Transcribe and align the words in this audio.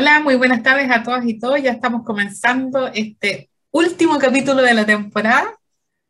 Hola, 0.00 0.20
muy 0.20 0.34
buenas 0.36 0.62
tardes 0.62 0.90
a 0.90 1.02
todas 1.02 1.26
y 1.26 1.38
todos. 1.38 1.62
Ya 1.62 1.72
estamos 1.72 2.04
comenzando 2.04 2.86
este 2.86 3.50
último 3.70 4.18
capítulo 4.18 4.62
de 4.62 4.72
la 4.72 4.86
temporada 4.86 5.60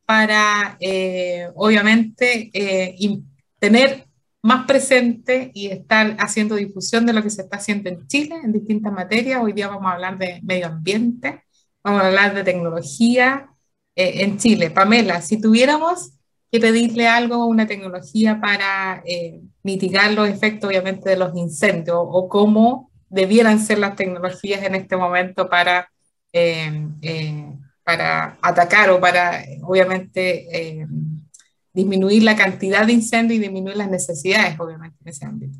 para, 0.07 0.77
eh, 0.79 1.49
obviamente, 1.57 2.53
eh, 2.55 2.97
tener 3.59 4.07
más 4.43 4.65
presente 4.65 5.51
y 5.55 5.67
estar 5.67 6.15
haciendo 6.21 6.55
difusión 6.55 7.05
de 7.05 7.15
lo 7.15 7.21
que 7.21 7.31
se 7.31 7.43
está 7.43 7.57
haciendo 7.57 7.91
en 7.91 8.07
Chile 8.07 8.37
en 8.45 8.53
distintas 8.53 8.93
materias. 8.93 9.43
Hoy 9.43 9.55
día 9.55 9.67
vamos 9.67 9.91
a 9.91 9.95
hablar 9.95 10.19
de 10.19 10.39
medio 10.45 10.69
ambiente, 10.69 11.43
vamos 11.83 12.03
a 12.03 12.07
hablar 12.07 12.33
de 12.33 12.45
tecnología 12.45 13.49
eh, 13.97 14.23
en 14.23 14.39
Chile. 14.39 14.71
Pamela, 14.71 15.21
si 15.21 15.41
tuviéramos 15.41 16.13
que 16.53 16.61
pedirle 16.61 17.09
algo, 17.09 17.45
una 17.47 17.67
tecnología 17.67 18.41
para 18.41 19.03
mitigar 19.65 20.13
los 20.13 20.29
efectos, 20.29 20.69
obviamente, 20.71 21.11
de 21.11 21.17
los 21.17 21.37
incendios 21.37 21.99
o 21.99 22.29
cómo 22.29 22.90
debieran 23.11 23.59
ser 23.59 23.79
las 23.79 23.97
tecnologías 23.97 24.63
en 24.63 24.77
este 24.77 24.97
momento 24.97 25.49
para, 25.49 25.91
eh, 26.33 26.87
eh, 27.03 27.45
para 27.85 28.39
atacar 28.41 28.89
o 28.91 29.01
para, 29.01 29.45
obviamente, 29.63 30.47
eh, 30.57 30.87
disminuir 31.73 32.23
la 32.23 32.37
cantidad 32.37 32.87
de 32.87 32.93
incendios 32.93 33.39
y 33.39 33.43
disminuir 33.43 33.77
las 33.77 33.91
necesidades, 33.91 34.59
obviamente, 34.59 34.97
en 35.05 35.09
ese 35.09 35.27
ámbito. 35.27 35.59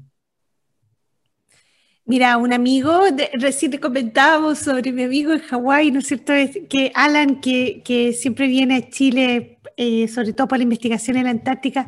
Mira, 2.05 2.37
un 2.39 2.53
amigo, 2.53 3.03
recién 3.35 3.71
te 3.71 3.79
comentábamos 3.79 4.59
sobre 4.59 4.91
mi 4.91 5.05
amigo 5.05 5.33
en 5.33 5.41
Hawái, 5.41 5.93
¿no 5.93 6.01
es 6.01 6.09
cierto? 6.09 6.33
Es 6.33 6.59
que 6.69 6.91
Alan, 6.95 7.41
que, 7.41 7.83
que 7.85 8.13
siempre 8.13 8.49
viene 8.49 8.77
a 8.77 8.91
Chile, 8.91 9.59
sobre 10.13 10.33
todo 10.33 10.49
para 10.49 10.59
la 10.59 10.65
investigación 10.65 11.17
en 11.19 11.25
la 11.25 11.31
Antártica, 11.31 11.87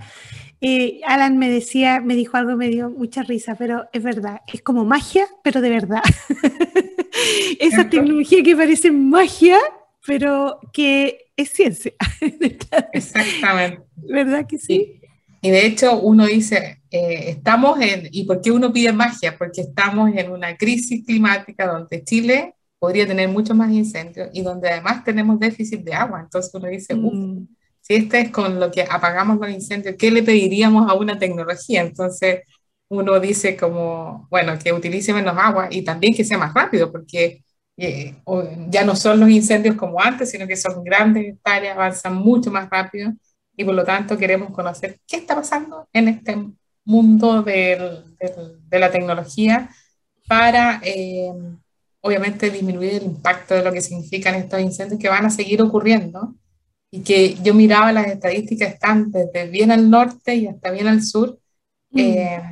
eh, 0.65 1.01
Alan 1.05 1.39
me 1.39 1.51
decía, 1.51 2.01
me 2.01 2.15
dijo 2.15 2.37
algo, 2.37 2.57
me 2.57 2.69
dio 2.69 2.89
mucha 2.89 3.25
risa, 3.25 3.57
pero 3.57 3.89
es 3.93 4.01
verdad, 4.01 4.43
es 4.47 4.63
como 4.63 4.85
magia, 4.85 5.27
pero 5.43 5.61
de 5.61 5.71
verdad. 5.71 6.03
Esa 7.59 7.91
tecnología 7.91 8.45
que 8.45 8.55
parece 8.55 8.93
magia, 8.93 9.59
pero 10.07 10.61
que 10.73 11.33
es 11.37 11.51
ciencia. 11.51 11.93
Exactamente. 12.93 13.83
¿Verdad 13.97 14.47
que 14.47 14.57
sí? 14.57 15.01
Y, 15.41 15.51
de 15.51 15.67
hecho 15.67 15.99
uno 15.99 16.27
dice, 16.27 16.83
eh, 16.93 17.25
estamos 17.31 17.81
en, 17.81 18.09
¿y 18.13 18.23
por 18.25 18.41
qué 18.41 18.53
uno 18.53 18.73
pide 18.73 18.93
magia? 18.93 19.37
Porque 19.37 19.63
estamos 19.63 20.15
en 20.15 20.31
una 20.31 20.57
crisis 20.57 21.05
climática 21.05 21.67
donde 21.67 22.05
Chile 22.05 22.55
podría 22.79 23.05
tener 23.05 23.29
mucho 23.29 23.53
más 23.53 23.73
incendios 23.73 24.29
y 24.33 24.43
donde 24.43 24.71
además 24.71 25.03
tenemos 25.03 25.41
déficit 25.41 25.81
de 25.81 25.95
agua. 25.95 26.21
Entonces 26.21 26.55
uno 26.55 26.69
dice, 26.69 26.95
mm 26.95 27.49
si 27.83 27.95
este 27.97 28.21
es 28.21 28.31
con 28.31 28.61
lo 28.61 28.71
que 28.71 28.83
apagamos 28.89 29.39
los 29.39 29.51
incendios, 29.51 29.97
¿qué 29.99 30.11
le 30.11 30.23
pediríamos 30.23 30.91
a 30.91 30.95
una 30.95 31.19
tecnología? 31.19 31.83
Entonces 31.83 32.43
uno 32.89 33.21
dice 33.21 33.57
como, 33.57 34.29
bueno, 34.31 34.59
que 34.59 34.73
utilice 34.73 35.13
menos 35.13 35.37
agua 35.37 35.69
y 35.71 35.83
también 35.83 36.15
que 36.15 36.25
sea 36.25 36.39
más 36.39 36.55
rápido, 36.55 36.93
porque 36.93 37.43
eh, 37.77 38.15
ya 38.69 38.85
no 38.85 38.95
son 38.97 39.21
los 39.21 39.31
incendios 39.31 39.77
como 39.77 40.01
antes, 40.01 40.31
sino 40.31 40.47
que 40.47 40.57
son 40.57 40.85
grandes 40.85 41.35
hectáreas, 41.35 41.75
avanzan 41.75 42.15
mucho 42.15 42.51
más 42.51 42.69
rápido 42.71 43.13
y 43.57 43.65
por 43.65 43.75
lo 43.75 43.85
tanto 43.85 44.17
queremos 44.17 44.51
conocer 44.53 45.01
qué 45.07 45.17
está 45.17 45.35
pasando 45.35 45.89
en 45.93 46.09
este 46.09 46.37
mundo 46.85 47.43
de 47.43 48.05
la 48.71 48.91
tecnología 48.91 49.71
para, 50.29 50.81
eh, 50.85 51.33
obviamente, 52.01 52.51
disminuir 52.51 52.95
el 52.95 53.05
impacto 53.05 53.55
de 53.55 53.65
lo 53.65 53.73
que 53.73 53.81
significan 53.81 54.35
estos 54.35 54.61
incendios 54.61 55.01
que 55.01 55.09
van 55.09 55.27
a 55.27 55.31
seguir 55.31 55.61
ocurriendo 55.63 56.35
y 56.95 57.03
que 57.03 57.37
yo 57.43 57.55
miraba 57.55 57.91
las 57.91 58.07
estadísticas, 58.07 58.75
están 58.75 59.11
desde 59.11 59.49
bien 59.49 59.73
al 59.73 59.89
norte 59.89 60.37
y 60.37 60.47
hasta 60.47 60.71
bien 60.71 60.87
al 60.87 61.03
sur, 61.03 61.39
mm. 61.91 61.99
eh, 61.99 62.43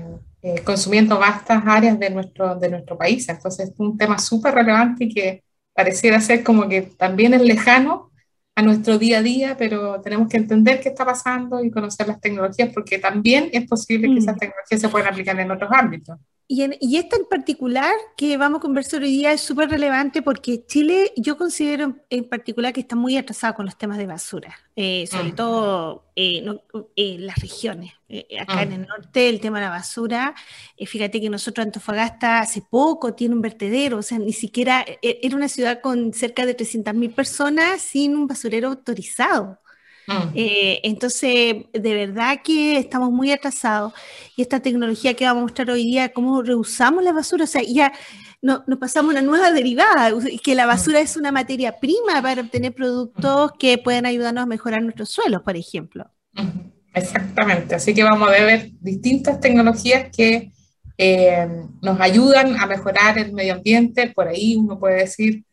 eh, 0.43 0.62
consumiendo 0.65 1.19
vastas 1.19 1.62
áreas 1.67 1.99
de 1.99 2.09
nuestro, 2.09 2.55
de 2.56 2.71
nuestro 2.71 2.97
país. 2.97 3.29
Entonces 3.29 3.69
es 3.69 3.75
un 3.77 3.99
tema 3.99 4.19
súper 4.19 4.55
relevante 4.55 5.05
y 5.05 5.09
que 5.11 5.45
pareciera 5.75 6.21
ser 6.23 6.43
como 6.43 6.67
que 6.69 6.81
también 6.81 7.34
es 7.34 7.43
lejano 7.43 8.11
a 8.55 8.62
nuestro 8.62 8.99
día 8.99 9.19
a 9.19 9.23
día, 9.23 9.56
pero 9.59 10.00
tenemos 10.00 10.29
que 10.29 10.39
entender 10.39 10.81
qué 10.81 10.89
está 10.89 11.05
pasando 11.05 11.62
y 11.62 11.71
conocer 11.71 12.09
las 12.09 12.21
tecnologías, 12.21 12.71
porque 12.73 12.99
también 12.99 13.50
es 13.53 13.69
posible 13.69 14.09
que 14.09 14.19
esas 14.19 14.37
mm. 14.37 14.39
tecnologías 14.39 14.81
se 14.81 14.89
puedan 14.89 15.12
aplicar 15.12 15.39
en 15.39 15.50
otros 15.50 15.71
ámbitos. 15.71 16.19
Y, 16.53 16.62
en, 16.65 16.75
y, 16.81 16.97
esta 16.97 17.15
en 17.15 17.27
particular 17.27 17.94
que 18.16 18.37
vamos 18.37 18.59
a 18.59 18.62
conversar 18.62 19.03
hoy 19.03 19.11
día 19.11 19.31
es 19.31 19.41
súper 19.41 19.71
relevante 19.71 20.21
porque 20.21 20.66
Chile, 20.66 21.12
yo 21.16 21.38
considero 21.38 21.94
en 22.11 22.25
particular 22.28 22.72
que 22.72 22.81
está 22.81 22.97
muy 22.97 23.16
atrasado 23.16 23.55
con 23.55 23.66
los 23.66 23.78
temas 23.78 23.99
de 23.99 24.06
basura, 24.09 24.59
eh, 24.75 25.06
sobre 25.09 25.31
mm. 25.31 25.37
todo 25.37 26.11
eh, 26.16 26.44
en 26.97 27.25
las 27.25 27.38
regiones. 27.38 27.93
Eh, 28.09 28.27
acá 28.41 28.62
en 28.65 28.71
mm. 28.71 28.72
el 28.72 28.87
norte, 28.88 29.28
el 29.28 29.41
tema 29.41 29.61
de 29.61 29.66
la 29.66 29.71
basura, 29.71 30.34
fíjate 30.77 31.21
que 31.21 31.31
nosotros 31.31 31.65
Antofagasta 31.65 32.41
hace 32.41 32.65
poco 32.69 33.15
tiene 33.15 33.37
un 33.37 33.43
vertedero, 33.43 33.99
o 33.99 34.03
sea, 34.03 34.19
ni 34.19 34.32
siquiera 34.32 34.84
era 35.03 35.37
una 35.37 35.49
ciudad 35.49 35.81
con 35.81 36.12
cerca 36.12 36.47
de 36.47 36.56
300.000 36.56 37.15
personas 37.15 37.81
sin 37.81 38.17
un 38.17 38.27
basurero 38.27 38.71
autorizado. 38.71 39.61
Mm. 40.10 40.32
Eh, 40.34 40.81
entonces, 40.82 41.54
de 41.72 41.94
verdad 41.94 42.41
que 42.43 42.78
estamos 42.78 43.12
muy 43.12 43.31
atrasados 43.31 43.93
y 44.37 44.43
esta 44.43 44.59
tecnología 44.59 45.15
que 45.15 45.25
vamos 45.25 45.43
a 45.43 45.44
mostrar 45.44 45.71
hoy 45.71 45.84
día, 45.84 46.12
cómo 46.12 46.43
reusamos 46.43 47.04
la 47.04 47.12
basura, 47.12 47.44
o 47.44 47.47
sea, 47.47 47.62
ya 47.62 47.93
nos 48.43 48.65
pasamos 48.81 49.12
una 49.12 49.22
nueva 49.22 49.53
derivada, 49.53 50.12
que 50.43 50.54
la 50.54 50.66
basura 50.66 50.99
mm. 50.99 51.03
es 51.03 51.16
una 51.16 51.31
materia 51.31 51.78
prima 51.78 52.20
para 52.22 52.43
obtener 52.43 52.75
productos 52.75 53.53
que 53.56 53.78
pueden 53.78 54.04
ayudarnos 54.04 54.43
a 54.43 54.47
mejorar 54.47 54.82
nuestros 54.82 55.10
suelos, 55.10 55.43
por 55.43 55.56
ejemplo. 55.56 56.10
Exactamente, 56.93 57.76
así 57.76 57.94
que 57.94 58.03
vamos 58.03 58.28
a 58.28 58.32
ver 58.32 58.70
distintas 58.81 59.38
tecnologías 59.38 60.09
que 60.10 60.50
eh, 60.99 61.49
nos 61.82 62.00
ayudan 62.00 62.56
a 62.56 62.66
mejorar 62.66 63.16
el 63.16 63.32
medio 63.32 63.54
ambiente, 63.54 64.10
por 64.10 64.26
ahí 64.26 64.56
uno 64.56 64.81
puede 64.81 65.00
decir, 65.03 65.44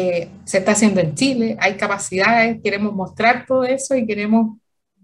eh, 0.00 0.28
se 0.44 0.58
está 0.58 0.72
haciendo 0.72 1.00
en 1.00 1.16
Chile, 1.16 1.56
hay 1.58 1.76
capacidades, 1.76 2.60
queremos 2.62 2.94
mostrar 2.94 3.46
todo 3.48 3.64
eso 3.64 3.96
y 3.96 4.06
queremos 4.06 4.56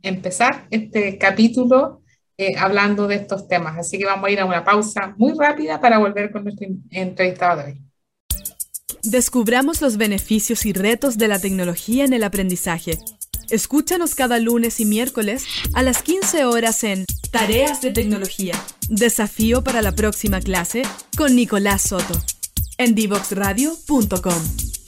empezar 0.03 0.69
este 0.71 1.19
capítulo 1.19 2.03
eh, 2.38 2.55
hablando 2.56 3.09
de 3.09 3.16
estos 3.16 3.49
temas. 3.49 3.77
Así 3.77 3.99
que 3.99 4.05
vamos 4.05 4.28
a 4.28 4.31
ir 4.31 4.38
a 4.38 4.44
una 4.44 4.65
pausa 4.65 5.12
muy 5.16 5.32
rápida 5.37 5.81
para 5.81 5.99
volver 5.99 6.31
con 6.31 6.44
nuestro 6.44 6.69
entrevistado 6.91 7.62
de 7.62 7.72
hoy. 7.72 7.82
Descubramos 9.03 9.82
los 9.82 9.97
beneficios 9.97 10.65
y 10.65 10.72
retos 10.72 11.19
de 11.19 11.26
la 11.26 11.41
tecnología 11.41 12.05
en 12.05 12.12
el 12.12 12.22
aprendizaje. 12.22 12.97
Escúchanos 13.50 14.15
cada 14.15 14.38
lunes 14.38 14.78
y 14.78 14.84
miércoles 14.84 15.44
a 15.75 15.82
las 15.82 16.03
15 16.03 16.44
horas 16.44 16.84
en 16.84 17.05
Tareas 17.32 17.82
de 17.82 17.91
Tecnología. 17.91 18.55
Desafío 18.88 19.65
para 19.65 19.82
la 19.82 19.91
próxima 19.91 20.38
clase 20.38 20.82
con 21.16 21.34
Nicolás 21.34 21.82
Soto 21.82 22.15
en 22.78 22.94
divoxradio.com. 22.94 24.84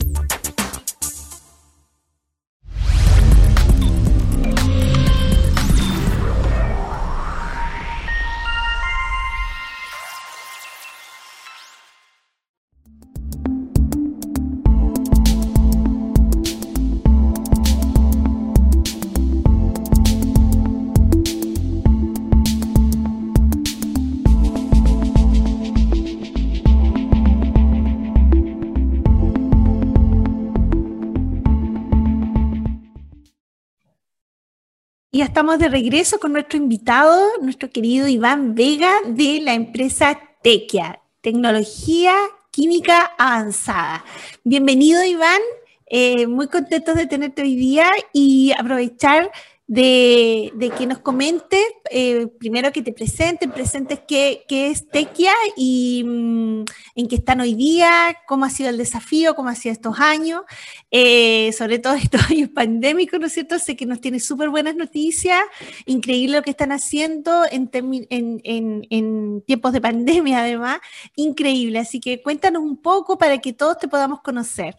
Y 35.17 35.21
estamos 35.23 35.57
de 35.57 35.67
regreso 35.67 36.19
con 36.19 36.31
nuestro 36.31 36.59
invitado, 36.59 37.19
nuestro 37.41 37.71
querido 37.71 38.07
Iván 38.07 38.53
Vega 38.53 38.91
de 39.03 39.41
la 39.41 39.55
empresa 39.55 40.19
Tequia, 40.43 41.01
Tecnología 41.21 42.13
Química 42.51 43.13
Avanzada. 43.17 44.05
Bienvenido 44.43 45.03
Iván, 45.03 45.41
eh, 45.87 46.27
muy 46.27 46.47
contentos 46.49 46.93
de 46.93 47.07
tenerte 47.07 47.41
hoy 47.41 47.55
día 47.55 47.89
y 48.13 48.51
aprovechar 48.59 49.31
de, 49.67 50.71
que 50.77 50.87
nos 50.87 50.99
comentes, 50.99 51.61
eh, 51.91 52.27
primero 52.39 52.71
que 52.71 52.81
te 52.81 52.93
presenten, 52.93 53.51
presentes 53.51 53.99
qué, 54.07 54.45
es 54.49 54.87
Tequia 54.89 55.33
y 55.57 56.03
mm, 56.05 56.63
en 56.95 57.07
qué 57.07 57.15
están 57.15 57.41
hoy 57.41 57.53
día, 57.53 58.17
cómo 58.27 58.45
ha 58.45 58.49
sido 58.49 58.69
el 58.69 58.77
desafío, 58.77 59.35
cómo 59.35 59.49
ha 59.49 59.55
sido 59.55 59.73
estos 59.73 59.99
años, 59.99 60.43
eh, 60.89 61.51
sobre 61.51 61.79
todo 61.79 61.93
estos 62.01 62.29
años 62.29 62.49
pandémicos, 62.49 63.19
¿no 63.19 63.27
es 63.27 63.33
cierto? 63.33 63.59
Sé 63.59 63.75
que 63.75 63.85
nos 63.85 63.99
tiene 63.99 64.21
súper 64.21 64.49
buenas 64.49 64.75
noticias, 64.75 65.41
increíble 65.85 66.37
lo 66.37 66.43
que 66.43 66.51
están 66.51 66.71
haciendo 66.71 67.43
en, 67.51 67.69
en, 67.73 68.87
en 68.89 69.41
tiempos 69.45 69.73
de 69.73 69.81
pandemia 69.81 70.39
además, 70.39 70.79
increíble. 71.15 71.79
Así 71.79 71.99
que 71.99 72.21
cuéntanos 72.21 72.61
un 72.61 72.81
poco 72.81 73.17
para 73.17 73.39
que 73.39 73.51
todos 73.51 73.77
te 73.77 73.87
podamos 73.87 74.21
conocer. 74.21 74.75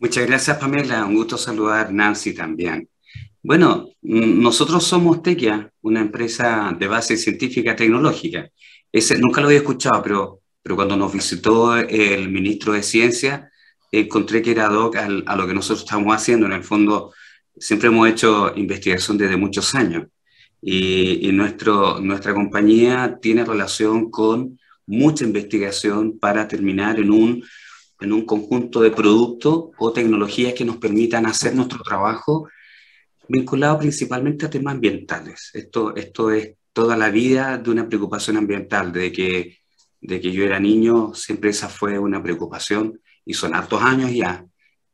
Muchas 0.00 0.26
gracias, 0.26 0.58
Pamela. 0.58 1.04
Un 1.04 1.14
gusto 1.14 1.38
saludar 1.38 1.92
Nancy 1.92 2.34
también. 2.34 2.88
Bueno, 3.42 3.88
nosotros 4.02 4.84
somos 4.84 5.22
Tequia, 5.22 5.72
una 5.82 6.00
empresa 6.00 6.74
de 6.78 6.86
base 6.86 7.16
científica 7.16 7.74
tecnológica. 7.74 8.48
Ese, 8.90 9.18
nunca 9.18 9.40
lo 9.40 9.48
había 9.48 9.58
escuchado, 9.58 10.02
pero 10.02 10.42
pero 10.62 10.76
cuando 10.76 10.96
nos 10.96 11.12
visitó 11.12 11.76
el 11.76 12.28
ministro 12.30 12.72
de 12.72 12.82
Ciencia, 12.82 13.50
encontré 13.90 14.42
que 14.42 14.52
era 14.52 14.66
ad 14.66 14.74
hoc 14.76 14.96
a 14.96 15.36
lo 15.36 15.46
que 15.46 15.54
nosotros 15.54 15.80
estamos 15.80 16.14
haciendo. 16.14 16.46
En 16.46 16.52
el 16.52 16.62
fondo, 16.62 17.12
siempre 17.56 17.88
hemos 17.88 18.08
hecho 18.08 18.52
investigación 18.56 19.18
desde 19.18 19.36
muchos 19.36 19.74
años 19.74 20.06
y, 20.60 21.28
y 21.28 21.32
nuestro, 21.32 22.00
nuestra 22.00 22.32
compañía 22.32 23.18
tiene 23.20 23.44
relación 23.44 24.10
con 24.10 24.58
mucha 24.86 25.24
investigación 25.24 26.18
para 26.18 26.46
terminar 26.46 26.98
en 27.00 27.10
un, 27.10 27.44
en 28.00 28.12
un 28.12 28.24
conjunto 28.24 28.80
de 28.80 28.90
productos 28.92 29.70
o 29.78 29.92
tecnologías 29.92 30.54
que 30.54 30.64
nos 30.64 30.76
permitan 30.76 31.26
hacer 31.26 31.54
nuestro 31.54 31.82
trabajo 31.82 32.48
vinculado 33.32 33.78
principalmente 33.78 34.46
a 34.46 34.50
temas 34.50 34.74
ambientales. 34.74 35.50
Esto, 35.54 35.96
esto 35.96 36.30
es 36.30 36.54
toda 36.72 36.96
la 36.96 37.10
vida 37.10 37.56
de 37.58 37.70
una 37.70 37.88
preocupación 37.88 38.36
ambiental, 38.36 38.92
de 38.92 39.10
que, 39.10 39.58
de 40.00 40.20
que 40.20 40.32
yo 40.32 40.44
era 40.44 40.60
niño, 40.60 41.14
siempre 41.14 41.50
esa 41.50 41.68
fue 41.68 41.98
una 41.98 42.22
preocupación 42.22 43.00
y 43.24 43.34
son 43.34 43.54
hartos 43.54 43.82
años 43.82 44.12
ya. 44.12 44.44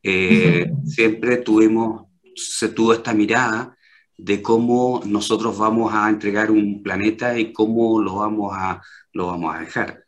Eh, 0.03 0.71
siempre 0.87 1.39
tuvimos, 1.39 2.07
se 2.37 2.69
tuvo 2.69 2.93
esta 2.93 3.13
mirada 3.13 3.77
de 4.17 4.41
cómo 4.41 5.03
nosotros 5.05 5.59
vamos 5.59 5.93
a 5.93 6.09
entregar 6.09 6.51
un 6.51 6.83
planeta 6.83 7.39
y 7.39 7.53
cómo 7.53 8.01
lo 8.01 8.17
vamos 8.17 8.53
a, 8.55 8.81
lo 9.13 9.27
vamos 9.27 9.55
a 9.55 9.61
dejar. 9.61 10.05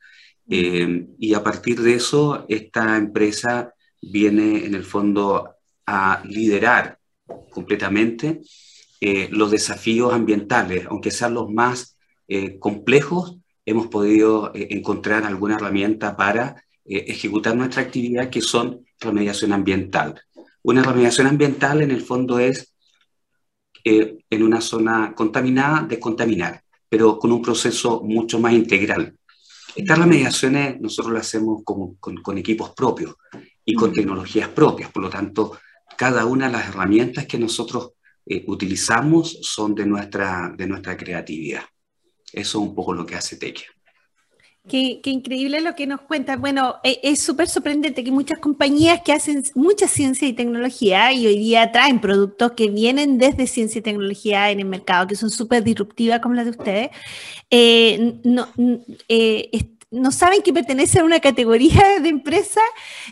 Eh, 0.49 1.06
y 1.19 1.35
a 1.35 1.43
partir 1.43 1.81
de 1.81 1.94
eso, 1.94 2.47
esta 2.49 2.97
empresa 2.97 3.75
viene 4.00 4.65
en 4.67 4.75
el 4.75 4.85
fondo 4.85 5.56
a 5.87 6.23
liderar 6.25 7.00
completamente 7.50 8.41
eh, 9.00 9.29
los 9.31 9.50
desafíos 9.50 10.12
ambientales, 10.12 10.87
aunque 10.88 11.11
sean 11.11 11.35
los 11.35 11.50
más 11.50 11.97
eh, 12.29 12.58
complejos, 12.58 13.37
hemos 13.64 13.88
podido 13.88 14.50
encontrar 14.55 15.25
alguna 15.25 15.56
herramienta 15.56 16.17
para 16.17 16.64
ejecutar 16.85 17.55
nuestra 17.55 17.82
actividad 17.82 18.31
que 18.31 18.41
son 18.41 18.85
remediación 18.99 19.52
ambiental. 19.52 20.20
Una 20.62 20.82
remediación 20.82 21.29
ambiental 21.29 21.82
en 21.82 21.91
el 21.91 22.00
fondo 22.00 22.38
es 22.41 22.75
en 23.85 24.43
una 24.43 24.61
zona 24.61 25.14
contaminada, 25.14 25.87
descontaminar, 25.87 26.62
pero 26.88 27.19
con 27.19 27.31
un 27.31 27.43
proceso 27.43 28.02
mucho 28.02 28.41
más 28.41 28.55
integral. 28.55 29.14
Estas 29.75 29.99
remediaciones 29.99 30.81
nosotros 30.81 31.14
las 31.14 31.26
hacemos 31.26 31.62
con, 31.64 31.94
con, 31.97 32.38
equipos 32.38 32.70
propios 32.70 33.14
y 33.64 33.75
con 33.75 33.93
tecnologías 33.93 34.49
propias, 34.49 34.91
por 34.91 35.02
lo 35.02 35.08
tanto, 35.08 35.58
cada 36.00 36.25
una 36.25 36.47
de 36.47 36.52
las 36.52 36.67
herramientas 36.67 37.26
que 37.26 37.37
nosotros 37.37 37.91
eh, 38.25 38.43
utilizamos 38.47 39.38
son 39.43 39.75
de 39.75 39.85
nuestra, 39.85 40.50
de 40.56 40.67
nuestra 40.67 40.97
creatividad. 40.97 41.61
Eso 42.32 42.58
es 42.58 42.69
un 42.69 42.75
poco 42.75 42.94
lo 42.94 43.05
que 43.05 43.17
hace 43.17 43.37
Tequia. 43.37 43.67
Qué, 44.67 44.99
increíble 45.05 45.61
lo 45.61 45.75
que 45.75 45.87
nos 45.87 46.00
cuenta. 46.00 46.38
Bueno, 46.38 46.76
e, 46.82 47.00
es 47.02 47.20
súper 47.20 47.49
sorprendente 47.49 48.02
que 48.02 48.11
muchas 48.11 48.38
compañías 48.38 49.02
que 49.05 49.12
hacen 49.12 49.43
mucha 49.55 49.87
ciencia 49.88 50.26
y 50.26 50.32
tecnología 50.32 51.12
y 51.12 51.26
hoy 51.26 51.37
día 51.37 51.70
traen 51.70 52.00
productos 52.00 52.52
que 52.52 52.70
vienen 52.70 53.19
desde 53.19 53.47
ciencia 53.47 53.81
y 53.81 53.82
tecnología 53.82 54.50
en 54.50 54.61
el 54.61 54.67
mercado, 54.67 55.06
que 55.06 55.17
son 55.17 55.29
súper 55.29 55.62
disruptivas 55.62 56.20
como 56.20 56.35
las 56.35 56.47
de 56.47 56.50
ustedes, 56.52 56.91
eh, 57.50 58.14
no, 58.25 58.49
eh, 59.06 59.50
no 59.90 60.12
saben 60.12 60.42
que 60.42 60.52
pertenece 60.52 61.00
a 61.00 61.04
una 61.04 61.20
categoría 61.20 62.00
de 62.00 62.08
empresa. 62.08 62.60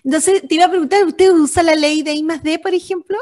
Entonces, 0.04 0.42
te 0.46 0.54
iba 0.54 0.66
a 0.66 0.70
preguntar, 0.70 1.04
¿usted 1.04 1.30
usa 1.32 1.62
la 1.62 1.74
ley 1.74 2.02
de 2.02 2.12
I 2.12 2.26
D, 2.42 2.58
por 2.58 2.74
ejemplo? 2.74 3.18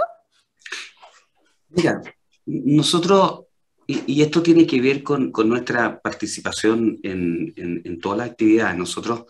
Mira, 1.70 2.02
nosotros 2.44 3.46
y, 3.86 4.20
esto 4.20 4.42
tiene 4.42 4.66
que 4.66 4.80
ver 4.80 5.02
con, 5.02 5.30
con 5.30 5.48
nuestra 5.48 6.00
participación 6.00 6.98
en, 7.02 7.52
en, 7.56 8.00
todas 8.00 8.18
las 8.18 8.30
actividades. 8.30 8.76
Nosotros 8.76 9.24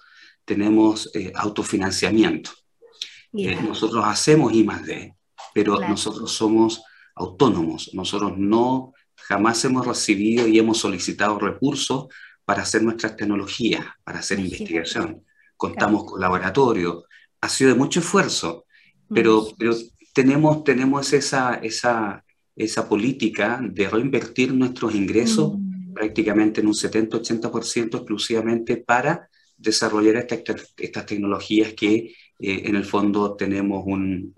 tenemos 0.45 1.11
eh, 1.15 1.31
autofinanciamiento. 1.35 2.51
Eh, 3.35 3.57
nosotros 3.63 4.03
hacemos 4.07 4.55
I 4.55 4.63
D, 4.63 5.15
pero 5.53 5.79
nosotros 5.81 6.33
somos 6.33 6.83
autónomos. 7.15 7.91
Nosotros 7.93 8.33
no 8.39 8.95
jamás 9.15 9.63
hemos 9.67 9.87
recibido 9.87 10.47
y 10.47 10.59
hemos 10.59 10.79
solicitado 10.79 11.39
recursos 11.39 12.07
para 12.47 12.63
hacer 12.63 12.83
nuestras 12.83 13.17
tecnologías, 13.17 13.85
para 14.05 14.21
hacer 14.21 14.39
investigación. 14.39 15.25
Contamos 15.57 16.05
con 16.05 16.21
laboratorio. 16.21 17.05
Ha 17.41 17.49
sido 17.49 17.73
de 17.73 17.77
mucho 17.77 18.01
esfuerzo, 18.01 18.65
pero, 19.13 19.49
pero 19.59 19.75
tenemos, 20.15 20.63
tenemos 20.63 21.13
esa, 21.13 21.57
esa, 21.57 22.25
esa 22.55 22.89
política 22.89 23.61
de 23.61 23.89
reinvertir 23.89 24.55
nuestros 24.55 24.95
ingresos 24.95 25.55
mm. 25.59 25.93
prácticamente 25.93 26.61
en 26.61 26.69
un 26.69 26.75
70-80% 26.75 27.97
exclusivamente 27.97 28.77
para 28.77 29.29
desarrollar 29.59 30.17
estas 30.17 31.07
tecnologías 31.07 31.73
que 31.75 32.15
eh, 32.39 32.63
en 32.65 32.77
el 32.77 32.85
fondo 32.85 33.35
tenemos 33.35 33.83
un, 33.87 34.33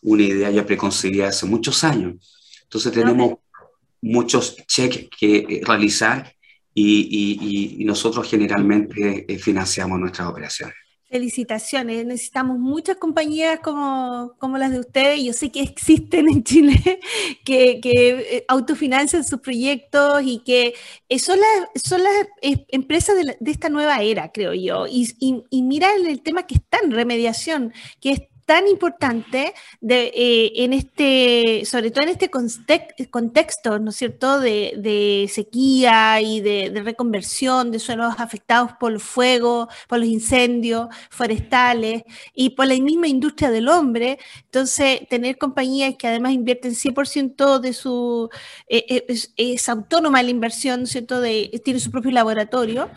una 0.00 0.22
idea 0.22 0.50
ya 0.50 0.66
preconcebida 0.66 1.28
hace 1.28 1.46
muchos 1.46 1.84
años. 1.84 2.60
Entonces 2.64 2.92
tenemos 2.92 3.34
muchos 4.00 4.56
cheques 4.66 5.08
que 5.16 5.36
eh, 5.36 5.60
realizar 5.64 6.34
y, 6.82 7.76
y, 7.80 7.84
nosotros 7.84 8.28
generalmente 8.28 9.24
eh, 9.28 9.38
financiamos 9.38 9.98
nuestras 9.98 10.28
operaciones. 10.28 10.74
Felicitaciones. 11.08 12.06
Necesitamos 12.06 12.58
muchas 12.58 12.96
compañías 12.96 13.58
como, 13.60 14.34
como, 14.38 14.58
las 14.58 14.70
de 14.70 14.78
ustedes. 14.78 15.24
Yo 15.24 15.32
sé 15.32 15.50
que 15.50 15.60
existen 15.60 16.28
en 16.28 16.44
Chile 16.44 17.00
que, 17.44 17.80
que 17.80 18.36
eh, 18.36 18.44
autofinancian 18.46 19.24
sus 19.24 19.40
proyectos 19.40 20.22
y 20.24 20.38
que 20.38 20.74
son 21.18 21.40
las, 21.40 21.82
son 21.82 22.04
las 22.04 22.12
eh, 22.42 22.64
empresas 22.68 23.16
de, 23.16 23.36
de, 23.40 23.50
esta 23.50 23.68
nueva 23.68 24.00
era, 24.02 24.30
creo 24.30 24.54
yo. 24.54 24.86
Y, 24.86 25.12
y, 25.18 25.42
y 25.50 25.62
mira 25.62 25.88
el 25.94 26.22
tema 26.22 26.46
que 26.46 26.54
está 26.54 26.78
en 26.84 26.92
remediación, 26.92 27.72
que 28.00 28.12
es 28.12 28.20
tan 28.50 28.66
importante 28.66 29.54
de, 29.80 30.10
eh, 30.12 30.64
en 30.64 30.72
este, 30.72 31.64
sobre 31.64 31.92
todo 31.92 32.02
en 32.02 32.08
este 32.08 32.28
contexto, 33.08 33.78
¿no 33.78 33.90
es 33.90 33.96
cierto?, 33.96 34.40
de, 34.40 35.30
sequía 35.32 36.20
y 36.20 36.40
de, 36.40 36.82
reconversión 36.84 37.70
de 37.70 37.78
suelos 37.78 38.16
afectados 38.18 38.72
por 38.80 38.90
el 38.90 38.98
fuego, 38.98 39.68
por 39.86 40.00
los 40.00 40.08
incendios 40.08 40.88
forestales 41.10 42.02
y 42.34 42.50
por 42.50 42.66
la 42.66 42.74
misma 42.74 43.06
industria 43.06 43.52
del 43.52 43.68
hombre. 43.68 44.18
Entonces, 44.46 45.06
tener 45.08 45.38
compañías 45.38 45.94
que 45.96 46.08
además 46.08 46.32
invierten 46.32 46.74
100% 46.74 47.60
de 47.60 47.72
su, 47.72 48.30
eh, 48.68 48.84
eh, 48.88 49.16
es, 49.36 49.68
autónoma 49.68 50.24
la 50.24 50.30
inversión, 50.30 50.88
¿cierto?, 50.88 51.20
de, 51.20 51.60
tiene 51.64 51.78
su 51.78 51.92
propio 51.92 52.10
laboratorio. 52.10 52.90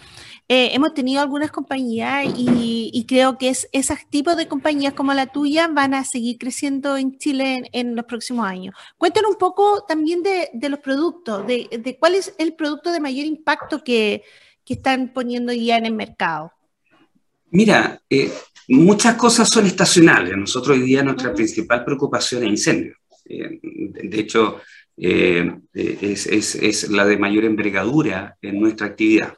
Eh, 0.50 0.72
hemos 0.74 0.94
tenido 0.94 1.22
algunas 1.22 1.52
compañías 1.52 2.26
y, 2.36 3.06
creo 3.08 3.38
que 3.38 3.50
es, 3.50 3.70
esos 3.72 3.98
tipos 4.10 4.36
de 4.36 4.48
compañías 4.48 4.94
como 4.94 5.14
la 5.14 5.28
tuya 5.28 5.70
van 5.70 5.94
a 5.94 6.04
seguir 6.04 6.38
creciendo 6.38 6.98
en 6.98 7.18
Chile 7.18 7.70
en, 7.72 7.96
los 7.96 8.06
próximos 8.06 8.46
años. 8.46 8.76
Cuéntanos 8.98 9.32
un 9.32 9.38
poco 9.38 9.86
también 9.88 10.22
de, 10.22 10.70
los 10.70 10.80
productos, 10.80 11.48
de, 11.48 11.98
cuál 12.00 12.16
es 12.16 12.36
el 12.38 12.54
producto 12.54 12.92
de 12.92 13.00
mayor 13.00 13.26
impacto 13.26 13.84
que, 13.84 14.24
están 14.66 15.14
poniendo 15.14 15.54
ya 15.54 15.78
en 15.78 15.86
el 15.86 15.94
mercado. 15.94 16.52
Mira, 17.52 18.02
eh, 18.10 18.32
muchas 18.70 19.16
cosas 19.16 19.48
son 19.50 19.68
estacionales. 19.68 20.36
Nosotros 20.36 20.78
hoy 20.78 20.84
día 20.84 21.04
nuestra 21.04 21.34
principal 21.34 21.86
preocupación 21.86 22.44
es 22.44 22.50
incendio. 22.50 22.96
Eh, 23.26 23.60
de 23.62 24.20
hecho, 24.20 24.62
es, 24.98 26.26
es, 26.26 26.90
la 26.90 27.06
de 27.06 27.18
mayor 27.18 27.44
envergadura 27.44 28.36
en 28.42 28.60
nuestra 28.60 28.88
actividad 28.88 29.36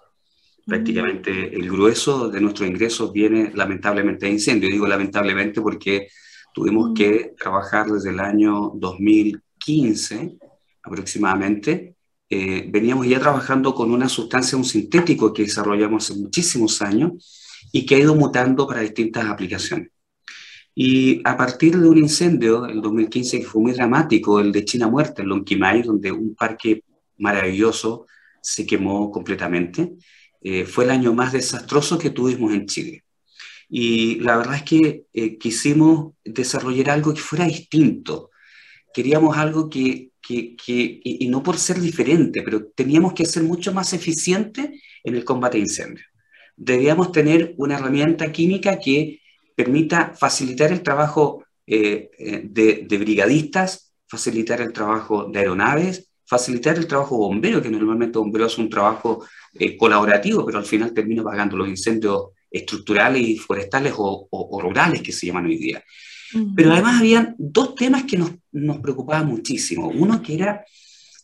prácticamente 0.65 1.55
el 1.55 1.69
grueso 1.69 2.29
de 2.29 2.41
nuestros 2.41 2.67
ingresos 2.67 3.11
viene 3.13 3.51
lamentablemente 3.53 4.25
de 4.25 4.33
incendio. 4.33 4.69
Digo 4.69 4.87
lamentablemente 4.87 5.61
porque 5.61 6.07
tuvimos 6.53 6.91
que 6.95 7.33
trabajar 7.37 7.87
desde 7.87 8.09
el 8.09 8.19
año 8.19 8.71
2015 8.75 10.37
aproximadamente. 10.83 11.95
Eh, 12.29 12.67
veníamos 12.69 13.07
ya 13.07 13.19
trabajando 13.19 13.75
con 13.75 13.91
una 13.91 14.09
sustancia, 14.09 14.57
un 14.57 14.65
sintético 14.65 15.31
que 15.31 15.43
desarrollamos 15.43 16.09
hace 16.09 16.19
muchísimos 16.19 16.81
años 16.81 17.41
y 17.71 17.85
que 17.85 17.95
ha 17.95 17.99
ido 17.99 18.15
mutando 18.15 18.67
para 18.67 18.81
distintas 18.81 19.25
aplicaciones. 19.25 19.89
Y 20.73 21.21
a 21.23 21.37
partir 21.37 21.77
de 21.77 21.87
un 21.87 21.97
incendio, 21.97 22.65
el 22.65 22.81
2015, 22.81 23.39
que 23.39 23.45
fue 23.45 23.61
muy 23.61 23.71
dramático, 23.71 24.41
el 24.41 24.51
de 24.51 24.65
China 24.65 24.89
Muerta, 24.89 25.21
en 25.21 25.29
Lonquimay, 25.29 25.83
donde 25.83 26.11
un 26.11 26.35
parque 26.35 26.83
maravilloso 27.17 28.07
se 28.41 28.65
quemó 28.65 29.09
completamente, 29.09 29.93
eh, 30.47 30.63
fue 30.63 30.83
el 30.83 30.91
año 30.91 31.11
más 31.11 31.33
desastroso 31.33 31.97
que 31.97 32.11
tuvimos 32.11 32.53
en 32.53 32.67
Chile. 32.67 33.03
Y 33.67 34.19
la 34.19 34.37
verdad 34.37 34.57
es 34.57 34.61
que 34.61 35.05
eh, 35.11 35.39
quisimos 35.39 36.13
desarrollar 36.23 36.91
algo 36.91 37.15
que 37.15 37.21
fuera 37.21 37.45
distinto. 37.45 38.29
Queríamos 38.93 39.35
algo 39.35 39.67
que, 39.67 40.11
que, 40.21 40.55
y 41.03 41.27
no 41.29 41.41
por 41.41 41.57
ser 41.57 41.79
diferente, 41.79 42.43
pero 42.43 42.67
teníamos 42.75 43.13
que 43.13 43.25
ser 43.25 43.41
mucho 43.41 43.73
más 43.73 43.93
eficiente 43.93 44.79
en 45.03 45.15
el 45.15 45.25
combate 45.25 45.57
a 45.57 45.61
incendios. 45.61 46.05
Debíamos 46.55 47.11
tener 47.11 47.55
una 47.57 47.77
herramienta 47.79 48.31
química 48.31 48.77
que 48.77 49.21
permita 49.55 50.13
facilitar 50.13 50.71
el 50.71 50.83
trabajo 50.83 51.43
eh, 51.65 52.11
de, 52.47 52.97
brigadistas, 52.99 53.91
facilitar 54.07 54.61
el 54.61 54.71
trabajo 54.71 55.25
de 55.25 55.39
aeronaves, 55.39 56.07
facilitar 56.23 56.77
el 56.77 56.85
trabajo 56.85 57.17
bombero, 57.17 57.63
que 57.63 57.71
normalmente 57.71 58.19
bombero 58.19 58.45
es 58.45 58.59
un 58.59 58.69
trabajo 58.69 59.25
eh, 59.57 59.77
colaborativo, 59.77 60.45
pero 60.45 60.57
al 60.57 60.65
final 60.65 60.93
termina 60.93 61.23
pagando 61.23 61.55
los 61.57 61.67
incendios 61.67 62.29
estructurales 62.49 63.21
y 63.21 63.37
forestales 63.37 63.93
o, 63.97 64.59
rurales 64.61 65.01
que 65.01 65.11
se 65.11 65.27
llaman 65.27 65.45
hoy 65.45 65.57
día. 65.57 65.83
Pero 66.55 66.73
además 66.73 66.99
habían 66.99 67.35
dos 67.37 67.75
temas 67.75 68.03
que 68.03 68.17
nos, 68.17 68.31
nos 68.51 68.79
preocupaban 68.79 69.27
muchísimo. 69.27 69.87
Uno 69.87 70.21
que 70.21 70.35
era 70.35 70.65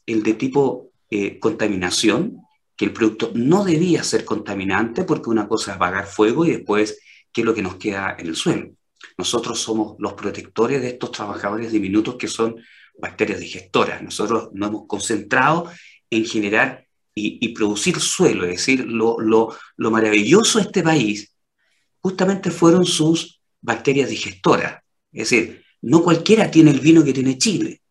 el 0.06 0.24
de 0.24 0.34
tipo 0.36 0.92
eh, 1.10 1.40
contaminación, 1.40 2.38
que 2.76 2.86
el 2.86 2.94
producto 2.94 3.32
no 3.34 3.66
debía 3.66 4.04
ser 4.04 4.24
contaminante 4.24 5.04
porque 5.04 5.30
una 5.30 5.48
cosa 5.48 5.72
es 5.72 5.76
apagar 5.76 6.06
fuego 6.06 6.46
y 6.46 6.52
después 6.52 7.00
qué 7.32 7.42
es 7.42 7.46
lo 7.46 7.54
que 7.54 7.62
nos 7.62 7.76
queda 7.76 8.16
en 8.18 8.28
el 8.28 8.36
suelo. 8.36 8.72
Nosotros 9.18 9.60
somos 9.60 9.96
los 10.00 10.14
protectores 10.14 10.82
de 10.82 10.90
estos 10.90 11.12
trabajadores 11.12 11.72
diminutos 11.72 12.16
que 12.16 12.28
son 12.28 12.56
bacterias 12.98 13.40
digestoras. 13.40 14.02
Nosotros 14.02 14.50
nos 14.54 14.70
hemos 14.70 14.88
concentrado 14.88 15.70
en 16.10 16.26
generar 16.26 16.86
y, 17.14 17.50
producir 17.50 18.00
suelo, 18.00 18.46
es 18.46 18.52
decir, 18.52 18.86
lo, 18.86 19.20
lo, 19.20 19.54
lo 19.76 19.92
maravilloso 19.92 20.60
de 20.60 20.66
este 20.66 20.82
país 20.82 21.36
justamente 22.00 22.52
fueron 22.52 22.86
sus 22.86 23.42
bacterias 23.62 24.10
digestoras. 24.10 24.82
Es 25.12 25.30
decir, 25.30 25.64
no 25.82 26.04
cualquiera 26.04 26.50
tiene 26.50 26.72
el 26.72 26.80
vino 26.80 27.04
que 27.04 27.14
tiene 27.14 27.38
Chile. 27.38 27.82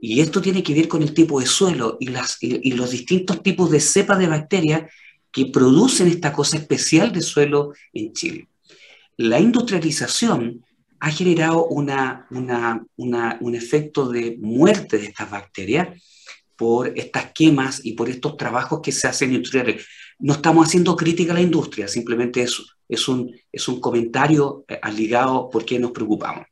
Y 0.00 0.20
esto 0.20 0.40
tiene 0.40 0.62
que 0.62 0.74
ver 0.74 0.88
con 0.88 1.02
el 1.02 1.12
tipo 1.12 1.40
de 1.40 1.46
suelo 1.46 1.96
y, 2.00 2.08
las, 2.08 2.38
y, 2.40 2.72
los 2.72 2.90
distintos 2.90 3.42
tipos 3.42 3.70
de 3.70 3.80
cepas 3.80 4.18
de 4.18 4.28
bacterias 4.28 4.90
que 5.32 5.46
producen 5.46 6.08
esta 6.08 6.32
cosa 6.32 6.56
especial 6.56 7.12
de 7.12 7.22
suelo 7.22 7.72
en 7.92 8.12
Chile. 8.12 8.48
La 9.16 9.40
industrialización 9.40 10.64
ha 11.00 11.10
generado 11.10 11.66
una, 11.66 12.26
una, 12.30 13.38
un 13.40 13.54
efecto 13.54 14.08
de 14.08 14.36
muerte 14.40 14.98
de 14.98 15.06
estas 15.06 15.30
bacterias 15.30 15.88
por 16.58 16.92
estas 16.98 17.30
quemas 17.32 17.80
y 17.84 17.92
por 17.92 18.10
estos 18.10 18.36
trabajos 18.36 18.80
que 18.82 18.90
se 18.90 19.06
hacen 19.06 19.32
industriales. 19.32 19.86
No 20.18 20.32
estamos 20.32 20.66
haciendo 20.66 20.96
crítica 20.96 21.30
a 21.30 21.36
la 21.36 21.40
industria, 21.40 21.86
simplemente 21.86 22.42
es, 22.42 22.60
es, 22.88 23.06
un, 23.06 23.32
es 23.52 23.68
un 23.68 23.80
comentario 23.80 24.64
eh, 24.66 24.80
ligado 24.92 25.48
por 25.48 25.64
qué 25.64 25.78
nos 25.78 25.92
preocupamos. 25.92 26.46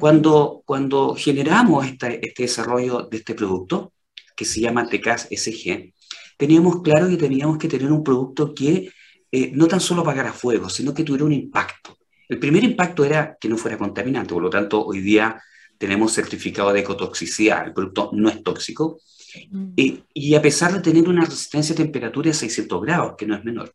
Cuando, 0.00 0.64
cuando 0.66 1.14
generamos 1.14 1.86
este, 1.86 2.26
este 2.26 2.42
desarrollo 2.42 3.02
de 3.02 3.18
este 3.18 3.34
producto, 3.34 3.92
que 4.34 4.44
se 4.44 4.60
llama 4.60 4.88
TECAS 4.88 5.28
SG, 5.30 5.94
teníamos 6.36 6.82
claro 6.82 7.08
que 7.08 7.16
teníamos 7.16 7.58
que 7.58 7.68
tener 7.68 7.92
un 7.92 8.02
producto 8.02 8.52
que 8.52 8.90
eh, 9.30 9.52
no 9.54 9.68
tan 9.68 9.80
solo 9.80 10.02
apagara 10.02 10.32
fuego, 10.32 10.68
sino 10.68 10.92
que 10.92 11.04
tuviera 11.04 11.24
un 11.24 11.32
impacto. 11.32 11.96
El 12.28 12.40
primer 12.40 12.64
impacto 12.64 13.04
era 13.04 13.36
que 13.40 13.48
no 13.48 13.56
fuera 13.56 13.78
contaminante, 13.78 14.34
por 14.34 14.42
lo 14.42 14.50
tanto, 14.50 14.84
hoy 14.84 15.00
día 15.00 15.40
tenemos 15.78 16.12
certificado 16.12 16.72
de 16.72 16.80
ecotoxicidad, 16.80 17.64
el 17.64 17.72
producto 17.72 18.10
no 18.14 18.28
es 18.28 18.42
tóxico, 18.42 18.98
mm. 19.50 19.72
y, 19.76 20.34
a 20.34 20.42
pesar 20.42 20.72
de 20.72 20.80
tener 20.80 21.08
una 21.08 21.24
resistencia 21.24 21.72
a 21.72 21.76
temperatura 21.76 22.28
de 22.28 22.34
600 22.34 22.82
grados, 22.82 23.14
que 23.16 23.26
no 23.26 23.34
es 23.36 23.44
menor. 23.44 23.74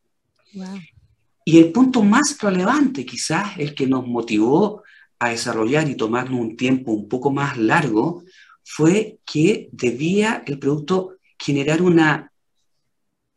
Y 1.46 1.60
el 1.60 1.72
punto 1.72 2.04
más 2.04 2.38
relevante, 2.42 3.06
quizás, 3.06 3.58
el 3.58 3.74
que 3.76 3.88
nos 3.88 4.08
motivó 4.08 4.84
a 5.20 5.30
desarrollar 5.30 5.90
y 5.90 5.96
tomarnos 5.96 6.40
un 6.40 6.56
tiempo 6.56 6.92
un 6.92 7.08
poco 7.08 7.32
más 7.32 7.58
largo, 7.58 8.24
fue 8.64 9.20
que 9.26 9.70
debía 9.72 10.44
el 10.46 10.60
producto 10.60 11.18
generar 11.38 11.82
una, 11.82 12.32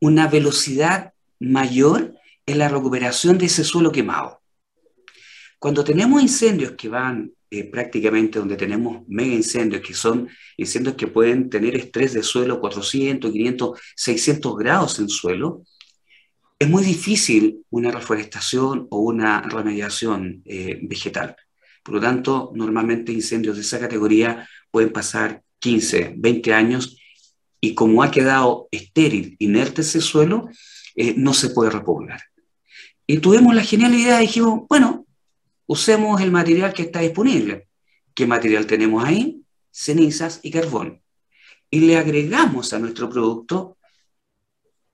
una 0.00 0.28
velocidad 0.28 1.12
mayor 1.40 2.14
en 2.46 2.58
la 2.58 2.68
recuperación 2.68 3.38
de 3.38 3.46
ese 3.46 3.64
suelo 3.64 3.90
quemado. 3.90 4.40
Cuando 5.58 5.82
tenemos 5.82 6.22
incendios 6.22 6.72
que 6.72 6.88
van 6.88 7.32
eh, 7.50 7.64
prácticamente 7.70 8.38
donde 8.38 8.56
tenemos 8.56 9.02
mega 9.08 9.34
incendios, 9.34 9.82
que 9.82 9.94
son 9.94 10.28
incendios 10.56 10.96
que 10.96 11.06
pueden 11.06 11.48
tener 11.48 11.76
estrés 11.76 12.12
de 12.14 12.22
suelo 12.22 12.60
400, 12.60 13.30
500, 13.30 13.80
600 13.94 14.56
grados 14.56 14.98
en 14.98 15.08
suelo, 15.08 15.62
es 16.58 16.68
muy 16.68 16.82
difícil 16.82 17.64
una 17.70 17.90
reforestación 17.90 18.86
o 18.90 19.00
una 19.00 19.42
remediación 19.42 20.42
eh, 20.44 20.78
vegetal. 20.82 21.36
Por 21.82 21.96
lo 21.96 22.00
tanto, 22.00 22.50
normalmente 22.54 23.12
incendios 23.12 23.56
de 23.56 23.62
esa 23.62 23.78
categoría 23.78 24.48
pueden 24.70 24.92
pasar 24.92 25.42
15, 25.60 26.14
20 26.16 26.52
años 26.52 26.98
y 27.60 27.74
como 27.74 28.02
ha 28.02 28.10
quedado 28.10 28.68
estéril, 28.70 29.36
inerte 29.38 29.82
ese 29.82 30.00
suelo, 30.00 30.48
eh, 30.94 31.14
no 31.16 31.32
se 31.32 31.50
puede 31.50 31.70
repoblar. 31.70 32.22
Y 33.06 33.18
tuvimos 33.18 33.54
la 33.54 33.62
genial 33.62 33.94
idea, 33.94 34.18
dijimos, 34.18 34.62
bueno, 34.68 35.05
usemos 35.66 36.20
el 36.20 36.30
material 36.30 36.72
que 36.72 36.82
está 36.82 37.00
disponible. 37.00 37.68
¿Qué 38.14 38.26
material 38.26 38.66
tenemos 38.66 39.04
ahí? 39.04 39.42
Cenizas 39.70 40.40
y 40.42 40.50
carbón. 40.50 41.02
Y 41.70 41.80
le 41.80 41.96
agregamos 41.96 42.72
a 42.72 42.78
nuestro 42.78 43.10
producto 43.10 43.76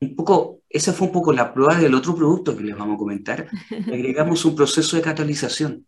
un 0.00 0.16
poco, 0.16 0.62
esa 0.68 0.92
fue 0.92 1.06
un 1.06 1.12
poco 1.12 1.32
la 1.32 1.54
prueba 1.54 1.78
del 1.78 1.94
otro 1.94 2.14
producto 2.14 2.56
que 2.56 2.64
les 2.64 2.76
vamos 2.76 2.96
a 2.96 2.98
comentar, 2.98 3.48
le 3.70 3.94
agregamos 3.94 4.44
un 4.44 4.56
proceso 4.56 4.96
de 4.96 5.02
catalización. 5.02 5.86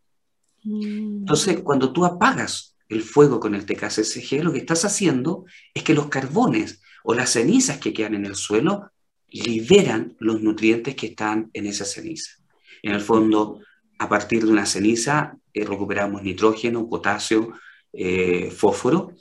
Mm. 0.62 1.20
Entonces, 1.20 1.60
cuando 1.60 1.92
tú 1.92 2.04
apagas 2.04 2.76
el 2.88 3.02
fuego 3.02 3.40
con 3.40 3.54
el 3.54 3.66
TKCCG, 3.66 4.44
lo 4.44 4.52
que 4.52 4.58
estás 4.58 4.84
haciendo 4.84 5.44
es 5.72 5.82
que 5.82 5.94
los 5.94 6.06
carbones 6.06 6.80
o 7.02 7.14
las 7.14 7.30
cenizas 7.30 7.78
que 7.78 7.92
quedan 7.92 8.14
en 8.14 8.26
el 8.26 8.36
suelo 8.36 8.90
liberan 9.28 10.16
los 10.20 10.42
nutrientes 10.42 10.94
que 10.94 11.08
están 11.08 11.50
en 11.52 11.66
esa 11.66 11.84
ceniza. 11.84 12.30
En 12.82 12.92
el 12.92 13.00
fondo, 13.00 13.60
a 14.04 14.08
partir 14.08 14.44
de 14.44 14.52
una 14.52 14.66
ceniza 14.66 15.38
eh, 15.54 15.64
recuperamos 15.64 16.22
nitrógeno, 16.22 16.88
potasio, 16.88 17.54
eh, 17.92 18.50
fósforo, 18.50 19.12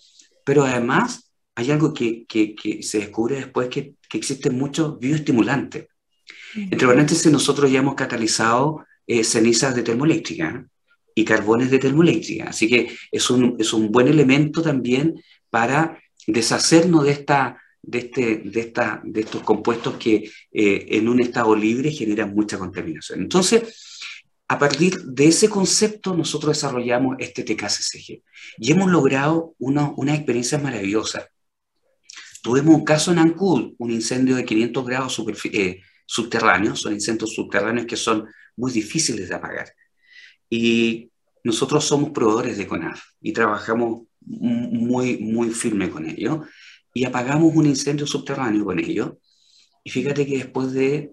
pero 0.44 0.64
además 0.64 1.32
hay 1.56 1.72
algo 1.72 1.94
que, 1.94 2.26
que, 2.28 2.82
se 2.82 3.00
descubre 3.00 3.36
después 3.38 3.70
que, 3.70 3.96
que 4.10 4.18
existen 4.18 4.58
muchos 4.58 5.00
bioestimulantes. 5.00 5.88
Entre 6.56 6.88
paréntesis, 6.88 7.32
nosotros 7.32 7.72
ya 7.72 7.80
hemos 7.80 7.96
catalizado 7.96 8.86
eh, 9.08 9.24
cenizas 9.24 9.74
de 9.74 9.84
termoeléctrica 9.84 10.68
y 11.16 11.24
carbones 11.24 11.72
de 11.72 11.80
termoeléctrica, 11.80 12.50
así 12.50 12.68
que 12.68 12.96
es 13.12 13.30
un, 13.30 13.56
es 13.58 13.72
un 13.74 13.92
buen 13.92 14.08
elemento 14.08 14.62
también 14.62 15.16
para 15.50 16.00
deshacernos 16.28 17.06
de, 17.06 17.12
esta, 17.12 17.62
de, 17.82 18.00
este, 18.00 18.42
de, 18.44 18.60
esta, 18.60 19.02
de 19.04 19.22
estos 19.22 19.44
compuestos 19.44 19.96
que 19.96 20.30
en 20.52 21.08
un 21.08 21.22
estado 21.22 21.56
libre 21.56 21.92
generan 21.92 22.34
mucha 22.34 22.58
contaminación. 22.58 23.22
Entonces, 23.22 23.93
a 24.54 24.60
partir 24.60 25.02
de 25.06 25.30
ese 25.30 25.50
concepto 25.50 26.16
nosotros 26.16 26.56
desarrollamos 26.56 27.16
este 27.18 27.42
TKCCG 27.42 28.22
y 28.60 28.72
hemos 28.72 28.92
logrado 28.92 29.56
una, 29.58 29.92
una 29.98 30.14
experiencia 30.14 30.60
maravillosa. 30.60 31.28
Tuvimos 32.44 32.76
un 32.76 32.86
caso 32.86 33.12
en 33.12 33.18
Ancud, 33.18 33.74
un 33.80 33.90
incendio 33.90 34.36
de 34.36 34.46
500 34.46 34.86
grados 34.86 35.24
eh, 35.46 35.82
subterráneos, 36.06 36.80
son 36.82 36.94
incendios 36.94 37.34
subterráneos 37.34 37.88
que 37.88 37.96
son 37.96 38.28
muy 38.56 38.72
difíciles 38.72 39.30
de 39.30 39.34
apagar. 39.34 39.74
Y 40.48 41.10
nosotros 41.44 41.84
somos 41.84 42.12
proveedores 42.12 42.56
de 42.56 42.68
CONAF 42.68 43.02
y 43.22 43.34
trabajamos 43.34 44.04
muy, 44.22 45.18
muy 45.18 45.50
firme 45.50 45.90
con 45.90 46.08
ellos 46.08 46.46
y 46.94 47.06
apagamos 47.06 47.56
un 47.56 47.66
incendio 47.66 48.06
subterráneo 48.06 48.66
con 48.66 48.78
ellos. 48.78 49.14
Y 49.84 49.90
fíjate 49.90 50.28
que 50.28 50.38
después 50.38 50.74
de 50.74 51.12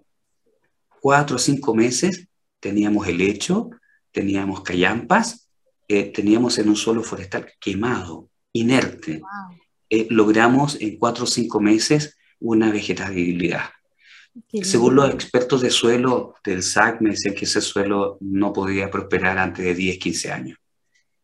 cuatro 1.00 1.36
o 1.36 1.38
cinco 1.38 1.74
meses 1.74 2.26
teníamos 2.60 3.08
helecho, 3.08 3.70
teníamos 4.12 4.62
callampas, 4.62 5.48
eh, 5.88 6.04
teníamos 6.04 6.58
en 6.58 6.68
un 6.68 6.76
suelo 6.76 7.02
forestal 7.02 7.46
quemado, 7.58 8.28
inerte. 8.52 9.20
Eh, 9.88 10.06
logramos 10.10 10.80
en 10.80 10.96
cuatro 10.96 11.24
o 11.24 11.26
cinco 11.26 11.60
meses 11.60 12.16
una 12.38 12.70
vegetabilidad. 12.70 13.70
Según 14.62 14.94
los 14.94 15.12
expertos 15.12 15.60
de 15.60 15.70
suelo 15.70 16.34
del 16.44 16.62
SAC, 16.62 17.00
me 17.00 17.10
decían 17.10 17.34
que 17.34 17.44
ese 17.44 17.60
suelo 17.60 18.16
no 18.20 18.52
podía 18.52 18.88
prosperar 18.88 19.36
antes 19.38 19.64
de 19.64 19.74
10, 19.74 19.98
15 19.98 20.30
años. 20.30 20.58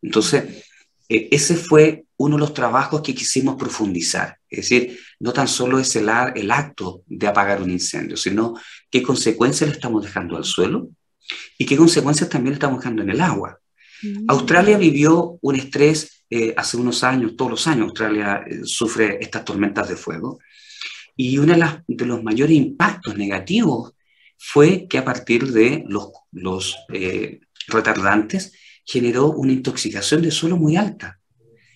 Entonces, 0.03 0.65
eh, 1.09 1.29
ese 1.31 1.55
fue 1.55 2.05
uno 2.17 2.37
de 2.37 2.41
los 2.41 2.55
trabajos 2.55 3.03
que 3.03 3.15
quisimos 3.15 3.57
profundizar. 3.57 4.39
Es 4.51 4.69
decir, 4.69 4.99
no 5.21 5.33
tan 5.33 5.47
solo 5.47 5.79
es 5.79 5.95
el, 5.97 6.09
el 6.35 6.51
acto 6.51 7.03
de 7.07 7.27
apagar 7.27 7.63
un 7.63 7.71
incendio, 7.71 8.17
sino 8.17 8.55
qué 8.91 9.03
consecuencias 9.03 9.71
le 9.71 9.77
estamos 9.77 10.03
dejando 10.03 10.37
al 10.37 10.45
suelo, 10.45 10.89
y 11.59 11.67
qué 11.67 11.77
consecuencias 11.77 12.29
también 12.29 12.55
estamos 12.55 12.81
dejando 12.81 13.03
en 13.03 13.11
el 13.11 13.21
agua. 13.21 13.59
Mm. 14.03 14.25
Australia 14.29 14.79
vivió 14.79 15.39
un 15.41 15.57
estrés 15.57 16.25
eh, 16.29 16.53
hace 16.57 16.77
unos 16.77 17.05
años, 17.05 17.37
todos 17.37 17.53
los 17.53 17.67
años 17.69 17.85
Australia 17.85 18.43
eh, 18.47 18.61
sufre 18.65 19.19
estas 19.21 19.45
tormentas 19.45 19.89
de 19.89 19.97
fuego, 19.97 20.41
y 21.15 21.39
uno 21.39 21.55
de, 21.55 21.83
de, 21.87 22.07
los 22.07 22.23
mayores 22.23 22.57
impactos 22.57 23.17
negativos 23.17 23.93
fue 24.37 24.87
que 24.89 24.99
a 24.99 25.05
partir 25.05 25.51
de 25.53 25.85
los, 25.89 26.11
los 26.33 26.77
eh, 26.93 27.41
retardantes 27.69 28.53
generó 28.85 29.31
una 29.31 29.53
intoxicación 29.53 30.21
de 30.21 30.31
suelo 30.31 30.57
muy 30.57 30.77
alta. 30.77 31.19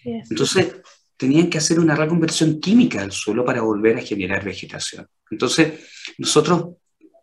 Entonces, 0.05 0.77
tenían 1.17 1.49
que 1.49 1.59
hacer 1.59 1.79
una 1.79 1.95
reconversión 1.95 2.61
química 2.61 3.03
del 3.03 3.13
suelo 3.13 3.45
para 3.45 3.63
volver 3.63 3.99
a 3.99 4.03
generar 4.03 4.45
vegetación. 4.45 5.07
Entonces, 5.31 5.75
nosotros 6.19 6.77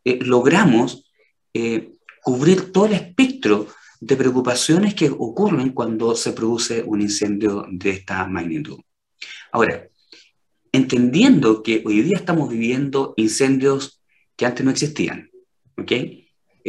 logramos 0.03 1.11
cubrir 2.27 2.73
todo 2.73 2.87
el 2.87 2.91
espectro 2.91 3.67
de 4.01 4.17
preocupaciones 4.17 4.93
que 4.93 5.09
ocurren 5.09 5.69
cuando 5.69 6.13
se 6.13 6.33
produce 6.33 6.83
un 6.85 6.99
incendio 6.99 7.65
de 7.71 7.91
esta 7.91 8.27
magnitud. 8.27 8.81
Ahora, 9.53 9.87
entendiendo 10.73 11.63
que 11.63 11.81
hoy 11.85 12.01
día 12.01 12.17
estamos 12.17 12.49
viviendo 12.49 13.13
incendios 13.15 14.01
que 14.35 14.45
antes 14.45 14.65
no 14.65 14.71
existían, 14.71 15.31
¿ok? 15.77 15.91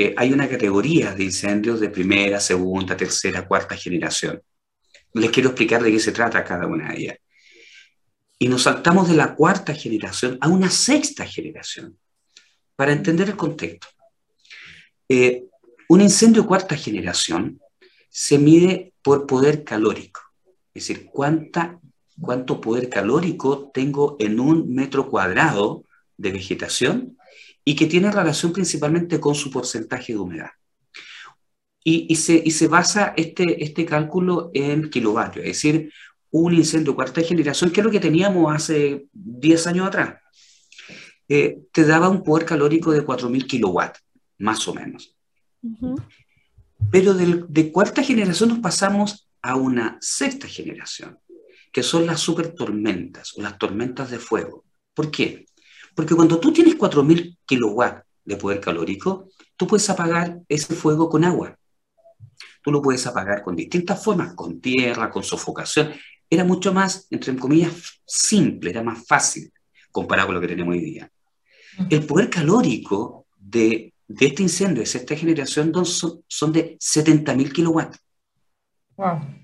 eh, 0.00 0.14
hay 0.16 0.32
una 0.32 0.48
categoría 0.48 1.12
de 1.12 1.24
incendios 1.24 1.80
de 1.80 1.88
primera, 1.88 2.38
segunda, 2.38 2.96
tercera, 2.96 3.44
cuarta 3.48 3.74
generación. 3.74 4.40
Les 5.14 5.32
quiero 5.32 5.48
explicar 5.48 5.82
de 5.82 5.90
qué 5.90 5.98
se 5.98 6.12
trata 6.12 6.44
cada 6.44 6.68
una 6.68 6.92
de 6.92 7.00
ellas. 7.00 7.16
Y 8.38 8.46
nos 8.46 8.62
saltamos 8.62 9.08
de 9.08 9.16
la 9.16 9.34
cuarta 9.34 9.74
generación 9.74 10.38
a 10.40 10.46
una 10.46 10.70
sexta 10.70 11.26
generación, 11.26 11.98
para 12.76 12.92
entender 12.92 13.30
el 13.30 13.36
contexto. 13.36 13.88
Eh, 15.08 15.44
un 15.88 16.00
incendio 16.00 16.46
cuarta 16.46 16.76
generación 16.76 17.60
se 18.10 18.38
mide 18.38 18.92
por 19.02 19.26
poder 19.26 19.64
calórico, 19.64 20.20
es 20.74 20.86
decir, 20.86 21.06
cuánta, 21.10 21.80
cuánto 22.20 22.60
poder 22.60 22.88
calórico 22.88 23.70
tengo 23.72 24.16
en 24.18 24.38
un 24.38 24.74
metro 24.74 25.08
cuadrado 25.08 25.84
de 26.16 26.32
vegetación 26.32 27.16
y 27.64 27.74
que 27.74 27.86
tiene 27.86 28.10
relación 28.10 28.52
principalmente 28.52 29.20
con 29.20 29.34
su 29.34 29.50
porcentaje 29.50 30.12
de 30.12 30.18
humedad. 30.18 30.50
Y, 31.84 32.16
se, 32.16 32.42
y 32.44 32.50
se, 32.50 32.66
basa 32.66 33.14
este, 33.16 33.64
este 33.64 33.86
cálculo 33.86 34.50
en 34.52 34.90
kilovatios, 34.90 35.46
es 35.46 35.52
decir, 35.52 35.90
un 36.30 36.52
incendio 36.52 36.94
cuarta 36.94 37.22
generación, 37.22 37.70
que 37.70 37.80
es 37.80 37.84
lo 37.84 37.90
que 37.90 38.00
teníamos 38.00 38.54
hace 38.54 39.06
10 39.12 39.66
años 39.68 39.86
atrás, 39.86 40.20
eh, 41.28 41.60
te 41.72 41.84
daba 41.86 42.10
un 42.10 42.22
poder 42.22 42.44
calórico 42.44 42.90
de 42.90 43.04
4.000 43.04 43.46
kilowatts, 43.46 44.02
más 44.38 44.66
o 44.68 44.74
menos. 44.74 45.16
Pero 46.90 47.14
de, 47.14 47.72
cuarta 47.72 48.02
generación 48.02 48.50
nos 48.50 48.58
pasamos 48.60 49.28
a 49.42 49.56
una 49.56 49.98
sexta 50.00 50.46
generación, 50.46 51.18
que 51.72 51.82
son 51.82 52.06
las 52.06 52.20
super 52.20 52.54
tormentas 52.54 53.32
o 53.36 53.42
las 53.42 53.58
tormentas 53.58 54.10
de 54.10 54.18
fuego. 54.18 54.64
¿Por 54.94 55.10
qué? 55.10 55.46
Porque 55.94 56.14
cuando 56.14 56.38
tú 56.38 56.52
tienes 56.52 56.78
4.000 56.78 57.38
kilowatts 57.44 58.04
de 58.24 58.36
poder 58.36 58.60
calórico, 58.60 59.28
tú 59.56 59.66
puedes 59.66 59.88
apagar 59.90 60.40
ese 60.48 60.74
fuego 60.74 61.08
con 61.08 61.24
agua. 61.24 61.58
Tú 62.62 62.70
lo 62.70 62.82
puedes 62.82 63.06
apagar 63.06 63.42
con 63.42 63.56
distintas 63.56 64.02
formas, 64.02 64.34
con 64.34 64.60
tierra, 64.60 65.10
con 65.10 65.22
sofocación. 65.22 65.92
Era 66.30 66.44
mucho 66.44 66.72
más, 66.72 67.06
entre 67.10 67.34
comillas, 67.36 68.00
simple, 68.06 68.70
era 68.70 68.82
más 68.82 69.06
fácil 69.06 69.52
comparado 69.90 70.28
con 70.28 70.34
lo 70.36 70.40
que 70.40 70.48
tenemos 70.48 70.72
hoy 70.72 70.80
día. 70.80 71.10
El 71.90 72.04
poder 72.04 72.28
calórico 72.28 73.26
de 73.36 73.92
de 74.08 74.26
este 74.26 74.42
incendio 74.42 74.80
de 74.80 74.86
sexta 74.86 75.14
generación 75.14 75.72
son, 75.84 76.24
son 76.26 76.52
de 76.52 76.78
70.000 76.78 77.52
kilowatts. 77.52 78.00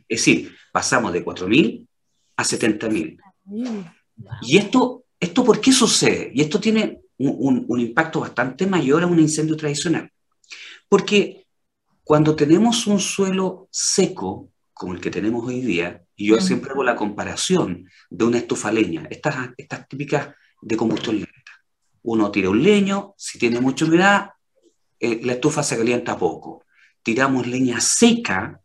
Es 0.08 0.20
decir, 0.20 0.56
pasamos 0.72 1.12
de 1.12 1.24
4.000 1.24 1.86
a 2.36 2.42
70.000. 2.42 3.20
¿Y 4.42 4.56
esto, 4.56 5.04
esto 5.20 5.44
por 5.44 5.60
qué 5.60 5.70
sucede? 5.70 6.32
Y 6.34 6.40
esto 6.40 6.58
tiene 6.58 7.02
un, 7.18 7.64
un, 7.68 7.80
impacto 7.80 8.20
bastante 8.20 8.66
mayor 8.66 9.02
a 9.02 9.06
un 9.06 9.20
incendio 9.20 9.56
tradicional. 9.56 10.10
Porque 10.88 11.46
cuando 12.02 12.34
tenemos 12.34 12.86
un 12.86 12.98
suelo 12.98 13.68
seco, 13.70 14.50
como 14.72 14.94
el 14.94 15.00
que 15.00 15.10
tenemos 15.10 15.46
hoy 15.46 15.60
día, 15.60 16.02
y 16.16 16.28
yo 16.28 16.40
siempre 16.40 16.70
hago 16.70 16.82
la 16.82 16.96
comparación 16.96 17.88
de 18.10 18.24
una 18.24 18.38
estufa 18.38 18.72
leña, 18.72 19.06
estas, 19.10 19.50
estas 19.56 19.86
típicas 19.88 20.34
de 20.62 20.76
combustión 20.76 21.16
lenta. 21.16 21.52
Uno 22.02 22.30
tira 22.30 22.50
un 22.50 22.62
leño, 22.62 23.14
si 23.16 23.38
tiene 23.38 23.60
mucha 23.60 23.84
humedad, 23.84 24.30
eh, 25.04 25.20
la 25.22 25.34
estufa 25.34 25.62
se 25.62 25.76
calienta 25.76 26.18
poco. 26.18 26.64
Tiramos 27.02 27.46
leña 27.46 27.80
seca, 27.80 28.60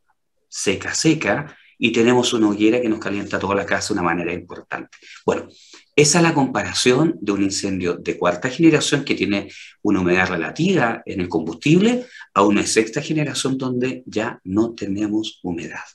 seca, 0.47 0.93
seca, 0.93 1.55
y 1.81 1.93
tenemos 1.93 2.33
una 2.33 2.49
hoguera 2.49 2.81
que 2.81 2.89
nos 2.89 2.99
calienta 2.99 3.39
toda 3.39 3.55
la 3.55 3.65
casa 3.65 3.89
de 3.89 3.99
una 3.99 4.09
manera 4.09 4.33
importante. 4.33 4.97
Bueno, 5.25 5.47
esa 5.95 6.19
es 6.19 6.23
la 6.23 6.33
comparación 6.33 7.17
de 7.21 7.31
un 7.31 7.41
incendio 7.41 7.95
de 7.95 8.17
cuarta 8.17 8.49
generación 8.49 9.05
que 9.05 9.15
tiene 9.15 9.49
una 9.81 10.01
humedad 10.01 10.27
relativa 10.27 11.01
en 11.05 11.21
el 11.21 11.29
combustible 11.29 12.05
a 12.33 12.43
una 12.43 12.65
sexta 12.65 13.01
generación 13.01 13.57
donde 13.57 14.03
ya 14.05 14.41
no 14.43 14.73
tenemos 14.73 15.39
humedad. 15.41 15.85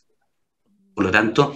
Por 0.95 1.05
lo 1.05 1.11
tanto, 1.11 1.55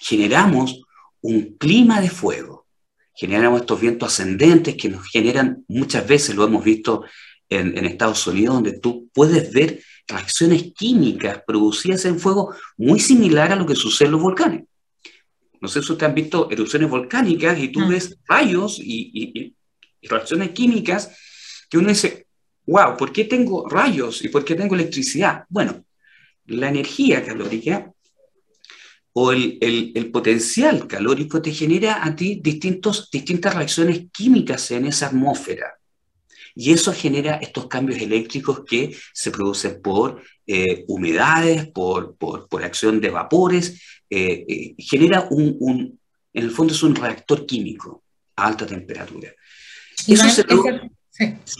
generamos 0.00 0.82
un 1.20 1.56
clima 1.56 2.00
de 2.00 2.10
fuego, 2.10 2.66
generamos 3.14 3.60
estos 3.60 3.80
vientos 3.80 4.12
ascendentes 4.12 4.76
que 4.76 4.88
nos 4.88 5.06
generan, 5.08 5.64
muchas 5.68 6.06
veces 6.06 6.34
lo 6.34 6.44
hemos 6.44 6.64
visto 6.64 7.04
en, 7.48 7.84
Estados 7.84 8.26
Unidos, 8.26 8.56
donde 8.56 8.78
tú 8.78 9.08
puedes 9.12 9.52
ver 9.52 9.82
reacciones 10.06 10.72
químicas 10.74 11.42
producidas 11.46 12.04
en 12.04 12.18
fuego 12.18 12.54
muy 12.76 13.00
similar 13.00 13.52
a 13.52 13.56
lo 13.56 13.66
que 13.66 13.74
sucede 13.74 14.06
en 14.06 14.12
los 14.12 14.22
volcanes. 14.22 14.64
No 15.60 15.68
sé 15.68 15.82
si 15.82 15.92
ustedes 15.92 16.10
han 16.10 16.14
visto 16.14 16.50
erupciones 16.50 16.88
volcánicas 16.88 17.58
y 17.58 17.68
tú 17.68 17.80
mm. 17.80 17.88
ves 17.88 18.18
rayos 18.26 18.78
y, 18.80 19.54
reacciones 20.02 20.50
químicas 20.50 21.10
que 21.68 21.76
uno 21.76 21.88
dice, 21.88 22.26
wow, 22.66 22.96
¿por 22.96 23.12
qué 23.12 23.24
tengo 23.24 23.68
rayos 23.68 24.24
y 24.24 24.28
por 24.28 24.44
qué 24.44 24.54
tengo 24.54 24.74
electricidad? 24.74 25.44
Bueno, 25.48 25.84
la 26.46 26.68
energía 26.68 27.24
calórica 27.24 27.92
o 29.12 29.32
el, 29.32 29.58
el, 29.60 30.10
potencial 30.12 30.86
calórico 30.86 31.42
te 31.42 31.52
genera 31.52 32.04
a 32.04 32.14
ti 32.14 32.40
distintos, 32.42 33.10
distintas 33.10 33.54
reacciones 33.54 34.06
químicas 34.12 34.70
en 34.70 34.86
esa 34.86 35.08
atmósfera. 35.08 35.78
Y 36.60 36.72
eso 36.72 36.92
genera 36.92 37.36
estos 37.36 37.68
cambios 37.68 38.00
eléctricos 38.00 38.64
que 38.64 38.92
se 39.14 39.30
producen 39.30 39.80
por 39.80 40.20
eh, 40.44 40.84
humedades, 40.88 41.68
por, 41.68 42.16
por, 42.16 42.48
por, 42.48 42.64
acción 42.64 43.00
de 43.00 43.10
vapores, 43.10 43.80
eh, 44.10 44.44
eh, 44.48 44.74
genera 44.76 45.28
un, 45.30 45.56
un, 45.60 46.00
en 46.32 46.44
el 46.44 46.50
fondo 46.50 46.74
es 46.74 46.82
un 46.82 46.96
reactor 46.96 47.46
químico 47.46 48.02
a 48.34 48.48
alta 48.48 48.66
temperatura. 48.66 49.30
Eso 50.04 50.42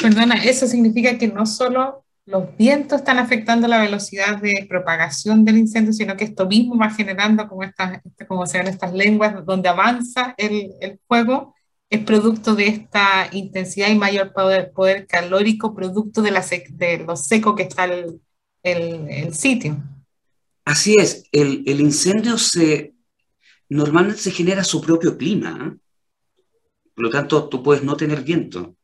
Perdona, 0.01 0.43
eso 0.43 0.67
significa 0.67 1.17
que 1.17 1.29
no 1.29 1.47
solo 1.47 2.05
los 2.27 2.57
vientos 2.57 2.99
están 2.99 3.19
afectando 3.19 3.69
la 3.69 3.81
velocidad 3.81 4.39
de 4.43 4.67
propagación 4.69 5.45
del 5.45 5.59
incendio, 5.59 5.93
sino 5.93 6.17
que 6.17 6.25
esto 6.25 6.49
mismo 6.49 6.77
va 6.77 6.91
generando 6.91 7.47
como, 7.47 7.63
estas, 7.63 8.01
como 8.27 8.47
se 8.47 8.59
ven 8.59 8.67
estas 8.67 8.93
lenguas 8.93 9.47
donde 9.47 9.69
avanza 9.69 10.35
el, 10.37 10.73
el 10.81 10.99
fuego 11.07 11.55
es 11.91 12.05
producto 12.05 12.55
de 12.55 12.69
esta 12.69 13.31
intensidad 13.33 13.89
y 13.89 13.95
mayor 13.95 14.33
poder, 14.33 14.73
poder 14.73 15.07
calórico, 15.07 15.75
producto 15.75 16.21
de, 16.21 16.31
la 16.31 16.45
de 16.71 16.99
lo 16.99 17.17
seco 17.17 17.55
que 17.55 17.63
está 17.63 17.85
el, 17.85 18.21
sitio. 19.33 19.83
Así 20.65 20.97
es, 20.99 21.25
el, 21.33 21.81
incendio 21.81 22.37
se, 22.37 22.93
normalmente 23.71 24.21
se 24.21 24.31
genera 24.31 24.65
su 24.65 24.83
propio 24.83 25.17
clima. 25.17 25.59
¿eh? 25.63 25.79
Por 26.95 27.05
lo 27.05 27.11
tanto, 27.11 27.49
tú 27.49 27.63
puedes 27.63 27.83
no 27.83 27.97
tener 27.97 28.23
viento. 28.23 28.77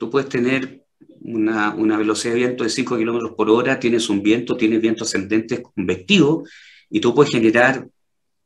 Tú 0.00 0.10
puedes 0.10 0.28
tener 0.28 0.84
una, 1.20 1.74
una 1.74 1.96
velocidad 1.96 2.34
de 2.34 2.40
viento 2.40 2.64
de 2.64 2.70
5 2.70 2.96
kilómetros 2.96 3.32
por 3.36 3.48
hora, 3.50 3.78
tienes 3.78 4.08
un 4.08 4.20
viento, 4.20 4.56
tienes 4.56 4.80
viento 4.80 5.04
ascendente 5.04 5.62
convectivo, 5.62 6.44
y 6.90 7.00
tú 7.00 7.14
puedes 7.14 7.30
generar 7.30 7.86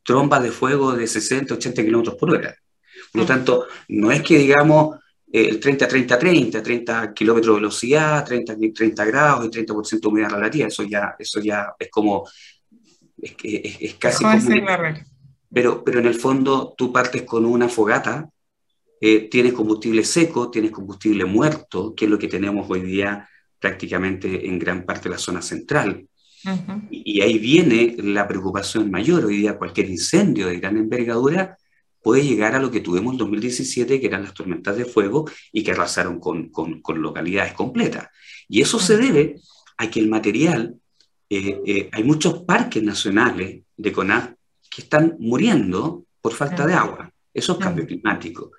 trombas 0.05 0.43
de 0.43 0.51
fuego 0.51 0.93
de 0.93 1.07
60, 1.07 1.55
80 1.55 1.85
kilómetros 1.85 2.17
por 2.17 2.31
hora. 2.33 2.55
Por 3.13 3.21
lo 3.21 3.27
tanto, 3.27 3.67
no 3.89 4.11
es 4.11 4.23
que 4.23 4.39
digamos 4.39 4.97
eh, 5.31 5.49
el 5.51 5.61
30-30-30, 5.61 6.63
30 6.63 7.13
kilómetros 7.13 7.55
de 7.55 7.61
velocidad, 7.61 8.25
30, 8.25 8.57
30 8.75 9.05
grados 9.05 9.47
y 9.47 9.51
30% 9.51 10.01
de 10.01 10.09
humedad 10.09 10.31
relativa, 10.31 10.69
eso 10.69 10.83
ya, 10.83 11.15
eso 11.19 11.41
ya 11.41 11.75
es 11.79 11.91
como, 11.91 12.27
es, 13.21 13.35
es, 13.43 13.77
es 13.81 13.95
casi 13.95 14.25
como... 14.25 14.39
Pero, 15.55 15.85
pero 15.85 16.01
en 16.01 16.07
el 16.07 16.15
fondo 16.15 16.75
tú 16.77 16.91
partes 16.91 17.23
con 17.25 17.45
una 17.45 17.69
fogata, 17.69 18.31
eh, 18.99 19.29
tienes 19.29 19.53
combustible 19.53 20.03
seco, 20.05 20.51
tienes 20.51 20.71
combustible 20.71 21.27
muerto, 21.27 21.95
que 21.95 22.07
es 22.07 22.11
lo 22.11 22.19
que 22.19 22.29
tenemos 22.29 22.67
hoy 22.71 22.81
día 22.81 23.29
prácticamente 23.59 24.47
en 24.47 24.59
gran 24.59 24.87
parte 24.87 25.11
de 25.11 25.17
la 25.17 25.19
zona 25.19 25.43
central. 25.43 26.07
y, 26.91 27.19
y, 27.19 27.21
ahí 27.21 27.39
viene 27.39 27.95
la 27.99 28.27
preocupación 28.27 28.91
mayor. 28.91 29.27
Hoy 29.27 29.37
día 29.37 29.59
cualquier 29.59 29.91
incendio 29.91 30.47
de 30.47 30.59
gran 30.59 30.79
envergadura 30.79 31.59
puede 32.03 32.25
llegar 32.25 32.55
a 32.55 32.59
lo 32.59 32.71
que 32.71 32.81
tuvimos 32.81 33.13
en 33.13 33.19
2017, 33.19 34.01
que 34.01 34.07
eran 34.07 34.23
las 34.23 34.35
tormentas 34.35 34.77
de 34.77 34.85
fuego 34.85 35.31
y 35.53 35.63
que 35.63 35.71
arrasaron 35.71 36.19
con, 36.19 36.49
con, 36.49 36.83
con 36.83 37.01
localidades 37.01 37.53
completas. 37.53 38.09
Y 38.49 38.61
eso 38.61 38.79
se 38.79 38.97
debe 38.97 39.37
a 39.79 39.91
que 39.91 40.01
el 40.01 40.09
material, 40.09 40.77
eh, 41.31 41.61
eh, 41.67 41.89
hay 41.93 42.05
muchos 42.05 42.43
parques 42.43 42.83
nacionales 42.83 43.63
de 43.77 43.93
CONAF 43.93 44.31
que 44.71 44.83
están 44.83 45.17
muriendo 45.19 46.05
por 46.21 46.33
falta 46.33 46.67
de 46.67 46.75
agua. 46.75 47.13
Eso 47.33 47.53
es 47.53 47.59
cambio 47.59 47.87
climático. 47.87 48.53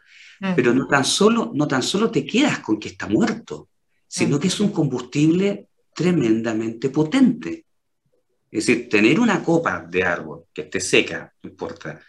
Pero 0.56 0.74
no 0.74 0.88
tan, 0.88 1.06
solo, 1.06 1.52
no 1.54 1.68
tan 1.68 1.82
solo 1.82 2.12
te 2.12 2.26
quedas 2.26 2.60
con 2.60 2.78
que 2.78 2.90
está 2.90 3.08
muerto, 3.08 3.70
sino 4.08 4.38
que 4.40 4.48
es 4.48 4.60
un 4.60 4.72
combustible 4.72 5.68
tremendamente 5.96 6.90
potente. 6.90 7.66
Es 8.52 8.66
decir, 8.66 8.90
tener 8.90 9.20
una 9.20 9.42
copa 9.42 9.80
de 9.90 10.04
árbol 10.04 10.46
que 10.54 10.64
esté 10.64 10.80
seca, 10.80 11.34
no 11.42 11.50
importa, 11.50 12.02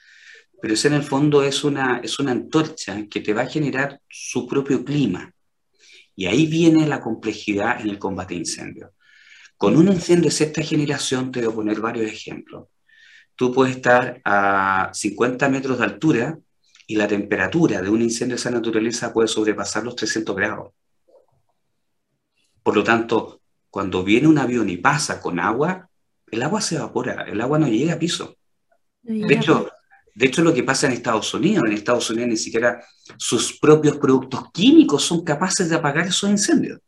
pero 0.65 0.73
ese 0.73 0.89
en 0.89 0.95
el 0.95 1.03
fondo 1.03 1.43
es 1.43 1.63
una, 1.63 1.99
es 2.03 2.19
una 2.19 2.33
antorcha 2.33 3.07
que 3.11 3.21
te 3.21 3.35
va 3.35 3.43
a 3.43 3.47
generar 3.47 4.01
su 4.09 4.47
propio 4.47 4.83
clima. 4.83 5.31
Y 6.17 6.25
ahí 6.25 6.47
viene 6.47 6.89
la 6.89 7.03
complejidad 7.03 7.83
en 7.83 7.91
el 7.91 7.99
combate 7.99 8.33
a 8.33 8.39
incendios. 8.39 8.91
Con 9.59 9.77
un 9.77 9.89
incendio 9.89 10.31
de 10.31 10.35
sexta 10.35 10.63
generación, 10.63 11.31
te 11.31 11.41
voy 11.43 11.53
a 11.53 11.55
poner 11.55 11.81
varios 11.81 12.11
ejemplos. 12.11 12.69
Tú 13.37 13.53
puedes 13.53 13.77
estar 13.77 14.23
a 14.25 14.89
50 14.95 15.51
metros 15.51 15.77
de 15.77 15.85
altura 15.85 16.39
y 16.87 16.97
la 16.97 17.09
temperatura 17.09 17.83
de 17.83 17.91
un 17.91 18.01
incendio 18.01 18.37
de 18.37 18.41
esa 18.41 18.51
naturaleza 18.51 19.13
puede 19.13 19.29
sobrepasar 19.29 19.85
los 19.85 19.97
300 19.97 20.35
grados. 20.35 20.73
Por 22.63 22.75
lo 22.75 22.83
tanto, 22.83 23.43
cuando 23.69 24.03
viene 24.03 24.29
un 24.29 24.39
avión 24.39 24.71
y 24.71 24.79
pasa 24.79 25.21
con 25.21 25.39
agua, 25.41 25.91
el 26.31 26.43
agua 26.43 26.63
se 26.63 26.77
evapora, 26.77 27.25
el 27.25 27.39
agua 27.43 27.59
no 27.59 27.69
llega 27.69 27.93
a 27.93 27.99
piso. 27.99 28.39
De 29.03 29.35
hecho, 29.35 29.69
de 30.15 30.27
hecho, 30.27 30.43
lo 30.43 30.55
que 30.55 30.63
pasa 30.63 30.87
en 30.87 30.93
Estados 30.93 31.35
Unidos, 31.35 31.65
en 31.67 31.73
Estados 31.73 32.09
Unidos 32.09 32.29
ni 32.29 32.37
siquiera 32.37 32.85
sus 33.17 33.59
propios 33.59 33.97
productos 33.97 34.53
químicos 34.53 35.03
son 35.03 35.25
capaces 35.25 35.69
de 35.69 35.75
apagar 35.75 36.07
esos 36.07 36.31
incendios. 36.31 36.81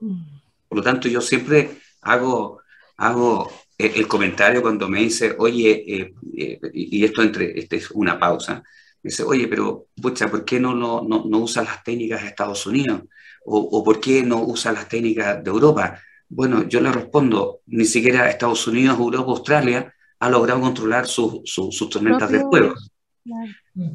Mm. 0.00 0.20
Por 0.68 0.78
lo 0.78 0.84
tanto, 0.84 1.08
yo 1.08 1.22
siempre 1.22 1.70
hago, 2.02 2.60
hago 2.98 3.50
el 3.78 4.06
comentario 4.06 4.60
cuando 4.60 4.88
me 4.88 5.00
dice, 5.00 5.34
oye, 5.38 5.84
eh, 5.86 6.14
eh, 6.36 6.60
y 6.74 7.02
esto 7.04 7.22
entre, 7.22 7.58
este 7.58 7.76
es 7.76 7.90
una 7.92 8.18
pausa, 8.18 8.62
me 9.02 9.08
dice, 9.10 9.22
oye, 9.22 9.48
pero, 9.48 9.86
pucha, 10.00 10.30
¿por 10.30 10.44
qué 10.44 10.60
no, 10.60 10.74
no, 10.74 11.02
no, 11.02 11.24
no 11.26 11.38
usa 11.38 11.62
las 11.62 11.82
técnicas 11.82 12.22
de 12.22 12.28
Estados 12.28 12.66
Unidos? 12.66 13.02
O, 13.46 13.58
o, 13.58 13.84
por 13.84 14.00
qué 14.00 14.22
no 14.22 14.42
usa 14.42 14.72
las 14.72 14.88
técnicas 14.88 15.42
de 15.42 15.48
Europa? 15.50 15.98
Bueno, 16.28 16.68
yo 16.68 16.80
le 16.80 16.92
respondo, 16.92 17.60
ni 17.66 17.84
siquiera 17.84 18.28
Estados 18.28 18.66
Unidos, 18.66 18.98
Europa, 18.98 19.30
Australia 19.30 19.94
ha 20.18 20.30
logrado 20.30 20.60
controlar 20.60 21.06
sus 21.06 21.88
tormentas 21.90 22.30
de 22.30 22.40
fuego. 22.40 22.74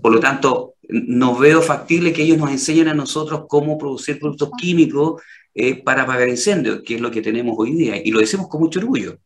Por 0.01 0.13
lo 0.13 0.19
tanto, 0.19 0.75
no 0.89 1.37
veo 1.37 1.61
factible 1.61 2.11
que 2.13 2.23
ellos 2.23 2.37
nos 2.37 2.51
enseñen 2.51 2.89
a 2.89 2.93
nosotros 2.93 3.45
cómo 3.47 3.77
producir 3.77 4.19
productos 4.19 4.51
químicos 4.59 5.21
eh, 5.53 5.81
para 5.81 6.03
apagar 6.03 6.27
incendios, 6.29 6.81
que 6.85 6.95
es 6.95 7.01
lo 7.01 7.11
que 7.11 7.21
tenemos 7.21 7.55
hoy 7.57 7.73
día, 7.73 8.01
y 8.03 8.11
lo 8.11 8.19
decimos 8.19 8.47
con 8.47 8.61
mucho 8.61 8.79
orgullo. 8.79 9.19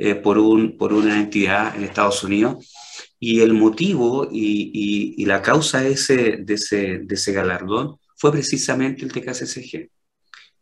eh, 0.05 0.15
por, 0.15 0.37
un, 0.37 0.77
por 0.77 0.91
una 0.91 1.17
entidad 1.17 1.77
en 1.77 1.85
Estados 1.85 2.25
Unidos. 2.25 2.69
Y 3.19 3.39
el 3.39 3.53
motivo 3.53 4.27
y, 4.29 5.15
y, 5.17 5.25
la 5.25 5.41
causa 5.41 5.79
de 5.79 5.93
ese, 5.93 6.39
de, 6.41 6.55
ese, 6.55 6.99
de 6.99 7.15
ese 7.15 7.31
galardón 7.31 7.97
fue 8.17 8.33
precisamente 8.33 9.05
el 9.05 9.13
TKCCG. 9.13 9.89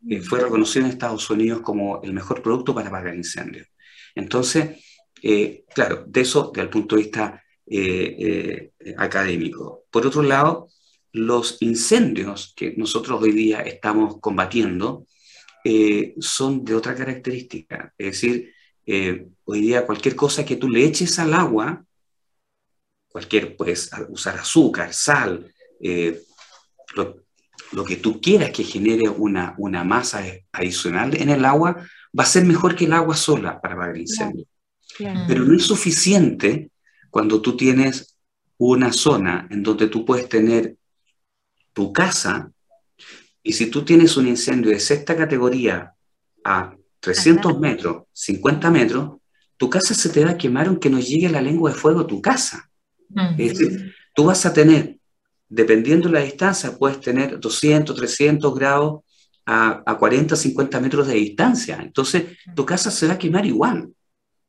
Eh, 0.09 0.21
fue 0.21 0.41
reconocido 0.41 0.85
en 0.85 0.91
Estados 0.91 1.27
Unidos 1.31 1.61
como 1.61 2.03
el 2.03 2.13
mejor 2.13 2.43
producto 2.43 2.75
para 2.75 2.89
apagar 2.89 3.15
incendios. 3.15 3.67
Entonces, 4.13 4.79
eh, 5.23 5.63
claro, 5.73 6.05
de 6.07 6.21
eso 6.21 6.51
desde 6.53 6.61
el 6.61 6.69
punto 6.69 6.95
de 6.95 7.01
vista 7.01 7.43
eh, 7.65 8.73
académico. 8.95 9.85
Por 9.89 10.05
otro 10.05 10.21
lado, 10.21 10.67
los 11.13 11.57
incendios 11.61 12.53
que 12.55 12.75
nosotros 12.77 13.19
hoy 13.19 13.31
día 13.31 13.61
estamos 13.61 14.19
combatiendo 14.21 15.07
son 16.19 16.63
de 16.63 16.75
otra 16.75 16.93
característica. 16.93 17.91
Es 17.97 18.21
decir, 18.21 18.51
hoy 18.85 19.61
día 19.61 19.85
cualquier 19.85 20.15
cosa 20.15 20.45
que 20.45 20.55
tú 20.55 20.69
le 20.69 20.83
eches 20.83 21.19
al 21.19 21.33
agua, 21.33 21.83
cualquier, 23.09 23.55
puedes 23.55 23.91
usar 24.09 24.37
azúcar, 24.37 24.93
sal, 24.93 25.51
lo, 26.95 27.21
lo 27.71 27.85
que 27.85 27.97
tú 27.97 28.19
quieras 28.19 28.51
que 28.51 28.63
genere 28.63 29.09
una, 29.09 29.55
una 29.57 29.83
masa 29.83 30.23
adicional 30.51 31.15
en 31.15 31.29
el 31.29 31.45
agua, 31.45 31.85
va 32.17 32.23
a 32.23 32.27
ser 32.27 32.45
mejor 32.45 32.75
que 32.75 32.85
el 32.85 32.93
agua 32.93 33.15
sola 33.15 33.61
para 33.61 33.75
apagar 33.75 33.97
incendio. 33.97 34.45
Pero 34.97 35.43
no 35.43 35.55
es 35.55 35.65
suficiente 35.65 36.69
cuando 37.09 37.41
tú 37.41 37.55
tienes 37.55 38.17
una 38.57 38.91
zona 38.91 39.47
en 39.49 39.63
donde 39.63 39.87
tú 39.87 40.05
puedes 40.05 40.27
tener 40.29 40.75
tu 41.73 41.93
casa 41.93 42.51
y 43.41 43.53
si 43.53 43.67
tú 43.67 43.83
tienes 43.83 44.17
un 44.17 44.27
incendio 44.27 44.71
de 44.71 44.79
sexta 44.79 45.15
categoría 45.15 45.93
a 46.43 46.75
300 47.01 47.59
metros, 47.59 48.03
50 48.13 48.71
metros, 48.71 49.19
tu 49.57 49.69
casa 49.69 49.93
se 49.93 50.09
te 50.09 50.23
va 50.23 50.31
a 50.31 50.37
quemar 50.37 50.67
aunque 50.67 50.89
no 50.89 50.99
llegue 50.99 51.29
la 51.29 51.41
lengua 51.41 51.71
de 51.71 51.77
fuego 51.77 51.99
a 51.99 52.07
tu 52.07 52.21
casa. 52.21 52.69
Es 53.37 53.59
decir, 53.59 53.93
tú 54.15 54.23
vas 54.25 54.45
a 54.45 54.53
tener 54.53 54.97
dependiendo 55.51 56.07
de 56.07 56.13
la 56.13 56.23
distancia, 56.23 56.77
puedes 56.77 57.01
tener 57.01 57.37
200, 57.37 57.93
300 57.93 58.55
grados 58.55 59.01
a, 59.45 59.83
a 59.85 59.97
40, 59.97 60.35
50 60.35 60.79
metros 60.79 61.07
de 61.07 61.15
distancia. 61.15 61.77
Entonces, 61.81 62.37
tu 62.55 62.65
casa 62.65 62.89
se 62.89 63.05
va 63.07 63.13
a 63.13 63.19
quemar 63.19 63.45
igual. 63.45 63.89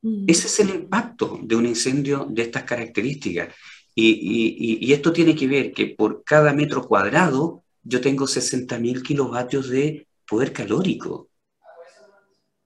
Mm. 0.00 0.24
Ese 0.28 0.46
es 0.46 0.60
el 0.60 0.70
impacto 0.70 1.40
de 1.42 1.56
un 1.56 1.66
incendio 1.66 2.24
de 2.30 2.42
estas 2.42 2.62
características. 2.62 3.52
Y, 3.96 4.10
y, 4.10 4.86
y 4.86 4.92
esto 4.92 5.12
tiene 5.12 5.34
que 5.34 5.48
ver 5.48 5.72
que 5.72 5.88
por 5.88 6.22
cada 6.22 6.52
metro 6.52 6.86
cuadrado 6.86 7.64
yo 7.82 8.00
tengo 8.00 8.26
60.000 8.26 9.02
kilovatios 9.02 9.68
de 9.70 10.06
poder 10.26 10.52
calórico. 10.52 11.30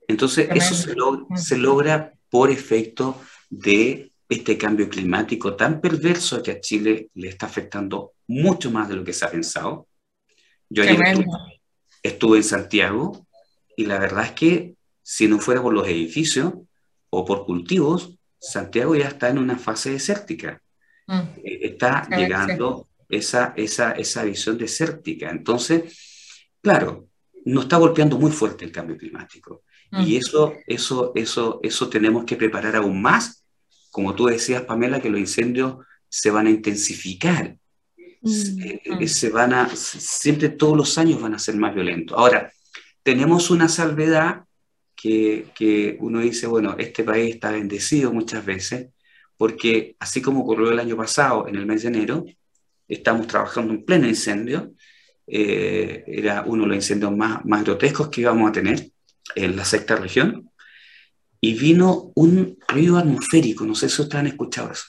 Entonces, 0.09 0.49
eso 0.55 0.75
se, 0.75 0.95
se 1.37 1.59
logra 1.59 2.12
por 2.31 2.51
efecto 2.51 3.21
de 3.51 4.12
este 4.29 4.59
cambio 4.59 4.88
climático 4.88 5.55
tan 5.55 5.81
perverso 5.81 6.42
que 6.42 6.51
a 6.51 6.61
Chile 6.61 7.11
le 7.14 7.29
está 7.29 7.47
afectando 7.47 8.12
mucho 8.27 8.71
más 8.71 8.88
de 8.88 8.97
lo 8.97 9.05
que 9.05 9.12
se 9.12 9.25
ha 9.25 9.31
pensado. 9.31 9.87
Yo 10.69 10.83
ayer 10.83 11.25
estuve, 12.03 12.38
en 12.38 12.45
Santiago 12.45 13.27
y 13.77 13.87
la 13.87 13.99
verdad 13.99 14.25
es 14.25 14.33
que 14.33 14.75
si 15.03 15.29
no 15.29 15.38
fuera 15.38 15.62
por 15.62 15.73
los 15.73 15.87
edificios 15.87 16.55
o 17.11 17.25
por 17.25 17.47
cultivos, 17.47 18.19
Santiago 18.38 18.97
ya 18.97 19.09
está 19.09 19.29
en 19.29 19.38
una 19.38 19.59
fase 19.59 19.90
desértica. 19.90 20.61
Mm. 21.07 21.21
Eh, 21.45 21.59
está 21.62 22.09
llegando 22.09 22.88
esa, 23.09 23.55
esa, 23.57 23.92
esa 23.92 24.25
visión 24.25 24.59
desértica. 24.59 25.31
Entonces, 25.31 26.51
claro, 26.61 27.09
nos 27.45 27.64
está 27.64 27.77
golpeando 27.77 28.19
muy 28.19 28.33
fuerte 28.33 28.64
el 28.64 28.73
cambio 28.73 28.97
climático. 28.97 29.62
Y 29.92 30.16
eso, 30.16 30.55
eso, 30.66 31.12
eso, 31.14 31.61
eso 31.62 31.88
tenemos 31.88 32.25
que 32.25 32.37
preparar 32.37 32.77
aún 32.77 33.01
más. 33.01 33.44
Como 33.90 34.14
tú 34.14 34.27
decías, 34.27 34.62
Pamela, 34.62 35.01
que 35.01 35.11
los 35.11 35.20
incendios 35.20 35.77
se 36.09 36.31
van 36.31 36.46
a 36.46 36.51
intensificar, 36.51 37.57
mm, 37.96 38.62
eh, 38.62 38.83
mm. 39.01 39.07
se 39.07 39.31
van 39.31 39.53
a, 39.55 39.68
siempre 39.75 40.51
todos 40.51 40.77
los 40.77 40.99
años 40.99 41.20
van 41.20 41.35
a 41.35 41.38
ser 41.38 41.57
más 41.57 41.75
violentos. 41.75 42.16
Ahora, 42.18 42.53
tenemos 43.03 43.51
una 43.51 43.68
salvedad 43.68 44.44
que, 44.94 45.46
que 45.55 45.96
uno 46.01 46.20
dice, 46.20 46.46
bueno, 46.46 46.75
este 46.79 47.05
país 47.05 47.35
está 47.35 47.53
bendecido 47.53 48.12
muchas 48.12 48.44
veces, 48.44 48.88
porque 49.37 49.96
así 49.99 50.20
como 50.20 50.40
ocurrió 50.40 50.72
el 50.72 50.81
año 50.81 50.96
pasado, 50.96 51.46
en 51.49 51.57
el 51.57 51.66
mes 51.66 51.83
de 51.83 51.88
enero, 51.88 52.25
estamos 52.88 53.27
trabajando 53.27 53.72
en 53.72 53.85
pleno 53.85 54.09
incendio, 54.09 54.72
eh, 55.27 56.05
era 56.07 56.44
uno 56.46 56.62
de 56.62 56.68
los 56.68 56.77
incendios 56.77 57.16
más, 57.16 57.44
más 57.44 57.64
grotescos 57.64 58.09
que 58.09 58.20
íbamos 58.20 58.49
a 58.49 58.53
tener 58.53 58.90
en 59.35 59.57
la 59.57 59.65
sexta 59.65 59.97
región, 59.97 60.51
y 61.41 61.55
vino 61.55 62.12
un 62.15 62.59
ruido 62.69 62.99
atmosférico. 62.99 63.65
No 63.65 63.75
sé 63.75 63.89
si 63.89 64.03
ustedes 64.03 64.21
han 64.21 64.27
escuchado 64.27 64.73
eso. 64.73 64.85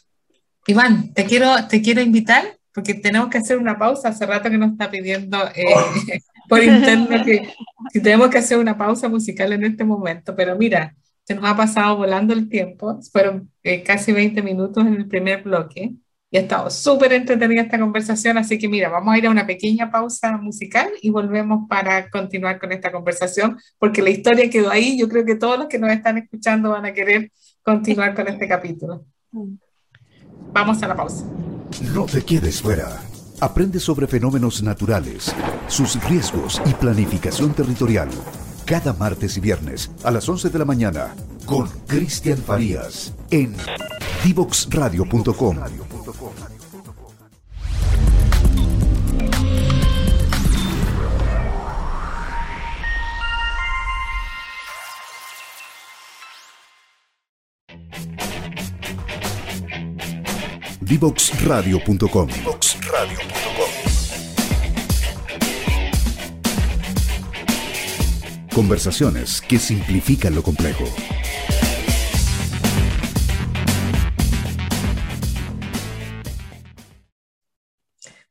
Iván, 0.65 1.13
te 1.13 1.25
quiero, 1.25 1.67
te 1.67 1.81
quiero 1.81 2.01
invitar 2.01 2.57
porque 2.73 2.93
tenemos 2.93 3.29
que 3.29 3.37
hacer 3.37 3.57
una 3.57 3.77
pausa. 3.77 4.09
Hace 4.09 4.25
rato 4.25 4.49
que 4.49 4.57
nos 4.57 4.71
está 4.71 4.89
pidiendo 4.89 5.37
eh, 5.55 6.21
por 6.49 6.63
internet 6.63 7.25
que 7.25 7.53
si 7.91 8.01
tenemos 8.01 8.29
que 8.29 8.37
hacer 8.37 8.57
una 8.57 8.77
pausa 8.77 9.09
musical 9.09 9.53
en 9.53 9.63
este 9.63 9.83
momento. 9.83 10.35
Pero 10.35 10.57
mira, 10.57 10.95
se 11.23 11.35
nos 11.35 11.45
ha 11.45 11.55
pasado 11.55 11.97
volando 11.97 12.33
el 12.33 12.49
tiempo. 12.49 12.99
Fueron 13.11 13.51
eh, 13.63 13.83
casi 13.83 14.11
20 14.11 14.41
minutos 14.41 14.85
en 14.85 14.95
el 14.95 15.07
primer 15.07 15.43
bloque. 15.43 15.93
Y 16.37 16.39
ha 16.39 16.41
estado 16.43 16.69
súper 16.69 17.13
entretenida 17.13 17.63
esta 17.63 17.79
conversación, 17.79 18.37
así 18.37 18.59
que 18.59 18.67
mira, 18.67 18.89
vamos 18.89 19.11
a 19.11 19.17
ir 19.17 19.25
a 19.25 19.31
una 19.31 19.47
pequeña 19.47 19.89
pausa 19.89 20.37
musical 20.37 20.87
y 21.01 21.09
volvemos 21.09 21.67
para 21.67 22.11
continuar 22.11 22.59
con 22.59 22.71
esta 22.71 22.91
conversación, 22.91 23.57
porque 23.79 24.03
la 24.03 24.11
historia 24.11 24.47
quedó 24.47 24.69
ahí. 24.69 24.99
Yo 24.99 25.09
creo 25.09 25.25
que 25.25 25.33
todos 25.33 25.57
los 25.57 25.67
que 25.67 25.79
nos 25.79 25.89
están 25.89 26.19
escuchando 26.19 26.69
van 26.69 26.85
a 26.85 26.93
querer 26.93 27.31
continuar 27.63 28.13
con 28.13 28.27
este 28.27 28.47
capítulo. 28.47 29.03
Vamos 30.53 30.83
a 30.83 30.87
la 30.87 30.95
pausa. 30.95 31.25
No 31.95 32.05
te 32.05 32.21
quedes 32.21 32.61
fuera. 32.61 33.01
Aprende 33.39 33.79
sobre 33.79 34.05
fenómenos 34.05 34.61
naturales, 34.61 35.33
sus 35.67 35.99
riesgos 36.07 36.61
y 36.67 36.73
planificación 36.75 37.55
territorial. 37.55 38.09
Cada 38.63 38.93
martes 38.93 39.37
y 39.37 39.39
viernes 39.39 39.89
a 40.03 40.11
las 40.11 40.29
11 40.29 40.51
de 40.51 40.59
la 40.59 40.65
mañana 40.65 41.15
con 41.47 41.67
Cristian 41.87 42.37
Farías 42.37 43.15
en 43.31 43.55
divoxradio.com. 44.23 45.96
Divoxradio.com. 60.79 62.29
Conversaciones 68.53 69.41
que 69.41 69.59
simplifican 69.59 70.33
lo 70.33 70.41
complejo. 70.41 70.85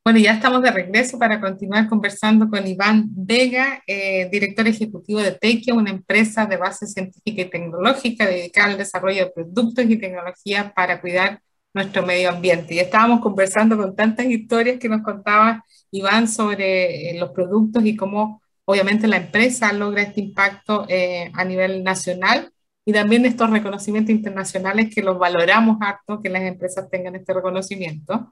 Bueno, 0.07 0.21
ya 0.21 0.31
estamos 0.31 0.61
de 0.61 0.71
regreso 0.71 1.19
para 1.19 1.41
continuar 1.41 1.89
conversando 1.89 2.49
con 2.49 2.65
Iván 2.65 3.09
Vega, 3.09 3.83
eh, 3.85 4.29
director 4.31 4.65
ejecutivo 4.65 5.19
de 5.19 5.33
Tequia, 5.33 5.73
una 5.73 5.89
empresa 5.89 6.45
de 6.45 6.55
base 6.55 6.87
científica 6.87 7.41
y 7.41 7.49
tecnológica 7.49 8.25
dedicada 8.25 8.71
al 8.71 8.77
desarrollo 8.77 9.25
de 9.25 9.31
productos 9.31 9.83
y 9.83 9.97
tecnologías 9.97 10.71
para 10.71 11.01
cuidar 11.01 11.41
nuestro 11.73 12.05
medio 12.05 12.29
ambiente. 12.29 12.73
Y 12.75 12.79
estábamos 12.79 13.19
conversando 13.19 13.75
con 13.75 13.97
tantas 13.97 14.27
historias 14.27 14.79
que 14.79 14.87
nos 14.87 15.01
contaba 15.01 15.65
Iván 15.91 16.29
sobre 16.29 17.09
eh, 17.09 17.19
los 17.19 17.31
productos 17.31 17.83
y 17.83 17.97
cómo 17.97 18.41
obviamente 18.63 19.07
la 19.07 19.17
empresa 19.17 19.73
logra 19.73 20.03
este 20.03 20.21
impacto 20.21 20.85
eh, 20.87 21.29
a 21.33 21.43
nivel 21.43 21.83
nacional 21.83 22.49
y 22.85 22.93
también 22.93 23.25
estos 23.25 23.49
reconocimientos 23.49 24.11
internacionales 24.15 24.89
que 24.95 25.03
los 25.03 25.19
valoramos 25.19 25.79
harto, 25.81 26.21
que 26.21 26.29
las 26.29 26.43
empresas 26.43 26.89
tengan 26.89 27.17
este 27.17 27.33
reconocimiento. 27.33 28.31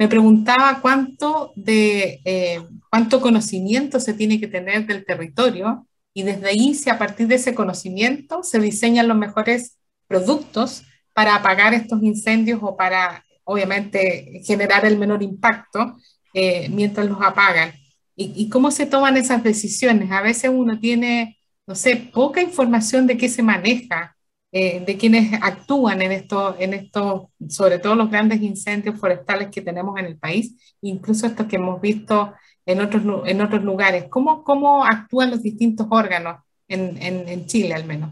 Me 0.00 0.08
preguntaba 0.08 0.80
cuánto, 0.80 1.52
de, 1.56 2.22
eh, 2.24 2.62
cuánto 2.88 3.20
conocimiento 3.20 4.00
se 4.00 4.14
tiene 4.14 4.40
que 4.40 4.48
tener 4.48 4.86
del 4.86 5.04
territorio 5.04 5.86
y 6.14 6.22
desde 6.22 6.48
ahí, 6.48 6.72
si 6.72 6.88
a 6.88 6.98
partir 6.98 7.26
de 7.26 7.34
ese 7.34 7.54
conocimiento 7.54 8.42
se 8.42 8.58
diseñan 8.60 9.08
los 9.08 9.18
mejores 9.18 9.76
productos 10.06 10.84
para 11.12 11.34
apagar 11.34 11.74
estos 11.74 12.02
incendios 12.02 12.60
o 12.62 12.78
para, 12.78 13.26
obviamente, 13.44 14.40
generar 14.42 14.86
el 14.86 14.96
menor 14.96 15.22
impacto 15.22 15.98
eh, 16.32 16.70
mientras 16.70 17.06
los 17.06 17.20
apagan. 17.20 17.74
¿Y, 18.16 18.32
¿Y 18.34 18.48
cómo 18.48 18.70
se 18.70 18.86
toman 18.86 19.18
esas 19.18 19.44
decisiones? 19.44 20.10
A 20.12 20.22
veces 20.22 20.50
uno 20.50 20.80
tiene, 20.80 21.38
no 21.66 21.74
sé, 21.74 21.96
poca 21.96 22.40
información 22.40 23.06
de 23.06 23.18
qué 23.18 23.28
se 23.28 23.42
maneja 23.42 24.16
eh, 24.52 24.82
de 24.84 24.96
quienes 24.96 25.32
actúan 25.42 26.02
en 26.02 26.12
esto, 26.12 26.56
en 26.58 26.74
esto, 26.74 27.30
sobre 27.48 27.78
todo 27.78 27.94
los 27.94 28.10
grandes 28.10 28.42
incendios 28.42 28.98
forestales 28.98 29.48
que 29.48 29.62
tenemos 29.62 29.98
en 29.98 30.06
el 30.06 30.16
país, 30.16 30.56
incluso 30.82 31.26
estos 31.26 31.46
que 31.46 31.56
hemos 31.56 31.80
visto 31.80 32.34
en 32.66 32.80
otros, 32.80 33.02
en 33.26 33.40
otros 33.40 33.62
lugares. 33.62 34.06
¿Cómo, 34.10 34.42
cómo 34.42 34.84
actúan 34.84 35.30
los 35.30 35.42
distintos 35.42 35.86
órganos 35.90 36.38
en, 36.66 37.00
en, 37.00 37.46
Chile 37.46 37.74
al 37.74 37.84
menos? 37.84 38.10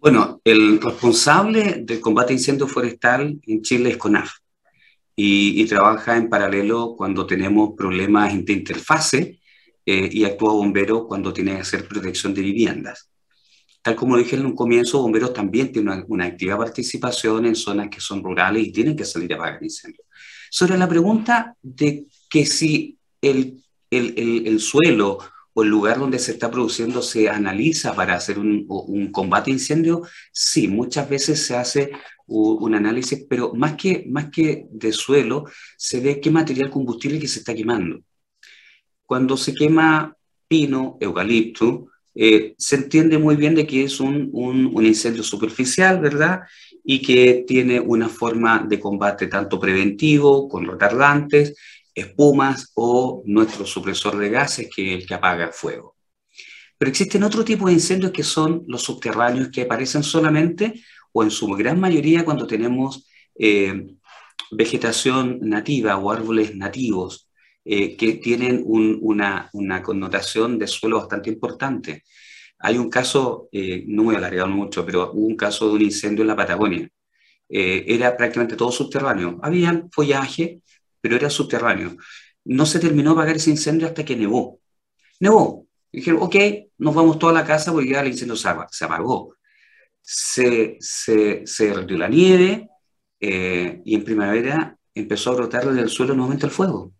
Bueno, 0.00 0.40
el 0.44 0.80
responsable 0.80 1.82
del 1.82 2.00
combate 2.00 2.32
a 2.32 2.36
incendio 2.36 2.66
forestal 2.66 3.38
en 3.46 3.62
Chile 3.62 3.90
es 3.90 3.96
CONAF 3.98 4.30
y, 5.14 5.60
y 5.60 5.66
trabaja 5.66 6.16
en 6.16 6.30
paralelo 6.30 6.94
cuando 6.96 7.26
tenemos 7.26 7.74
problemas 7.76 8.32
de 8.44 8.52
interfase 8.52 9.40
eh, 9.84 10.08
y 10.10 10.24
actúa 10.24 10.52
bombero 10.52 11.06
cuando 11.06 11.32
tiene 11.32 11.54
que 11.54 11.60
hacer 11.60 11.86
protección 11.86 12.32
de 12.32 12.42
viviendas. 12.42 13.09
Tal 13.82 13.96
como 13.96 14.16
dije 14.16 14.36
en 14.36 14.46
un 14.46 14.54
comienzo, 14.54 15.00
bomberos 15.00 15.32
también 15.32 15.72
tienen 15.72 16.04
una, 16.08 16.26
activa 16.26 16.58
participación 16.58 17.46
en 17.46 17.56
zonas 17.56 17.88
que 17.88 18.00
son 18.00 18.22
rurales 18.22 18.66
y 18.66 18.72
tienen 18.72 18.96
que 18.96 19.04
salir 19.04 19.32
a 19.32 19.36
apagar 19.36 19.62
incendios. 19.62 20.06
Sobre 20.50 20.76
la 20.76 20.88
pregunta 20.88 21.56
de 21.62 22.06
que 22.28 22.44
si 22.44 22.98
el, 23.22 23.62
el, 23.90 24.46
el, 24.46 24.60
suelo 24.60 25.18
o 25.54 25.62
el 25.62 25.68
lugar 25.68 25.98
donde 25.98 26.18
se 26.18 26.32
está 26.32 26.50
produciendo 26.50 27.00
se 27.00 27.28
analiza 27.28 27.94
para 27.94 28.14
hacer 28.14 28.38
un, 28.38 28.66
un 28.68 29.10
combate 29.10 29.50
a 29.50 29.54
incendio, 29.54 30.02
sí, 30.32 30.68
muchas 30.68 31.08
veces 31.08 31.46
se 31.46 31.56
hace 31.56 31.92
un, 32.30 32.74
análisis, 32.74 33.26
pero 33.28 33.52
más 33.54 33.74
que, 33.74 34.04
más 34.08 34.30
que 34.30 34.66
de 34.70 34.92
suelo, 34.92 35.44
se 35.76 36.00
ve 36.00 36.20
qué 36.20 36.30
material 36.30 36.70
combustible 36.70 37.18
que 37.18 37.28
se 37.28 37.40
está 37.40 37.54
quemando. 37.54 38.00
Cuando 39.04 39.36
se 39.36 39.52
quema 39.52 40.16
pino, 40.46 40.96
eucalipto, 41.00 41.89
eh, 42.22 42.54
se 42.58 42.76
entiende 42.76 43.16
muy 43.16 43.34
bien 43.34 43.54
de 43.54 43.66
que 43.66 43.82
es 43.82 43.98
un, 43.98 44.28
un, 44.34 44.84
incendio 44.84 45.22
superficial, 45.22 46.00
¿verdad? 46.00 46.40
Y 46.84 47.00
que 47.00 47.46
tiene 47.48 47.80
una 47.80 48.10
forma 48.10 48.58
de 48.68 48.78
combate 48.78 49.26
tanto 49.26 49.58
preventivo, 49.58 50.46
con 50.46 50.66
retardantes, 50.66 51.56
espumas 51.94 52.72
o 52.74 53.22
nuestro 53.24 53.64
supresor 53.64 54.18
de 54.18 54.28
gases, 54.28 54.68
que 54.68 54.92
es 54.96 55.00
el 55.00 55.08
que 55.08 55.14
apaga 55.14 55.46
el 55.46 55.54
fuego. 55.54 55.96
Pero 56.76 56.90
existen 56.90 57.22
otro 57.22 57.42
tipo 57.42 57.68
de 57.68 57.72
incendios 57.72 58.12
que 58.12 58.22
son 58.22 58.64
los 58.66 58.82
subterráneos 58.82 59.48
que 59.48 59.62
aparecen 59.62 60.02
solamente 60.02 60.82
o 61.12 61.22
en 61.22 61.30
su 61.30 61.46
gran 61.46 61.80
mayoría 61.80 62.26
cuando 62.26 62.46
tenemos 62.46 63.08
eh, 63.34 63.86
vegetación 64.50 65.38
nativa 65.40 65.96
o 65.96 66.10
árboles 66.10 66.54
nativos 66.54 67.29
eh, 67.64 67.96
que 67.96 68.14
tienen 68.14 68.62
un, 68.64 68.98
una, 69.02 69.50
una, 69.52 69.82
connotación 69.82 70.58
de 70.58 70.66
suelo 70.66 70.98
bastante 70.98 71.30
importante. 71.30 72.04
Hay 72.58 72.78
un 72.78 72.90
caso, 72.90 73.48
eh, 73.52 73.84
no 73.86 74.04
voy 74.04 74.14
a 74.14 74.18
alargar 74.18 74.48
mucho, 74.48 74.84
pero 74.84 75.12
hubo 75.12 75.26
un 75.26 75.36
caso 75.36 75.68
de 75.68 75.74
un 75.74 75.82
incendio 75.82 76.22
en 76.22 76.28
la 76.28 76.36
Patagonia. 76.36 76.88
Eh, 77.48 77.84
era 77.88 78.16
prácticamente 78.16 78.56
todo 78.56 78.70
subterráneo. 78.70 79.38
Había 79.42 79.84
follaje, 79.92 80.62
pero 81.00 81.16
era 81.16 81.30
subterráneo. 81.30 81.96
No 82.44 82.66
se 82.66 82.78
terminó 82.80 83.10
de 83.10 83.14
apagar 83.16 83.36
ese 83.36 83.50
incendio 83.50 83.88
hasta 83.88 84.04
que 84.04 84.16
nevó. 84.16 84.60
Nevó. 85.20 85.66
Dijeron, 85.92 86.22
ok, 86.22 86.36
nos 86.78 86.94
vamos 86.94 87.18
toda 87.18 87.32
la 87.32 87.44
casa 87.44 87.72
porque 87.72 87.90
ya 87.90 88.00
el 88.00 88.08
incendio 88.08 88.36
se, 88.36 88.48
apagó. 88.84 89.36
Se, 90.00 90.76
se, 90.80 91.42
se 91.46 91.66
derritió 91.68 91.98
la 91.98 92.08
nieve 92.08 92.68
eh, 93.20 93.82
y 93.84 93.94
en 93.94 94.04
primavera 94.04 94.76
empezó 94.94 95.30
a 95.30 95.34
brotar 95.36 95.72
del 95.72 95.88
suelo 95.90 96.14
nuevamente 96.14 96.46
el 96.46 96.52
fuego. 96.52 96.92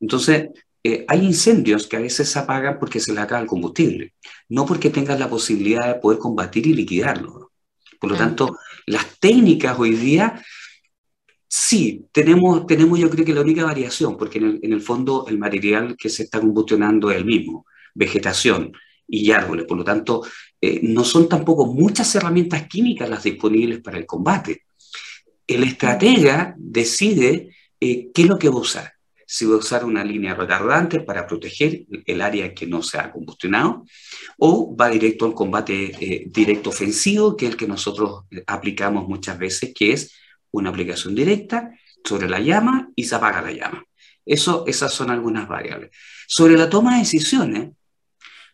Entonces, 0.00 0.50
eh, 0.84 1.04
hay 1.08 1.24
incendios 1.24 1.86
que 1.86 1.96
a 1.96 2.00
veces 2.00 2.30
se 2.30 2.38
apagan 2.38 2.78
porque 2.78 3.00
se 3.00 3.12
le 3.12 3.20
acaba 3.20 3.40
el 3.40 3.46
combustible, 3.46 4.14
no 4.48 4.64
porque 4.64 4.90
tengas 4.90 5.18
la 5.18 5.28
posibilidad 5.28 5.86
de 5.86 6.00
poder 6.00 6.18
combatir 6.18 6.66
y 6.66 6.74
liquidarlo. 6.74 7.52
Por 8.00 8.12
lo 8.12 8.16
tanto, 8.16 8.56
las 8.86 9.18
técnicas 9.18 9.76
hoy 9.78 9.90
día, 9.90 10.42
sí, 11.48 12.06
tenemos, 12.12 12.66
tenemos 12.66 12.98
yo 12.98 13.10
creo 13.10 13.24
que 13.24 13.34
la 13.34 13.40
única 13.40 13.64
variación, 13.64 14.16
porque 14.16 14.38
en 14.38 14.44
el, 14.44 14.60
en 14.62 14.72
el 14.72 14.80
fondo 14.80 15.26
el 15.28 15.38
material 15.38 15.96
que 15.96 16.08
se 16.08 16.22
está 16.22 16.40
combustionando 16.40 17.10
es 17.10 17.16
el 17.16 17.24
mismo, 17.24 17.66
vegetación 17.94 18.72
y 19.08 19.32
árboles. 19.32 19.66
Por 19.66 19.78
lo 19.78 19.84
tanto, 19.84 20.22
eh, 20.60 20.80
no 20.84 21.02
son 21.02 21.28
tampoco 21.28 21.66
muchas 21.66 22.14
herramientas 22.14 22.68
químicas 22.68 23.10
las 23.10 23.24
disponibles 23.24 23.80
para 23.80 23.98
el 23.98 24.06
combate. 24.06 24.62
El 25.46 25.64
estratega 25.64 26.54
decide 26.56 27.50
eh, 27.80 28.10
qué 28.14 28.22
es 28.22 28.28
lo 28.28 28.38
que 28.38 28.48
va 28.48 28.56
a 28.56 28.60
usar 28.60 28.97
si 29.30 29.44
va 29.44 29.56
a 29.56 29.58
usar 29.58 29.84
una 29.84 30.02
línea 30.02 30.34
retardante 30.34 31.00
para 31.00 31.26
proteger 31.26 31.84
el 32.06 32.22
área 32.22 32.54
que 32.54 32.66
no 32.66 32.82
se 32.82 32.96
ha 32.96 33.12
combustionado, 33.12 33.84
o 34.38 34.74
va 34.74 34.88
directo 34.88 35.26
al 35.26 35.34
combate 35.34 35.92
eh, 36.00 36.24
directo 36.30 36.70
ofensivo, 36.70 37.36
que 37.36 37.44
es 37.44 37.52
el 37.52 37.58
que 37.58 37.68
nosotros 37.68 38.24
aplicamos 38.46 39.06
muchas 39.06 39.38
veces, 39.38 39.74
que 39.74 39.92
es 39.92 40.14
una 40.50 40.70
aplicación 40.70 41.14
directa 41.14 41.70
sobre 42.02 42.26
la 42.26 42.40
llama 42.40 42.88
y 42.96 43.04
se 43.04 43.16
apaga 43.16 43.42
la 43.42 43.52
llama. 43.52 43.84
Eso, 44.24 44.64
esas 44.66 44.94
son 44.94 45.10
algunas 45.10 45.46
variables. 45.46 45.90
Sobre 46.26 46.56
la 46.56 46.70
toma 46.70 46.94
de 46.94 47.00
decisiones, 47.00 47.72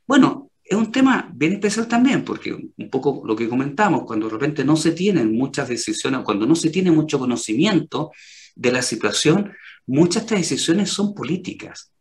bueno, 0.08 0.50
es 0.64 0.76
un 0.76 0.90
tema 0.90 1.30
bien 1.32 1.52
especial 1.52 1.86
también, 1.86 2.24
porque 2.24 2.52
un 2.52 2.90
poco 2.90 3.22
lo 3.24 3.36
que 3.36 3.48
comentamos, 3.48 4.02
cuando 4.06 4.26
de 4.26 4.32
repente 4.32 4.64
no 4.64 4.74
se 4.74 4.90
tienen 4.90 5.36
muchas 5.36 5.68
decisiones, 5.68 6.22
cuando 6.24 6.46
no 6.46 6.56
se 6.56 6.70
tiene 6.70 6.90
mucho 6.90 7.20
conocimiento 7.20 8.10
de 8.56 8.72
la 8.72 8.82
situación, 8.82 9.52
muchas 9.86 10.14
de 10.14 10.20
estas 10.20 10.38
decisiones 10.38 10.90
son 10.90 11.14
políticas. 11.14 11.92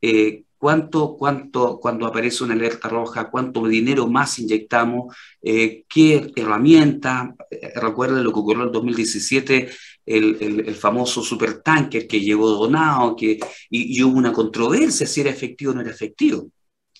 Eh, 0.00 0.44
¿Cuánto, 0.62 1.16
cuánto, 1.16 1.80
cuando 1.80 2.06
aparece 2.06 2.44
una 2.44 2.54
alerta 2.54 2.88
roja, 2.88 3.28
cuánto 3.28 3.66
dinero 3.66 4.06
más 4.06 4.38
inyectamos, 4.38 5.12
eh, 5.42 5.82
qué 5.88 6.30
herramienta. 6.36 7.34
Eh, 7.50 7.72
recuerden 7.80 8.22
lo 8.22 8.32
que 8.32 8.38
ocurrió 8.38 8.62
en 8.62 8.68
el 8.68 8.72
2017, 8.72 9.70
el, 10.06 10.38
el, 10.40 10.68
el 10.68 10.74
famoso 10.76 11.20
supertanker 11.20 12.06
que 12.06 12.20
llegó 12.20 12.48
donado, 12.50 13.16
que, 13.16 13.40
y, 13.70 13.98
y, 13.98 14.02
hubo 14.04 14.16
una 14.16 14.32
controversia 14.32 15.04
si 15.04 15.22
era 15.22 15.30
efectivo 15.30 15.72
o 15.72 15.74
no 15.74 15.80
era 15.80 15.90
efectivo. 15.90 16.48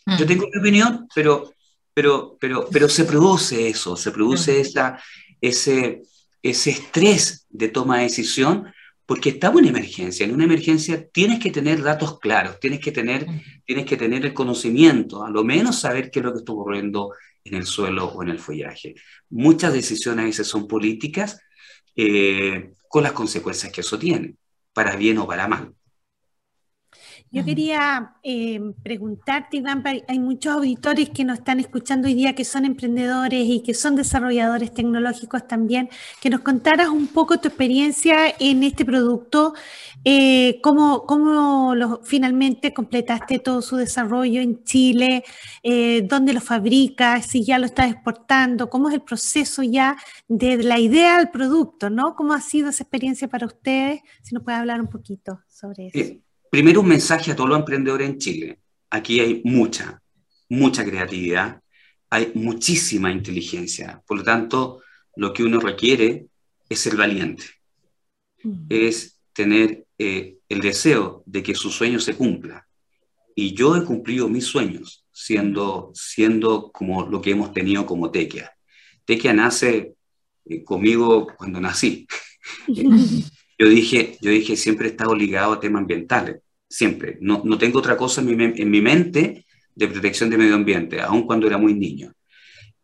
Mm. 0.06 0.16
Yo 0.16 0.26
tengo 0.26 0.48
mi 0.52 0.58
opinión, 0.58 1.06
pero, 1.14 1.52
pero, 1.94 2.36
pero, 2.40 2.66
pero 2.68 2.88
se 2.88 3.04
produce 3.04 3.68
eso, 3.68 3.94
se 3.96 4.10
produce 4.10 4.58
mm. 4.58 4.60
esa, 4.60 4.98
ese, 5.40 6.02
ese 6.42 6.70
estrés 6.70 7.46
de 7.48 7.68
toma 7.68 7.98
de 7.98 8.04
decisión 8.04 8.64
porque 9.12 9.28
estamos 9.28 9.60
en 9.60 9.68
emergencia. 9.68 10.24
En 10.24 10.32
una 10.32 10.44
emergencia 10.44 11.06
tienes 11.06 11.38
que 11.38 11.50
tener 11.50 11.82
datos 11.82 12.18
claros, 12.18 12.58
tienes 12.58 12.80
que 12.80 12.92
tener, 12.92 13.26
tienes 13.66 13.84
que 13.84 13.98
tener 13.98 14.24
el 14.24 14.32
conocimiento, 14.32 15.22
a 15.22 15.28
lo 15.28 15.44
menos 15.44 15.80
saber 15.80 16.10
qué 16.10 16.20
es 16.20 16.24
lo 16.24 16.32
que 16.32 16.38
está 16.38 16.52
ocurriendo 16.52 17.12
en 17.44 17.56
el 17.56 17.66
suelo 17.66 18.06
o 18.06 18.22
en 18.22 18.30
el 18.30 18.38
follaje. 18.38 18.94
Muchas 19.28 19.74
decisiones 19.74 20.22
a 20.22 20.26
veces 20.28 20.46
son 20.46 20.66
políticas 20.66 21.42
eh, 21.94 22.72
con 22.88 23.02
las 23.02 23.12
consecuencias 23.12 23.70
que 23.70 23.82
eso 23.82 23.98
tiene, 23.98 24.36
para 24.72 24.96
bien 24.96 25.18
o 25.18 25.26
para 25.26 25.46
mal. 25.46 25.74
Yo 27.32 27.46
quería 27.46 28.14
eh, 28.22 28.60
preguntarte, 28.82 29.56
Iván, 29.56 29.82
hay 30.06 30.18
muchos 30.18 30.52
auditores 30.52 31.08
que 31.08 31.24
nos 31.24 31.38
están 31.38 31.60
escuchando 31.60 32.06
hoy 32.06 32.12
día 32.12 32.34
que 32.34 32.44
son 32.44 32.66
emprendedores 32.66 33.46
y 33.46 33.62
que 33.62 33.72
son 33.72 33.96
desarrolladores 33.96 34.74
tecnológicos 34.74 35.48
también, 35.48 35.88
que 36.20 36.28
nos 36.28 36.40
contaras 36.40 36.90
un 36.90 37.06
poco 37.06 37.40
tu 37.40 37.48
experiencia 37.48 38.34
en 38.38 38.62
este 38.64 38.84
producto, 38.84 39.54
eh, 40.04 40.60
cómo, 40.62 41.06
cómo 41.06 41.74
lo, 41.74 42.02
finalmente 42.04 42.74
completaste 42.74 43.38
todo 43.38 43.62
su 43.62 43.76
desarrollo 43.76 44.42
en 44.42 44.62
Chile, 44.64 45.24
eh, 45.62 46.02
dónde 46.02 46.34
lo 46.34 46.42
fabricas, 46.42 47.24
si 47.24 47.44
ya 47.46 47.58
lo 47.58 47.64
estás 47.64 47.90
exportando, 47.90 48.68
cómo 48.68 48.90
es 48.90 48.94
el 48.94 49.02
proceso 49.02 49.62
ya 49.62 49.96
de 50.28 50.62
la 50.62 50.78
idea 50.78 51.16
al 51.16 51.30
producto, 51.30 51.88
¿no? 51.88 52.14
¿Cómo 52.14 52.34
ha 52.34 52.42
sido 52.42 52.68
esa 52.68 52.82
experiencia 52.82 53.26
para 53.26 53.46
ustedes? 53.46 54.02
Si 54.20 54.34
nos 54.34 54.44
puede 54.44 54.58
hablar 54.58 54.82
un 54.82 54.88
poquito 54.88 55.40
sobre 55.48 55.86
eso. 55.86 56.31
Primero 56.52 56.82
un 56.82 56.88
mensaje 56.88 57.32
a 57.32 57.34
todos 57.34 57.48
los 57.48 57.58
emprendedores 57.60 58.10
en 58.10 58.18
Chile. 58.18 58.58
Aquí 58.90 59.20
hay 59.20 59.40
mucha, 59.42 60.02
mucha 60.50 60.84
creatividad, 60.84 61.62
hay 62.10 62.30
muchísima 62.34 63.10
inteligencia. 63.10 64.02
Por 64.06 64.18
lo 64.18 64.22
tanto, 64.22 64.82
lo 65.16 65.32
que 65.32 65.44
uno 65.44 65.60
requiere 65.60 66.26
es 66.68 66.78
ser 66.78 66.94
valiente, 66.94 67.44
mm. 68.42 68.66
es 68.68 69.18
tener 69.32 69.86
eh, 69.96 70.36
el 70.46 70.60
deseo 70.60 71.22
de 71.24 71.42
que 71.42 71.54
su 71.54 71.70
sueño 71.70 71.98
se 71.98 72.16
cumpla. 72.16 72.68
Y 73.34 73.54
yo 73.54 73.74
he 73.74 73.82
cumplido 73.86 74.28
mis 74.28 74.44
sueños 74.44 75.06
siendo, 75.10 75.90
siendo 75.94 76.70
como 76.70 77.06
lo 77.08 77.22
que 77.22 77.30
hemos 77.30 77.54
tenido 77.54 77.86
como 77.86 78.10
Tequia. 78.10 78.52
Tequia 79.06 79.32
nace 79.32 79.94
eh, 80.44 80.62
conmigo 80.62 81.28
cuando 81.34 81.62
nací. 81.62 82.06
yo 83.62 83.68
dije, 83.68 84.18
yo 84.20 84.30
dije, 84.30 84.56
siempre 84.56 84.88
he 84.88 84.90
estado 84.90 85.14
ligado 85.14 85.52
a 85.52 85.60
temas 85.60 85.82
ambientales 85.82 86.36
siempre. 86.72 87.18
No, 87.20 87.42
no 87.44 87.58
tengo 87.58 87.78
otra 87.78 87.96
cosa 87.96 88.22
en 88.22 88.36
mi, 88.36 88.44
en 88.44 88.70
mi, 88.70 88.80
mente 88.80 89.44
de 89.74 89.88
protección 89.88 90.30
de 90.30 90.38
medio 90.38 90.54
ambiente, 90.54 91.00
aun 91.00 91.26
cuando 91.26 91.46
era 91.46 91.58
muy 91.58 91.74
niño. 91.74 92.12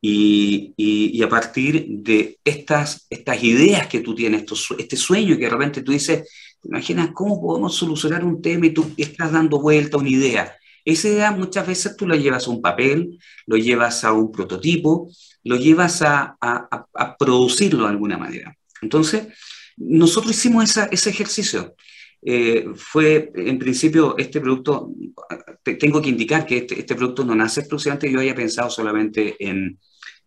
Y, 0.01 0.75
y, 0.77 1.21
a 1.23 1.29
partir 1.29 1.87
de 1.88 2.38
estas, 2.45 3.07
estas 3.11 3.43
ideas 3.43 3.88
que 3.88 4.01
tú 4.01 4.14
tienes, 4.14 4.45
este 4.79 4.97
sueño 4.97 5.37
que 5.37 5.45
de 5.45 5.51
repente 5.51 5.83
tú 5.83 5.91
dices, 5.91 6.29
¿te 6.61 6.69
imaginas 6.69 7.11
cómo 7.12 7.41
podemos 7.41 7.75
solucionar 7.75 8.25
un 8.25 8.41
tema 8.41 8.67
y 8.67 8.75
tú 8.75 8.93
estás 8.97 9.33
dando 9.33 9.61
vuelta 9.61 9.97
a 9.97 10.01
una 10.01 10.11
idea? 10.11 10.55
Esa 10.85 11.09
idea 11.09 11.33
muchas 11.33 11.67
veces 11.67 11.97
tú 11.97 12.07
la 12.07 12.14
llevas 12.14 12.47
a 12.47 12.51
un 12.51 12.62
papel, 12.62 13.19
lo 13.47 13.57
llevas 13.57 14.05
a 14.05 14.12
un 14.12 14.31
prototipo, 14.31 15.11
lo 15.43 15.57
llevas 15.57 16.03
a, 16.03 16.37
a, 16.41 16.87
a 16.95 17.17
producirlo 17.17 17.85
de 17.85 17.91
alguna 17.91 18.19
manera. 18.19 18.57
Entonces, 18.81 19.27
nosotros 19.79 20.33
hicimos 20.33 20.64
esa, 20.64 20.85
ese 20.87 21.11
ejercicio. 21.11 21.75
Eh, 22.21 22.67
fue, 22.75 23.31
en 23.35 23.59
principio, 23.59 24.17
este 24.19 24.41
producto, 24.41 24.93
tengo 25.62 26.03
que 26.03 26.09
indicar 26.09 26.45
que 26.45 26.59
este, 26.59 26.81
este, 26.81 26.95
producto 26.95 27.25
no 27.25 27.35
nace 27.35 27.61
exclusivamente, 27.61 28.11
yo 28.11 28.21
haya 28.21 28.35
pensado 28.35 28.71
solamente 28.71 29.37
en, 29.38 29.79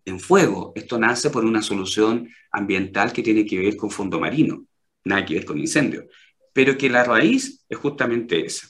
en 0.05 0.19
fuego, 0.19 0.71
esto 0.75 0.97
nace 0.97 1.29
por 1.29 1.43
una 1.43 1.61
solución 1.61 2.29
ambiental 2.51 3.11
que 3.11 3.21
tiene 3.21 3.45
que 3.45 3.59
ver 3.59 3.75
con 3.75 3.91
fondo 3.91 4.19
marino, 4.19 4.65
nada 5.03 5.25
que 5.25 5.35
ver 5.35 5.45
con 5.45 5.57
incendio, 5.57 6.07
pero 6.53 6.77
que 6.77 6.89
la 6.89 7.03
raíz 7.03 7.65
es 7.67 7.77
justamente 7.77 8.45
esa. 8.45 8.67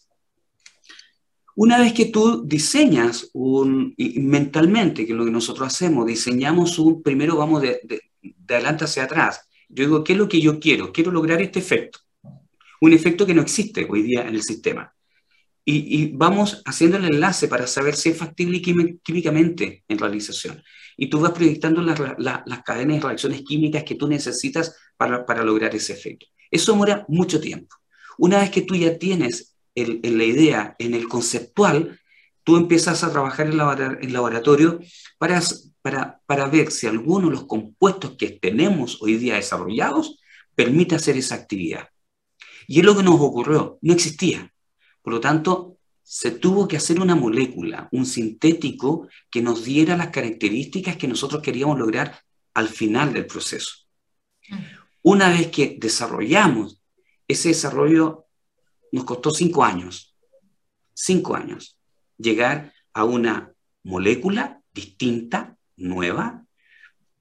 Una 1.55 1.77
vez 1.77 1.93
que 1.93 2.05
tú 2.05 2.43
diseñas 2.45 3.29
mentalmente, 3.97 5.05
que 5.05 5.11
es 5.11 5.17
lo 5.17 5.25
que 5.25 5.31
nosotros 5.31 5.67
hacemos, 5.67 6.07
diseñamos 6.07 6.79
un, 6.79 7.03
primero 7.03 7.35
vamos 7.35 7.61
de, 7.61 7.81
de, 7.83 8.01
de 8.21 8.55
adelante 8.55 8.85
hacia 8.85 9.03
atrás. 9.03 9.47
Yo 9.73 9.85
digo, 9.85 10.03
¿qué 10.03 10.13
es 10.13 10.19
lo 10.19 10.27
que 10.27 10.41
yo 10.41 10.59
quiero? 10.59 10.91
Quiero 10.91 11.11
lograr 11.11 11.41
este 11.41 11.59
efecto 11.59 11.99
un 12.81 12.93
efecto 12.93 13.25
que 13.25 13.33
no 13.33 13.41
existe 13.41 13.87
hoy 13.89 14.01
día 14.01 14.27
en 14.27 14.35
el 14.35 14.43
sistema. 14.43 14.93
Y, 15.63 16.11
vamos 16.13 16.63
haciendo 16.65 16.97
el 16.97 17.05
enlace 17.05 17.47
para 17.47 17.67
saber 17.67 17.95
si 17.95 18.09
es 18.09 18.17
factible 18.17 18.61
químicamente 18.61 19.83
en 19.87 19.99
realización. 19.99 20.61
Y 20.97 21.07
tú 21.07 21.19
vas 21.19 21.31
proyectando 21.31 21.81
las 21.83 22.63
cadenas 22.65 22.97
de 22.97 23.07
reacciones 23.07 23.43
químicas 23.43 23.83
que 23.83 23.95
tú 23.95 24.07
necesitas 24.07 24.75
para, 24.97 25.25
para, 25.25 25.43
lograr 25.43 25.73
ese 25.75 25.93
efecto. 25.93 26.25
Eso 26.49 26.73
demora 26.73 27.05
mucho 27.07 27.39
tiempo. 27.39 27.75
Una 28.17 28.39
vez 28.39 28.49
que 28.49 28.63
tú 28.63 28.75
ya 28.75 28.97
tienes 28.97 29.55
el, 29.75 30.01
la 30.03 30.25
idea 30.25 30.75
en 30.79 30.95
el 30.95 31.07
conceptual, 31.07 31.99
tú 32.43 32.57
empiezas 32.57 33.03
a 33.03 33.11
trabajar 33.11 33.45
en 33.45 33.53
el 34.01 34.13
laboratorio 34.13 34.79
para, 35.19 35.41
para, 35.81 36.21
para 36.25 36.47
ver 36.47 36.71
si 36.71 36.87
alguno 36.87 37.27
de 37.27 37.33
los 37.33 37.45
compuestos 37.45 38.15
que 38.17 38.31
tenemos 38.31 39.01
hoy 39.01 39.17
día 39.17 39.35
desarrollados 39.35 40.19
permite 40.55 40.95
hacer 40.95 41.17
esa 41.17 41.35
actividad. 41.35 41.89
Y 42.67 42.79
es 42.79 42.85
lo 42.85 42.95
que 42.95 43.03
nos 43.03 43.19
ocurrió, 43.19 43.79
no 43.81 43.93
existía. 43.93 44.53
Por 45.01 45.13
lo 45.13 45.19
tanto, 45.19 45.77
se 46.03 46.31
tuvo 46.31 46.67
que 46.67 46.77
hacer 46.77 46.99
una 46.99 47.15
molécula, 47.15 47.87
un 47.91 48.05
sintético 48.05 49.07
que 49.29 49.41
nos 49.41 49.63
diera 49.63 49.97
las 49.97 50.09
características 50.09 50.97
que 50.97 51.07
nosotros 51.07 51.41
queríamos 51.41 51.79
lograr 51.79 52.19
al 52.53 52.67
final 52.67 53.13
del 53.13 53.25
proceso. 53.25 53.71
Una 55.01 55.29
vez 55.29 55.47
que 55.47 55.77
desarrollamos, 55.79 56.81
ese 57.27 57.49
desarrollo 57.49 58.25
nos 58.91 59.05
costó 59.05 59.31
cinco 59.31 59.63
años, 59.63 60.15
cinco 60.93 61.35
años, 61.35 61.79
llegar 62.17 62.73
a 62.93 63.05
una 63.05 63.53
molécula 63.83 64.61
distinta, 64.73 65.57
nueva, 65.81 66.45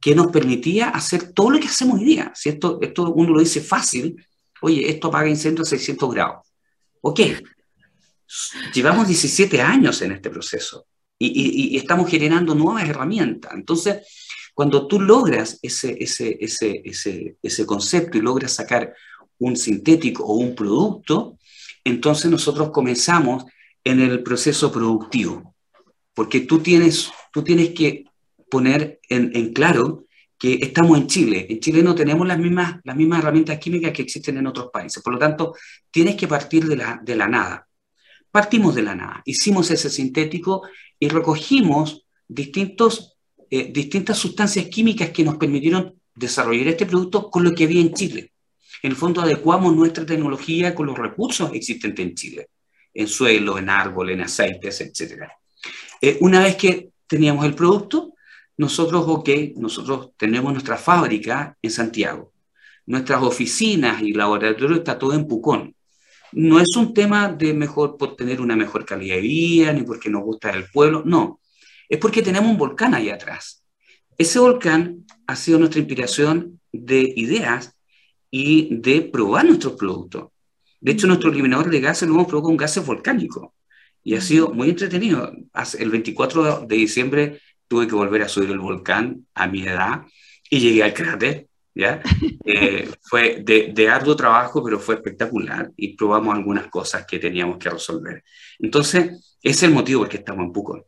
que 0.00 0.14
nos 0.14 0.28
permitía 0.28 0.90
hacer 0.90 1.32
todo 1.32 1.50
lo 1.50 1.60
que 1.60 1.68
hacemos 1.68 1.98
hoy 1.98 2.04
día. 2.04 2.32
Si 2.34 2.48
esto, 2.48 2.78
esto 2.80 3.12
uno 3.12 3.34
lo 3.34 3.40
dice 3.40 3.60
fácil, 3.60 4.16
oye, 4.62 4.88
esto 4.88 5.08
apaga 5.08 5.28
incendios 5.28 5.68
a 5.68 5.70
600 5.70 6.14
grados. 6.14 6.46
Ok, 7.02 7.20
llevamos 8.72 9.06
17 9.06 9.60
años 9.60 10.00
en 10.02 10.12
este 10.12 10.30
proceso 10.30 10.86
y, 11.18 11.76
estamos 11.76 12.08
generando 12.08 12.54
nuevas 12.54 12.88
herramientas. 12.88 13.52
Entonces, 13.54 14.06
cuando 14.54 14.86
tú 14.86 15.00
logras 15.00 15.58
ese, 15.62 15.96
ese, 16.02 16.36
ese, 16.40 16.82
ese, 16.84 17.36
ese 17.42 17.66
concepto 17.66 18.18
y 18.18 18.22
logras 18.22 18.52
sacar 18.52 18.94
un 19.38 19.56
sintético 19.56 20.24
o 20.24 20.34
un 20.34 20.54
producto, 20.54 21.38
entonces 21.84 22.30
nosotros 22.30 22.70
comenzamos 22.70 23.44
en 23.84 24.00
el 24.00 24.22
proceso 24.22 24.70
productivo, 24.70 25.54
porque 26.14 26.40
tú 26.40 26.58
tienes, 26.58 27.10
tú 27.32 27.42
tienes 27.42 27.70
que 27.70 28.04
poner 28.50 29.00
en, 29.08 29.30
en 29.34 29.52
claro 29.52 30.06
que 30.40 30.54
estamos 30.54 30.96
en 30.98 31.06
Chile. 31.06 31.46
En 31.50 31.60
Chile 31.60 31.82
no 31.82 31.94
tenemos 31.94 32.26
las 32.26 32.38
mismas, 32.38 32.80
las 32.84 32.96
mismas 32.96 33.20
herramientas 33.20 33.58
químicas 33.58 33.92
que 33.92 34.00
existen 34.00 34.38
en 34.38 34.46
otros 34.46 34.70
países. 34.72 35.02
Por 35.02 35.12
lo 35.12 35.18
tanto, 35.18 35.54
tienes 35.90 36.16
que 36.16 36.26
partir 36.26 36.64
de 36.64 36.76
la, 36.76 36.98
de 37.02 37.14
la 37.14 37.28
nada. 37.28 37.68
Partimos 38.30 38.74
de 38.74 38.82
la 38.82 38.94
nada. 38.94 39.22
Hicimos 39.26 39.70
ese 39.70 39.90
sintético 39.90 40.62
y 40.98 41.08
recogimos 41.08 42.06
distintos, 42.26 43.18
eh, 43.50 43.70
distintas 43.70 44.16
sustancias 44.16 44.66
químicas 44.68 45.10
que 45.10 45.24
nos 45.24 45.36
permitieron 45.36 46.00
desarrollar 46.14 46.68
este 46.68 46.86
producto 46.86 47.28
con 47.28 47.44
lo 47.44 47.52
que 47.54 47.64
había 47.64 47.82
en 47.82 47.92
Chile. 47.92 48.32
En 48.82 48.92
el 48.92 48.96
fondo 48.96 49.20
adecuamos 49.20 49.76
nuestra 49.76 50.06
tecnología 50.06 50.74
con 50.74 50.86
los 50.86 50.96
recursos 50.96 51.52
existentes 51.52 52.06
en 52.06 52.14
Chile, 52.14 52.48
en 52.94 53.08
suelo, 53.08 53.58
en 53.58 53.68
árbol, 53.68 54.08
en 54.08 54.22
aceites, 54.22 54.80
etc. 54.80 55.24
Eh, 56.00 56.16
una 56.22 56.40
vez 56.40 56.56
que 56.56 56.92
teníamos 57.06 57.44
el 57.44 57.54
producto, 57.54 58.14
nosotros, 58.60 59.04
ok, 59.08 59.30
nosotros 59.56 60.10
tenemos 60.18 60.52
nuestra 60.52 60.76
fábrica 60.76 61.56
en 61.62 61.70
Santiago, 61.70 62.34
nuestras 62.84 63.22
oficinas 63.22 64.02
y 64.02 64.12
laboratorios 64.12 64.80
está 64.80 64.98
todo 64.98 65.14
en 65.14 65.26
Pucón. 65.26 65.74
No 66.32 66.60
es 66.60 66.76
un 66.76 66.92
tema 66.92 67.32
de 67.32 67.54
mejor 67.54 67.96
por 67.96 68.16
tener 68.16 68.38
una 68.38 68.56
mejor 68.56 68.84
calidad 68.84 69.14
de 69.14 69.22
vida, 69.22 69.72
ni 69.72 69.82
porque 69.82 70.10
nos 70.10 70.24
gusta 70.24 70.50
el 70.50 70.66
pueblo, 70.70 71.02
no. 71.06 71.40
Es 71.88 71.98
porque 71.98 72.20
tenemos 72.20 72.50
un 72.50 72.58
volcán 72.58 72.92
ahí 72.92 73.08
atrás. 73.08 73.64
Ese 74.18 74.38
volcán 74.38 75.06
ha 75.26 75.36
sido 75.36 75.58
nuestra 75.58 75.80
inspiración 75.80 76.60
de 76.70 77.14
ideas 77.16 77.78
y 78.30 78.68
de 78.76 79.00
probar 79.00 79.46
nuestros 79.46 79.72
productos. 79.72 80.28
De 80.82 80.92
hecho, 80.92 81.06
nuestro 81.06 81.30
eliminador 81.30 81.70
de 81.70 81.80
gases 81.80 82.06
lo 82.06 82.14
hemos 82.14 82.26
probado 82.26 82.48
con 82.48 82.58
gases 82.58 82.84
volcánicos 82.84 83.52
y 84.04 84.16
ha 84.16 84.20
sido 84.20 84.50
muy 84.52 84.68
entretenido. 84.68 85.32
El 85.78 85.90
24 85.90 86.66
de 86.66 86.76
diciembre 86.76 87.40
tuve 87.70 87.86
que 87.86 87.94
volver 87.94 88.22
a 88.22 88.28
subir 88.28 88.50
el 88.50 88.58
volcán 88.58 89.28
a 89.32 89.46
mi 89.46 89.62
edad 89.62 90.02
y 90.50 90.58
llegué 90.58 90.82
al 90.82 90.92
cráter. 90.92 91.46
¿ya? 91.72 92.02
Eh, 92.44 92.90
fue 93.02 93.42
de, 93.44 93.70
de, 93.72 93.88
arduo 93.88 94.16
trabajo, 94.16 94.64
pero 94.64 94.80
fue 94.80 94.96
espectacular 94.96 95.70
y 95.76 95.94
probamos 95.94 96.34
algunas 96.34 96.66
cosas 96.66 97.06
que 97.06 97.20
teníamos 97.20 97.58
que 97.58 97.70
resolver. 97.70 98.24
Entonces, 98.58 99.36
ese 99.40 99.56
es 99.58 99.62
el 99.62 99.70
motivo 99.70 100.00
por 100.00 100.08
el 100.08 100.10
que 100.10 100.16
estamos 100.16 100.46
en 100.46 100.52
Pucón. 100.52 100.82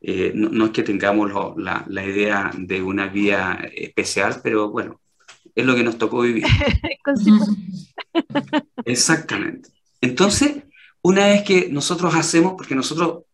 Eh, 0.00 0.32
no, 0.34 0.48
no, 0.48 0.64
es 0.64 0.70
que 0.72 0.82
tengamos 0.82 1.30
lo, 1.30 1.54
la, 1.56 1.84
la, 1.88 2.04
idea 2.04 2.50
de 2.56 2.82
una 2.82 3.06
vía 3.06 3.70
especial, 3.74 4.40
pero 4.42 4.70
bueno, 4.70 5.00
es 5.54 5.64
lo 5.64 5.76
que 5.76 5.84
nos 5.84 5.98
tocó 5.98 6.22
vivir. 6.22 6.44
Exactamente. 8.84 9.68
Entonces, 10.00 10.64
una 11.02 11.26
vez 11.28 11.44
que 11.44 11.68
nosotros 11.70 12.12
hacemos, 12.14 12.54
porque 12.56 12.74
nosotros 12.74 13.24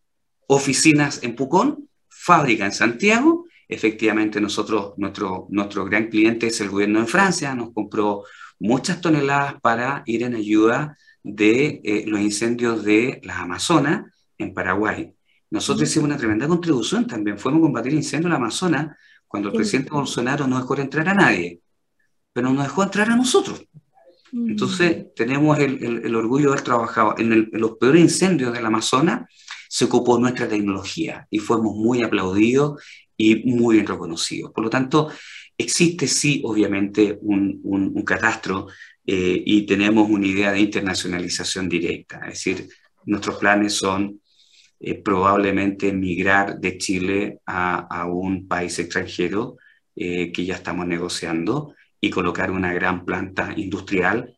oficinas 0.48 1.22
en 1.22 1.34
Pucón, 1.34 1.88
fábrica 2.20 2.66
en 2.66 2.72
Santiago. 2.72 3.46
Efectivamente, 3.66 4.40
nosotros, 4.40 4.94
nuestro, 4.98 5.46
nuestro 5.50 5.84
gran 5.84 6.08
cliente 6.08 6.48
es 6.48 6.60
el 6.60 6.68
gobierno 6.68 7.00
de 7.00 7.06
Francia, 7.06 7.54
nos 7.54 7.72
compró 7.72 8.24
muchas 8.58 9.00
toneladas 9.00 9.60
para 9.60 10.02
ir 10.06 10.22
en 10.22 10.34
ayuda 10.34 10.96
de 11.22 11.80
eh, 11.84 12.04
los 12.06 12.20
incendios 12.20 12.84
de 12.84 13.20
las 13.24 13.38
Amazonas 13.38 14.04
en 14.38 14.52
Paraguay. 14.52 15.12
Nosotros 15.50 15.88
hicimos 15.88 16.08
una 16.08 16.16
tremenda 16.16 16.46
contribución 16.46 17.06
también, 17.06 17.38
fuimos 17.38 17.60
a 17.60 17.62
combatir 17.62 17.94
incendios 17.94 18.26
en 18.26 18.30
la 18.30 18.36
Amazonas 18.36 18.96
cuando 19.26 19.48
el 19.48 19.54
presidente 19.54 19.90
Bolsonaro 19.90 20.46
no 20.46 20.58
dejó 20.58 20.76
entrar 20.76 21.08
a 21.08 21.14
nadie, 21.14 21.60
pero 22.32 22.50
nos 22.50 22.64
dejó 22.64 22.82
entrar 22.82 23.10
a 23.10 23.16
nosotros. 23.16 23.62
Entonces, 24.32 25.06
tenemos 25.14 25.58
el, 25.58 26.14
orgullo 26.14 26.46
de 26.46 26.52
haber 26.52 26.64
trabajado 26.64 27.14
en, 27.18 27.48
los 27.52 27.76
peores 27.78 28.02
incendios 28.02 28.52
del 28.52 28.66
Amazonas, 28.66 29.28
se 29.72 29.84
ocupó 29.84 30.18
nuestra 30.18 30.48
tecnología 30.48 31.28
y 31.30 31.38
fuimos 31.38 31.76
muy 31.76 32.02
aplaudidos 32.02 32.82
y 33.16 33.36
muy 33.44 33.76
bien 33.76 33.86
reconocidos. 33.86 34.50
Por 34.52 34.64
lo 34.64 34.70
tanto, 34.70 35.12
existe 35.56 36.08
sí, 36.08 36.42
obviamente, 36.44 37.16
un, 37.22 37.60
un, 37.62 38.02
catastro 38.02 38.66
eh, 39.06 39.40
y 39.46 39.66
tenemos 39.66 40.10
una 40.10 40.26
idea 40.26 40.50
de 40.50 40.58
internacionalización 40.58 41.68
directa. 41.68 42.18
Es 42.26 42.44
decir, 42.44 42.68
nuestros 43.04 43.36
planes 43.36 43.74
son 43.74 44.20
eh, 44.80 45.00
probablemente 45.00 45.92
migrar 45.92 46.58
de 46.58 46.76
Chile 46.76 47.38
a, 47.46 48.06
un 48.06 48.48
país 48.48 48.76
extranjero 48.80 49.56
eh, 49.94 50.32
que 50.32 50.44
ya 50.44 50.56
estamos 50.56 50.84
negociando 50.84 51.76
y 52.00 52.10
colocar 52.10 52.50
una 52.50 52.74
gran 52.74 53.04
planta 53.04 53.54
industrial. 53.56 54.36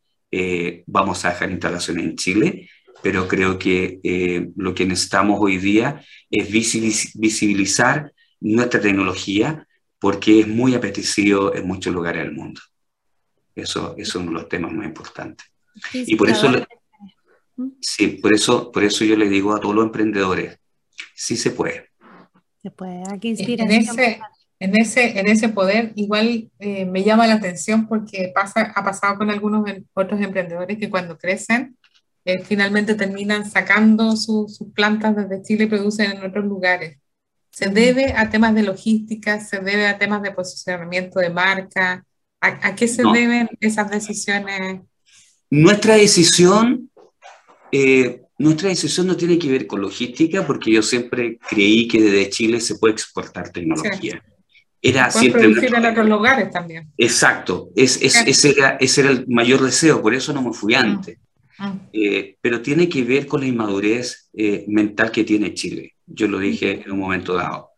Vamos 0.86 1.24
a 1.24 1.30
dejar 1.30 1.50
instalaciones 1.50 2.04
en 2.04 2.16
Chile, 2.16 2.68
pero 3.02 3.26
creo 3.28 3.58
que 3.58 4.50
lo 4.56 4.74
que 4.74 4.86
necesitamos 4.86 5.38
hoy 5.40 5.58
día 5.58 6.04
es 6.30 6.50
visibilizar 6.50 8.12
nuestra 8.40 8.80
tecnología 8.80 9.66
porque 9.98 10.40
es 10.40 10.48
muy 10.48 10.74
apetecido 10.74 11.54
en 11.54 11.66
muchos 11.66 11.94
lugares 11.94 12.24
del 12.24 12.32
mundo. 12.32 12.60
Eso, 13.54 13.94
eso 13.96 14.18
es 14.18 14.24
uno 14.24 14.32
de 14.32 14.34
los 14.34 14.48
temas 14.48 14.72
más 14.72 14.86
importantes. 14.86 15.46
y 15.94 16.16
por 16.16 16.28
eso... 16.28 16.48
Sí, 17.80 18.08
por 18.08 18.34
eso, 18.34 18.72
por 18.72 18.82
eso 18.82 19.04
yo 19.04 19.16
le 19.16 19.28
digo 19.28 19.54
a 19.54 19.60
todos 19.60 19.74
los 19.74 19.84
emprendedores, 19.84 20.58
sí 21.14 21.36
se 21.36 21.50
puede. 21.50 21.90
Se 22.60 22.70
puede, 22.70 23.02
aquí 23.12 23.28
inspira. 23.28 23.64
En 23.64 23.70
ese, 23.70 24.20
en 24.58 24.80
ese, 24.80 25.18
en 25.18 25.28
ese 25.28 25.48
poder, 25.48 25.92
igual 25.94 26.50
eh, 26.58 26.84
me 26.86 27.04
llama 27.04 27.26
la 27.26 27.34
atención 27.34 27.86
porque 27.86 28.32
pasa, 28.34 28.72
ha 28.74 28.82
pasado 28.82 29.18
con 29.18 29.30
algunos 29.30 29.64
otros 29.92 30.20
emprendedores 30.20 30.78
que 30.78 30.90
cuando 30.90 31.18
crecen, 31.18 31.76
eh, 32.24 32.42
finalmente 32.44 32.94
terminan 32.94 33.48
sacando 33.48 34.16
sus 34.16 34.58
plantas 34.74 35.16
desde 35.16 35.42
Chile 35.42 35.64
y 35.64 35.68
producen 35.68 36.12
en 36.12 36.24
otros 36.24 36.44
lugares. 36.44 36.98
Se 37.50 37.68
debe 37.68 38.14
a 38.16 38.30
temas 38.30 38.54
de 38.54 38.62
logística, 38.62 39.40
se 39.40 39.58
debe 39.58 39.86
a 39.86 39.98
temas 39.98 40.22
de 40.22 40.30
posicionamiento 40.30 41.20
de 41.20 41.30
marca. 41.30 42.04
¿A, 42.40 42.74
qué 42.74 42.88
se 42.88 43.02
deben 43.04 43.48
esas 43.60 43.90
decisiones? 43.90 44.80
Nuestra 45.50 45.94
decisión 45.94 46.90
eh, 47.70 48.22
nuestra 48.42 48.68
decisión 48.68 49.06
no 49.06 49.16
tiene 49.16 49.38
que 49.38 49.48
ver 49.48 49.66
con 49.66 49.80
logística, 49.80 50.46
porque 50.46 50.72
yo 50.72 50.82
siempre 50.82 51.38
creí 51.48 51.86
que 51.86 52.02
desde 52.02 52.28
Chile 52.28 52.60
se 52.60 52.74
puede 52.74 52.94
exportar 52.94 53.50
tecnología. 53.50 54.22
Era 54.80 55.10
siempre 55.10 55.42
producir 55.42 55.74
en 55.74 55.86
otros 55.86 56.08
lugares 56.08 56.50
también. 56.50 56.92
Exacto, 56.98 57.70
es, 57.76 58.02
ese, 58.02 58.50
era, 58.50 58.76
ese, 58.80 59.00
era, 59.00 59.10
el 59.10 59.26
mayor 59.28 59.62
deseo, 59.62 60.02
por 60.02 60.12
eso 60.12 60.32
no 60.32 60.42
me 60.42 60.52
fui 60.52 60.74
mm. 60.74 60.78
antes. 60.78 61.18
Mm. 61.58 61.78
Eh, 61.92 62.36
pero 62.40 62.62
tiene 62.62 62.88
que 62.88 63.04
ver 63.04 63.26
con 63.26 63.40
la 63.40 63.46
inmadurez 63.46 64.30
eh, 64.34 64.64
mental 64.68 65.10
que 65.10 65.24
tiene 65.24 65.54
Chile. 65.54 65.94
Yo 66.06 66.28
lo 66.28 66.38
dije 66.38 66.82
en 66.84 66.92
un 66.92 66.98
momento 66.98 67.34
dado. 67.34 67.70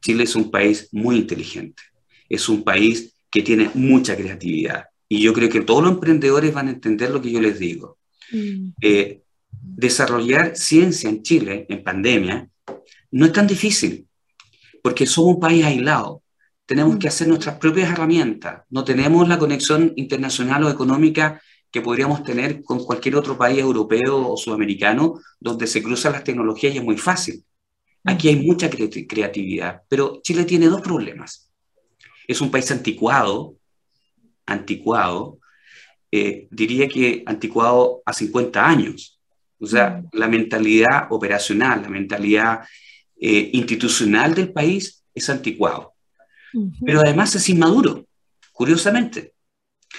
Chile 0.00 0.24
es 0.24 0.34
un 0.36 0.50
país 0.50 0.88
muy 0.92 1.16
inteligente, 1.16 1.82
es 2.28 2.48
un 2.48 2.62
país 2.62 3.14
que 3.30 3.42
tiene 3.42 3.70
mucha 3.74 4.16
creatividad. 4.16 4.84
Y 5.08 5.20
yo 5.20 5.32
creo 5.32 5.48
que 5.48 5.62
todos 5.62 5.82
los 5.82 5.92
emprendedores 5.92 6.52
van 6.52 6.68
a 6.68 6.72
entender 6.72 7.10
lo 7.10 7.20
que 7.20 7.32
yo 7.32 7.40
les 7.40 7.58
digo. 7.58 7.98
Mm 8.30 8.70
desarrollar 9.78 10.56
ciencia 10.56 11.08
en 11.08 11.22
Chile 11.22 11.66
en 11.68 11.84
pandemia 11.84 12.48
no 13.12 13.26
es 13.26 13.32
tan 13.32 13.46
difícil, 13.46 14.06
porque 14.82 15.06
somos 15.06 15.36
un 15.36 15.40
país 15.40 15.64
aislado. 15.64 16.22
Tenemos 16.66 16.98
que 16.98 17.08
hacer 17.08 17.28
nuestras 17.28 17.56
propias 17.58 17.90
herramientas. 17.90 18.62
No 18.68 18.84
tenemos 18.84 19.26
la 19.28 19.38
conexión 19.38 19.92
internacional 19.96 20.64
o 20.64 20.70
económica 20.70 21.40
que 21.70 21.82
podríamos 21.82 22.22
tener 22.22 22.62
con 22.62 22.84
cualquier 22.84 23.16
otro 23.16 23.36
país 23.36 23.58
europeo 23.58 24.32
o 24.32 24.36
sudamericano 24.36 25.20
donde 25.38 25.66
se 25.66 25.82
cruzan 25.82 26.12
las 26.12 26.24
tecnologías 26.24 26.74
y 26.74 26.78
es 26.78 26.84
muy 26.84 26.96
fácil. 26.96 27.44
Aquí 28.04 28.28
hay 28.28 28.36
mucha 28.36 28.70
creatividad, 28.70 29.82
pero 29.88 30.20
Chile 30.22 30.44
tiene 30.44 30.66
dos 30.66 30.80
problemas. 30.80 31.50
Es 32.26 32.40
un 32.40 32.50
país 32.50 32.70
anticuado, 32.70 33.56
anticuado, 34.46 35.38
eh, 36.10 36.48
diría 36.50 36.88
que 36.88 37.22
anticuado 37.26 38.02
a 38.06 38.12
50 38.12 38.66
años. 38.66 39.20
O 39.60 39.66
sea, 39.66 39.90
mm. 39.90 40.08
la 40.12 40.28
mentalidad 40.28 41.06
operacional, 41.10 41.82
la 41.82 41.88
mentalidad 41.88 42.60
eh, 43.20 43.50
institucional 43.52 44.34
del 44.34 44.52
país 44.52 45.04
es 45.14 45.28
anticuado. 45.28 45.94
Pero 46.84 47.00
además 47.00 47.34
es 47.34 47.48
inmaduro, 47.50 48.06
curiosamente. 48.52 49.34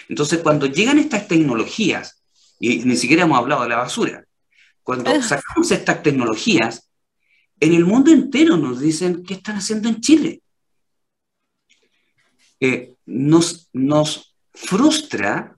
Entonces, 0.08 0.40
cuando 0.40 0.66
llegan 0.66 1.00
estas 1.00 1.28
tecnologías, 1.28 2.24
y 2.60 2.80
ni 2.80 2.96
siquiera 2.96 3.24
hemos 3.24 3.38
hablado 3.38 3.64
de 3.64 3.70
la 3.70 3.78
basura, 3.78 4.26
cuando 4.84 5.10
sacamos 5.22 5.72
estas 5.72 6.04
tecnologías, 6.04 6.90
en 7.60 7.74
el 7.74 7.86
mundo 7.86 8.12
entero 8.12 8.58
nos 8.58 8.80
dicen 8.80 9.24
qué 9.24 9.36
están 9.36 9.58
haciendo 9.58 9.90
en 9.90 10.02
Chile. 10.02 10.42
Eh, 12.60 12.96
nos, 13.06 13.70
nos 13.74 14.36
frustra 14.54 15.58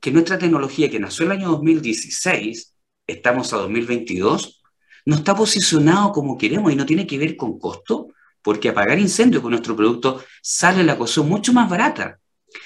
que 0.00 0.10
nuestra 0.10 0.38
tecnología, 0.38 0.90
que 0.90 1.00
nació 1.00 1.26
en 1.26 1.32
el 1.32 1.38
año 1.38 1.48
2016, 1.50 2.74
estamos 3.06 3.52
a 3.52 3.58
2022, 3.58 4.62
no 5.06 5.16
está 5.16 5.34
posicionado 5.34 6.12
como 6.12 6.38
queremos 6.38 6.72
y 6.72 6.76
no 6.76 6.86
tiene 6.86 7.06
que 7.06 7.18
ver 7.18 7.36
con 7.36 7.58
costo, 7.58 8.08
porque 8.42 8.68
apagar 8.68 8.98
incendios 8.98 9.42
con 9.42 9.50
nuestro 9.50 9.74
producto 9.74 10.22
sale 10.42 10.84
la 10.84 10.96
cosa 10.96 11.22
mucho 11.22 11.52
más 11.52 11.68
barata. 11.68 12.18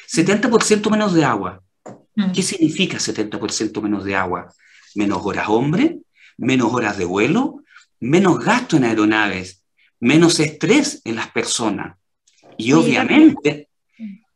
70% 0.09 0.91
menos 0.91 1.15
de 1.15 1.25
agua. 1.25 1.63
Mm. 2.15 2.33
¿Qué 2.33 2.43
significa 2.43 2.99
70% 2.99 3.81
menos 3.81 4.05
de 4.05 4.17
agua? 4.17 4.53
Menos 4.95 5.21
horas 5.25 5.49
hombre, 5.49 5.99
menos 6.37 6.73
horas 6.73 6.99
de 6.99 7.05
vuelo, 7.05 7.63
menos 8.01 8.45
gasto 8.45 8.77
en 8.77 8.85
aeronaves, 8.85 9.63
menos 10.01 10.41
estrés 10.41 11.01
en 11.05 11.17
las 11.17 11.31
personas. 11.31 11.97
Y 12.59 12.73
obviamente, 12.73 13.69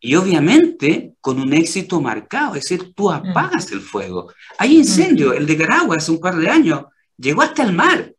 y 0.01 0.15
obviamente 0.15 1.15
con 1.21 1.41
un 1.41 1.53
éxito 1.53 2.01
marcado, 2.01 2.55
es 2.55 2.63
decir, 2.63 2.95
tú 2.95 3.11
apagas 3.11 3.71
el 3.73 3.81
fuego. 3.81 4.33
Hay 4.59 4.77
incendio, 4.77 5.33
el 5.33 5.47
de 5.47 5.57
Caragua 5.57 5.97
hace 5.97 6.13
un 6.13 6.21
par 6.21 6.37
de 6.37 6.49
años, 6.49 6.85
llegó 7.17 7.43
hasta 7.43 7.63
el 7.63 7.73
mar 7.73 8.15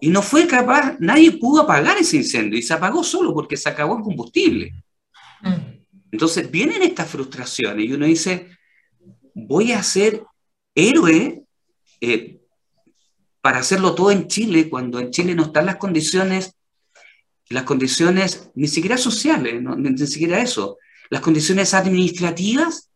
y 0.00 0.08
no 0.08 0.22
fue 0.22 0.46
capaz, 0.46 0.96
nadie 0.98 1.32
pudo 1.32 1.62
apagar 1.62 1.98
ese 1.98 2.16
incendio 2.16 2.58
y 2.58 2.62
se 2.62 2.74
apagó 2.74 3.04
solo 3.04 3.34
porque 3.34 3.56
se 3.56 3.68
acabó 3.68 3.98
el 3.98 4.02
combustible. 4.02 4.74
Entonces 6.10 6.50
vienen 6.50 6.82
estas 6.82 7.08
frustraciones 7.08 7.84
y 7.84 7.92
uno 7.92 8.06
dice, 8.06 8.50
voy 9.34 9.72
a 9.72 9.82
ser 9.82 10.22
héroe 10.74 11.44
eh, 12.00 12.40
para 13.40 13.58
hacerlo 13.58 13.94
todo 13.94 14.10
en 14.10 14.28
Chile 14.28 14.68
cuando 14.68 14.98
en 14.98 15.10
Chile 15.10 15.34
no 15.34 15.44
están 15.44 15.66
las 15.66 15.76
condiciones, 15.76 16.54
las 17.48 17.64
condiciones 17.64 18.50
ni 18.54 18.68
siquiera 18.68 18.98
sociales, 18.98 19.62
ni 19.62 20.06
siquiera 20.06 20.40
eso, 20.40 20.78
las 21.10 21.20
condiciones 21.20 21.74
administrativas. 21.74 22.90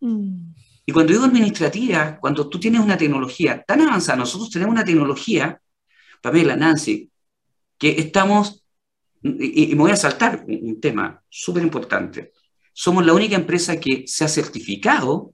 Mm. 0.00 0.54
Y 0.86 0.92
cuando 0.92 1.12
digo 1.12 1.24
administrativa, 1.24 2.18
cuando 2.20 2.48
tú 2.48 2.60
tienes 2.60 2.80
una 2.80 2.96
tecnología 2.98 3.62
tan 3.66 3.80
avanzada, 3.80 4.18
nosotros 4.18 4.50
tenemos 4.50 4.74
una 4.74 4.84
tecnología, 4.84 5.60
Pamela, 6.20 6.56
Nancy, 6.56 7.10
que 7.78 8.00
estamos, 8.00 8.63
y, 9.24 9.74
me 9.74 9.82
voy 9.82 9.90
a 9.90 9.96
saltar 9.96 10.44
un, 10.46 10.80
tema 10.80 11.22
súper 11.28 11.62
importante, 11.62 12.32
somos 12.72 13.04
la 13.04 13.12
única 13.12 13.36
empresa 13.36 13.80
que 13.80 14.04
se 14.06 14.24
ha 14.24 14.28
certificado 14.28 15.32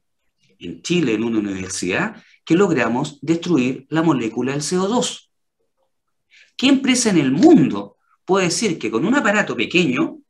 en 0.59 0.83
Chile, 0.83 1.15
en 1.15 1.25
una 1.25 1.39
universidad, 1.39 2.23
que 2.45 2.55
logramos 2.55 3.19
destruir 3.21 3.87
la 3.91 4.03
molécula 4.03 4.53
del 4.53 4.63
CO2. 4.63 5.29
¿Qué 6.57 6.69
empresa 6.69 7.11
en 7.11 7.19
el 7.19 7.33
mundo 7.33 7.97
puede 8.25 8.47
decir 8.47 8.79
que 8.79 8.91
con 8.91 9.05
un 9.05 9.15
aparato 9.15 9.57
pequeño 9.57 10.21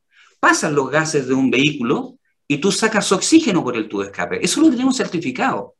pasan 0.41 0.75
los 0.75 0.91
gases 0.91 1.29
de 1.29 1.35
un 1.35 1.51
vehículo 1.51 2.19
y 2.49 2.59
tú 2.59 2.73
sacas 2.73 3.13
oxígeno 3.13 3.63
por 3.63 3.77
el 3.77 3.89
tubo 3.89 4.01
de 4.03 4.09
escape. 4.09 4.45
Eso 4.45 4.61
lo 4.61 4.71
tenemos 4.71 4.97
certificado. 4.97 5.77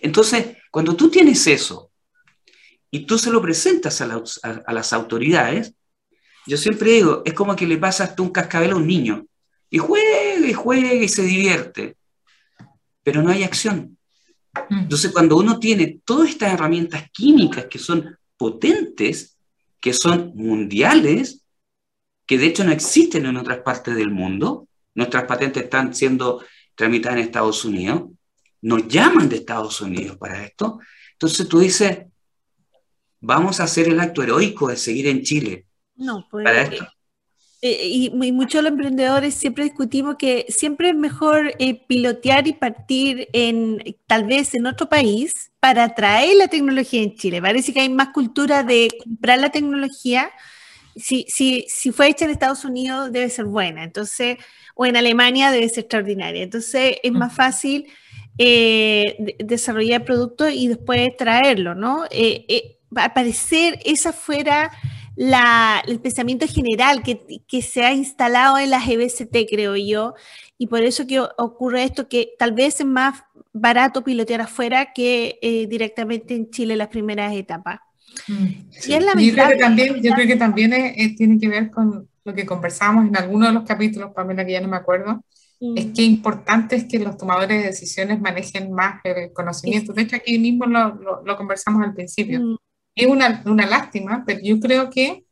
Entonces, 0.00 0.56
cuando 0.70 0.96
tú 0.96 1.10
tienes 1.10 1.46
eso 1.46 1.92
y 2.90 3.06
tú 3.06 3.18
se 3.18 3.30
lo 3.30 3.40
presentas 3.40 4.00
a, 4.00 4.72
las 4.72 4.92
autoridades, 4.92 5.74
yo 6.46 6.56
siempre 6.56 6.92
digo, 6.92 7.22
es 7.24 7.34
como 7.34 7.54
que 7.56 7.66
le 7.66 7.78
pasas 7.78 8.14
tú 8.14 8.24
un 8.24 8.30
cascabel 8.30 8.72
a 8.72 8.76
un 8.76 8.86
niño 8.86 9.26
y 9.70 9.78
juega 9.78 10.46
y 10.46 10.52
juega 10.52 10.92
y 10.92 11.08
se 11.08 11.22
divierte, 11.22 11.96
pero 13.02 13.22
no 13.22 13.30
hay 13.30 13.42
acción. 13.42 13.96
Mm. 14.68 14.80
Entonces, 14.80 15.12
cuando 15.12 15.36
uno 15.36 15.58
tiene 15.58 16.00
todas 16.04 16.30
estas 16.30 16.52
herramientas 16.52 17.10
químicas 17.12 17.66
que 17.66 17.78
son 17.78 18.18
potentes, 18.36 19.38
que 19.80 19.92
son 19.92 20.32
mundiales, 20.34 21.44
que 22.26 22.38
de 22.38 22.46
hecho 22.46 22.64
no 22.64 22.72
existen 22.72 23.26
en 23.26 23.36
otras 23.36 23.58
partes 23.58 23.94
del 23.94 24.10
mundo. 24.10 24.68
Nuestras 24.94 25.24
patentes 25.24 25.64
están 25.64 25.94
siendo 25.94 26.44
tramitadas 26.74 27.18
en 27.18 27.24
Estados 27.24 27.64
Unidos. 27.64 28.04
nos 28.62 28.86
llaman 28.86 29.28
de 29.28 29.36
Estados 29.36 29.80
Unidos 29.80 30.16
para 30.18 30.44
esto. 30.44 30.78
Entonces 31.14 31.48
tú 31.48 31.58
dices, 31.58 32.06
vamos 33.20 33.58
a 33.58 33.64
hacer 33.64 33.88
el 33.88 33.98
acto 33.98 34.22
heroico 34.22 34.68
de 34.68 34.76
seguir 34.76 35.08
en 35.08 35.22
Chile. 35.22 35.66
No, 36.02 36.26
pues, 36.30 36.44
para 36.44 36.62
esto. 36.62 36.86
Eh, 37.64 37.86
y, 37.86 38.10
muchos 38.32 38.60
los 38.60 38.72
emprendedores 38.72 39.34
siempre 39.34 39.62
discutimos 39.62 40.16
que 40.16 40.46
siempre 40.48 40.88
es 40.88 40.96
mejor 40.96 41.54
eh, 41.60 41.80
pilotear 41.86 42.48
y 42.48 42.54
partir 42.54 43.28
en 43.32 43.96
tal 44.08 44.24
vez 44.24 44.52
en 44.54 44.66
otro 44.66 44.88
país 44.88 45.52
para 45.60 45.94
traer 45.94 46.36
la 46.38 46.48
tecnología 46.48 47.02
en 47.02 47.14
Chile. 47.14 47.40
Parece 47.40 47.72
que 47.72 47.80
hay 47.80 47.88
más 47.88 48.08
cultura 48.08 48.64
de 48.64 48.88
comprar 49.04 49.38
la 49.38 49.50
tecnología. 49.50 50.32
Si, 50.96 51.24
si, 51.28 51.64
si 51.68 51.92
fue 51.92 52.08
hecha 52.08 52.24
en 52.24 52.32
Estados 52.32 52.64
Unidos 52.64 53.12
debe 53.12 53.30
ser 53.30 53.44
buena, 53.44 53.84
entonces, 53.84 54.38
o 54.74 54.84
en 54.84 54.96
Alemania 54.96 55.52
debe 55.52 55.68
ser 55.68 55.84
extraordinaria. 55.84 56.42
Entonces 56.42 56.96
es 57.00 57.12
más 57.12 57.32
fácil 57.32 57.86
eh, 58.38 59.36
desarrollar 59.38 60.04
productos 60.04 60.52
y 60.52 60.66
después 60.66 61.16
traerlo, 61.16 61.76
¿no? 61.76 62.06
al 62.96 63.12
parecer 63.12 63.78
esa 63.84 64.12
fuera 64.12 64.72
el 65.16 66.00
pensamiento 66.00 66.46
general 66.46 67.02
que, 67.02 67.20
que, 67.46 67.62
se 67.62 67.84
ha 67.84 67.92
instalado 67.92 68.58
en 68.58 68.70
las 68.70 68.88
EBCT, 68.88 69.48
creo 69.48 69.76
yo, 69.76 70.14
y 70.58 70.66
por 70.66 70.82
eso 70.82 71.06
que 71.06 71.20
ocurre 71.20 71.84
esto, 71.84 72.08
que 72.08 72.30
tal 72.38 72.52
vez 72.52 72.80
es 72.80 72.86
más 72.86 73.22
barato 73.52 74.02
pilotear 74.02 74.40
afuera 74.42 74.92
que 74.94 75.38
eh, 75.42 75.66
directamente 75.66 76.34
en 76.34 76.50
Chile 76.50 76.76
las 76.76 76.88
primeras 76.88 77.34
etapas. 77.34 77.80
Mm. 78.28 78.44
Y 78.86 78.92
es 78.92 79.04
yo 79.04 79.32
creo 79.32 79.48
que 79.48 79.56
también, 79.56 80.02
yo 80.02 80.14
creo 80.14 80.26
que 80.26 80.36
también 80.36 80.70
tiene 81.16 81.38
que 81.38 81.48
ver 81.48 81.70
con 81.70 82.08
lo 82.24 82.34
que 82.34 82.46
conversamos 82.46 83.06
en 83.06 83.16
alguno 83.16 83.46
de 83.46 83.52
los 83.52 83.64
capítulos, 83.64 84.12
Pamela, 84.14 84.44
que 84.44 84.52
ya 84.52 84.60
no 84.60 84.68
me 84.68 84.76
acuerdo, 84.76 85.24
mm. 85.60 85.76
es 85.76 85.86
que 85.86 86.02
importante 86.02 86.76
es 86.76 86.84
que 86.84 86.98
los 86.98 87.16
tomadores 87.16 87.60
de 87.60 87.68
decisiones 87.68 88.20
manejen 88.20 88.72
más 88.72 89.00
el 89.04 89.32
conocimiento. 89.32 89.92
De 89.92 90.02
hecho, 90.02 90.16
aquí 90.16 90.38
mismo 90.38 90.66
lo, 90.66 91.22
lo, 91.24 91.36
conversamos 91.36 91.82
al 91.82 91.94
principio. 91.94 92.40
Mm. 92.40 92.56
Es 92.94 93.06
una, 93.06 93.42
una, 93.46 93.66
lástima, 93.66 94.22
pero 94.26 94.40
yo 94.42 94.60
creo 94.60 94.90
que 94.90 95.24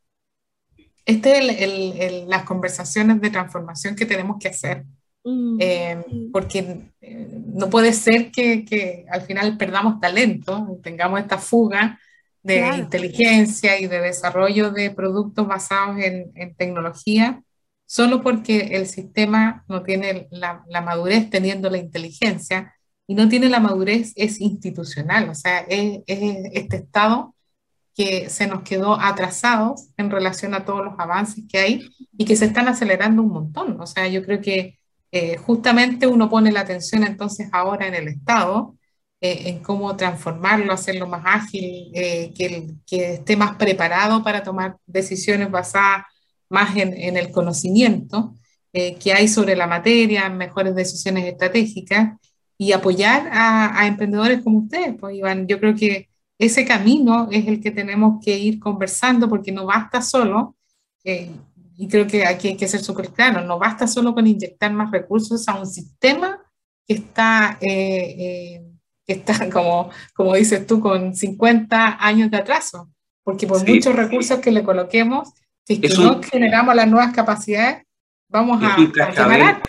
este 1.05 1.33
es 1.33 1.61
el, 1.61 2.01
el, 2.01 2.29
las 2.29 2.45
conversaciones 2.45 3.21
de 3.21 3.31
transformación 3.31 3.97
que 3.97 4.07
tenemos 4.07 4.39
que 4.39 4.49
hacer. 4.49 4.85
Mm, 5.25 5.59
eh, 5.61 6.05
porque 6.33 6.81
eh, 7.03 7.29
no 7.55 7.69
puede 7.69 7.93
ser 7.93 8.31
que, 8.31 8.65
que, 8.65 9.05
al 9.11 9.23
final 9.23 9.59
perdamos 9.59 10.01
talento, 10.01 10.79
tengamos 10.83 11.21
esta 11.21 11.37
fuga 11.37 11.99
de 12.43 12.77
inteligencia 12.79 13.79
y 13.79 13.87
de 13.87 14.01
desarrollo 14.01 14.71
de 14.71 14.91
productos 14.91 15.47
basados 15.47 15.99
en, 15.99 16.33
en, 16.35 16.55
tecnología, 16.55 17.43
solo 17.85 18.23
porque 18.23 18.71
el 18.73 18.87
sistema 18.87 19.63
no 19.69 19.83
tiene 19.83 20.27
la, 20.31 20.65
la, 20.69 20.81
madurez 20.81 21.29
teniendo 21.29 21.69
la 21.69 21.77
inteligencia 21.77 22.75
y 23.07 23.15
no 23.15 23.29
tiene 23.29 23.51
la 23.51 23.61
madurez 23.61 24.15
es 24.17 24.41
institucional, 24.41 25.29
o 25.29 25.35
sea, 25.35 25.59
es, 25.69 26.01
es 26.07 26.51
este 26.55 26.77
estado 26.77 27.35
que 28.01 28.30
se 28.30 28.46
nos 28.46 28.62
quedó 28.62 28.98
atrasados 28.98 29.90
en 29.98 30.11
relación 30.11 30.55
a 30.55 30.64
todos 30.64 30.82
los 30.82 30.94
avances 30.98 31.44
que 31.46 31.59
hay 31.59 31.90
y 32.16 32.24
que 32.24 32.34
se 32.34 32.46
están 32.46 32.66
acelerando 32.66 33.20
un 33.20 33.28
montón. 33.28 33.78
O 33.78 33.86
sea, 33.86 34.09
yo 34.09 34.24
creo 34.24 34.40
que 34.40 34.78
eh, 35.12 35.36
justamente 35.36 36.07
uno 36.07 36.30
pone 36.30 36.51
la 36.51 36.61
atención 36.61 37.05
entonces 37.05 37.51
ahora 37.53 37.86
en 37.86 37.94
el 37.94 38.09
Estado, 38.09 38.74
eh, 39.20 39.51
en 39.51 39.59
cómo 39.62 39.94
transformarlo, 39.96 40.72
hacerlo 40.72 41.09
más 41.09 41.24
ágil, 41.26 41.90
eh, 41.92 42.32
que, 42.34 42.70
esté 42.90 43.36
más 43.36 43.57
preparado 43.57 44.24
para 44.24 44.42
tomar 44.42 44.78
decisiones 44.86 45.51
basadas 45.51 46.05
más 46.48 46.74
en, 46.78 46.94
en 46.94 47.18
el 47.18 47.30
conocimiento 47.30 48.34
que 48.72 49.12
hay 49.12 49.26
sobre 49.28 49.57
la 49.57 49.66
materia, 49.66 50.28
mejores 50.30 50.76
decisiones 50.76 51.26
estratégicas 51.26 52.16
y 52.57 52.72
apoyar 52.72 53.28
a, 53.32 53.80
a 53.80 53.86
emprendedores 53.88 54.42
como 54.42 54.61
ustedes. 54.61 54.94
Pues 54.98 55.16
Iván, 55.16 55.48
yo 55.48 55.59
creo 55.59 55.74
que 55.74 56.10
ese 56.41 56.64
camino 56.64 57.28
es 57.30 57.47
el 57.47 57.61
que 57.61 57.70
tenemos 57.70 58.24
que 58.24 58.36
ir 58.36 58.59
conversando 58.59 59.28
porque 59.28 59.53
no 59.53 59.66
basta 59.66 60.01
solo, 60.01 60.57
eh, 61.05 61.30
y 61.76 61.86
creo 61.86 62.07
que 62.07 62.24
aquí 62.24 62.49
hay 62.49 62.57
que 62.57 62.66
ser 62.66 62.80
súper 62.80 63.11
claro, 63.11 63.43
no 63.43 63.59
basta 63.59 63.86
solo 63.86 64.14
con 64.14 64.26
inyectar 64.26 64.72
más 64.72 64.91
recursos 64.91 65.47
a 65.49 65.61
un 65.61 65.66
sistema 65.66 66.41
que 66.86 66.95
está, 66.95 67.59
eh, 67.61 68.16
eh, 68.18 68.62
que 69.07 69.12
está 69.12 69.34
como, 69.53 69.91
como 70.14 70.34
dices 70.34 70.66
tú, 70.66 70.80
con 70.80 71.14
50 71.14 71.99
años 72.01 72.30
de 72.30 72.38
atraso, 72.38 72.88
porque 73.22 73.47
por 73.47 73.68
muchos 73.68 73.95
recursos 73.95 74.41
que 74.41 74.51
le 74.51 74.64
coloquemos, 74.64 75.28
si 75.66 75.74
es 75.74 75.80
que 75.80 75.88
no 76.03 76.22
generamos 76.22 76.74
las 76.74 76.88
nuevas 76.88 77.12
capacidades, 77.12 77.84
vamos 78.30 78.62
a, 78.62 78.76
a 78.76 79.62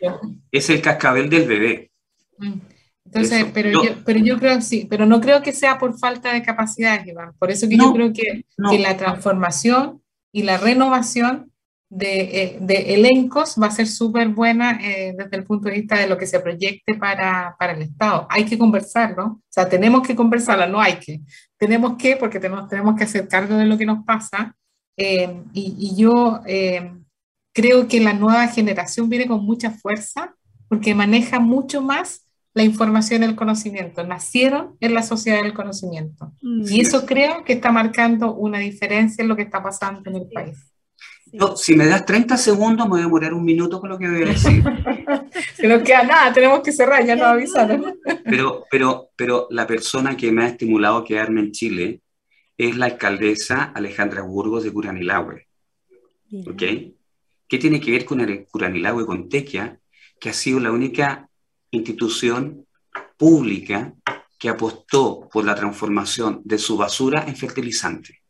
Es 0.50 0.70
el 0.70 0.82
cascabel 0.82 1.30
del 1.30 1.48
bebé. 1.50 1.92
Mm. 2.38 2.71
Entonces, 3.14 3.46
pero, 3.54 3.70
yo, 3.84 3.96
pero 4.06 4.20
yo 4.20 4.40
creo 4.40 4.62
sí, 4.62 4.88
pero 4.90 5.06
no 5.06 5.20
creo 5.20 5.42
que 5.42 5.52
sea 5.52 5.78
por 5.78 6.00
falta 6.00 6.34
de 6.34 6.42
capacidades, 6.42 7.06
Iván. 7.06 7.34
Por 7.38 7.52
eso 7.52 7.68
que 7.68 7.76
yo 7.76 7.92
creo 7.92 8.14
que, 8.14 8.46
que, 8.70 8.80
la 8.80 8.96
transformación 8.96 10.02
y 10.32 10.44
la 10.44 10.58
renovación 10.58 11.52
de, 11.90 12.22
eh, 12.22 12.58
de 12.62 12.94
elencos 12.94 13.58
va 13.62 13.68
a 13.68 13.72
ser 13.72 13.88
súper 13.88 14.30
buena 14.30 14.80
eh, 14.82 15.14
desde 15.18 15.36
el 15.36 15.44
punto 15.44 15.68
de 15.68 15.76
vista 15.76 15.98
de 15.98 16.08
lo 16.08 16.18
que 16.18 16.26
se 16.26 16.40
proyecte 16.40 16.96
para, 16.96 17.54
para, 17.60 17.74
el 17.74 17.82
Estado. 17.82 18.28
Hay 18.30 18.46
que 18.46 18.58
conversarlo, 18.58 19.26
o 19.26 19.42
sea, 19.50 19.68
tenemos 19.68 20.08
que 20.08 20.16
conversarla, 20.16 20.68
no 20.68 20.80
hay 20.80 20.94
que. 20.94 21.20
Tenemos 21.58 21.98
que, 21.98 22.16
porque 22.16 22.40
tenemos, 22.40 22.70
tenemos 22.70 22.96
que 22.96 23.04
hacer 23.04 23.28
cargo 23.28 23.58
de 23.58 23.66
lo 23.66 23.78
que 23.78 23.86
nos 23.86 24.06
pasa. 24.06 24.56
Eh, 24.96 25.44
y, 25.52 25.76
y, 25.78 26.02
yo 26.02 26.42
creo 27.54 27.88
que 27.88 28.00
la 28.00 28.14
nueva 28.14 28.48
generación 28.48 29.10
viene 29.10 29.28
con 29.28 29.44
mucha 29.44 29.72
fuerza 29.72 30.34
porque 30.70 30.96
maneja 30.96 31.40
mucho 31.40 31.82
más 31.82 32.31
la 32.54 32.64
información 32.64 33.22
y 33.22 33.26
el 33.26 33.36
conocimiento, 33.36 34.04
nacieron 34.04 34.76
en 34.80 34.94
la 34.94 35.04
sociedad 35.04 35.42
del 35.42 35.54
conocimiento. 35.54 36.34
Mm. 36.42 36.66
Y 36.68 36.82
eso 36.82 37.06
creo 37.06 37.44
que 37.46 37.54
está 37.54 37.72
marcando 37.72 38.34
una 38.34 38.60
diferencia 38.60 39.22
en 39.22 39.30
lo 39.30 39.36
que 39.36 39.44
está 39.44 39.64
pasando 39.64 40.10
en 40.10 40.18
el 40.18 40.30
país. 40.30 40.58
si 41.56 41.76
me 41.76 41.86
das 41.86 42.06
30 42.06 42.38
segundos, 42.38 42.86
me 42.88 42.92
voy 42.92 43.00
a 43.00 43.04
demorar 43.04 43.34
un 43.34 43.46
minuto 43.46 43.80
con 43.80 43.90
lo 43.90 43.98
que 43.98 44.10
voy 44.10 44.24
a 44.24 44.26
decir. 44.26 44.64
si 45.56 45.68
no 45.68 45.82
queda 45.82 46.04
nada, 46.04 46.34
tenemos 46.34 46.60
que 46.62 46.74
cerrar, 46.74 47.06
ya 47.06 47.16
nos 47.16 47.28
avisaron. 47.28 48.00
pero, 48.26 48.66
pero, 48.70 49.10
pero 49.16 49.48
la 49.50 49.66
persona 49.66 50.18
que 50.18 50.32
me 50.32 50.44
ha 50.44 50.48
estimulado 50.48 50.98
a 50.98 51.06
quedarme 51.06 51.40
en 51.40 51.52
Chile 51.52 52.02
es 52.58 52.76
la 52.76 52.88
alcaldesa 52.88 53.64
Alejandra 53.74 54.24
Burgos 54.24 54.64
de 54.66 54.74
Curanilahue. 54.74 55.48
¿Ok? 56.48 56.64
¿Qué 57.48 57.58
tiene 57.58 57.80
que 57.80 57.92
ver 57.92 58.06
con 58.06 58.20
el 58.22 58.46
Curanilahue, 58.46 59.06
con 59.06 59.30
Tequia? 59.30 59.80
Que 60.20 60.30
ha 60.30 60.34
sido 60.34 60.60
la 60.60 60.72
única 60.72 61.31
institución 61.72 62.68
pública 63.18 63.94
que 64.38 64.50
apostó 64.50 65.30
por 65.32 65.46
la 65.46 65.56
transformación 65.56 66.42
de 66.44 66.58
su 66.58 66.78
basura 66.78 67.26
en 67.28 67.36
fertilizante. 67.36 68.22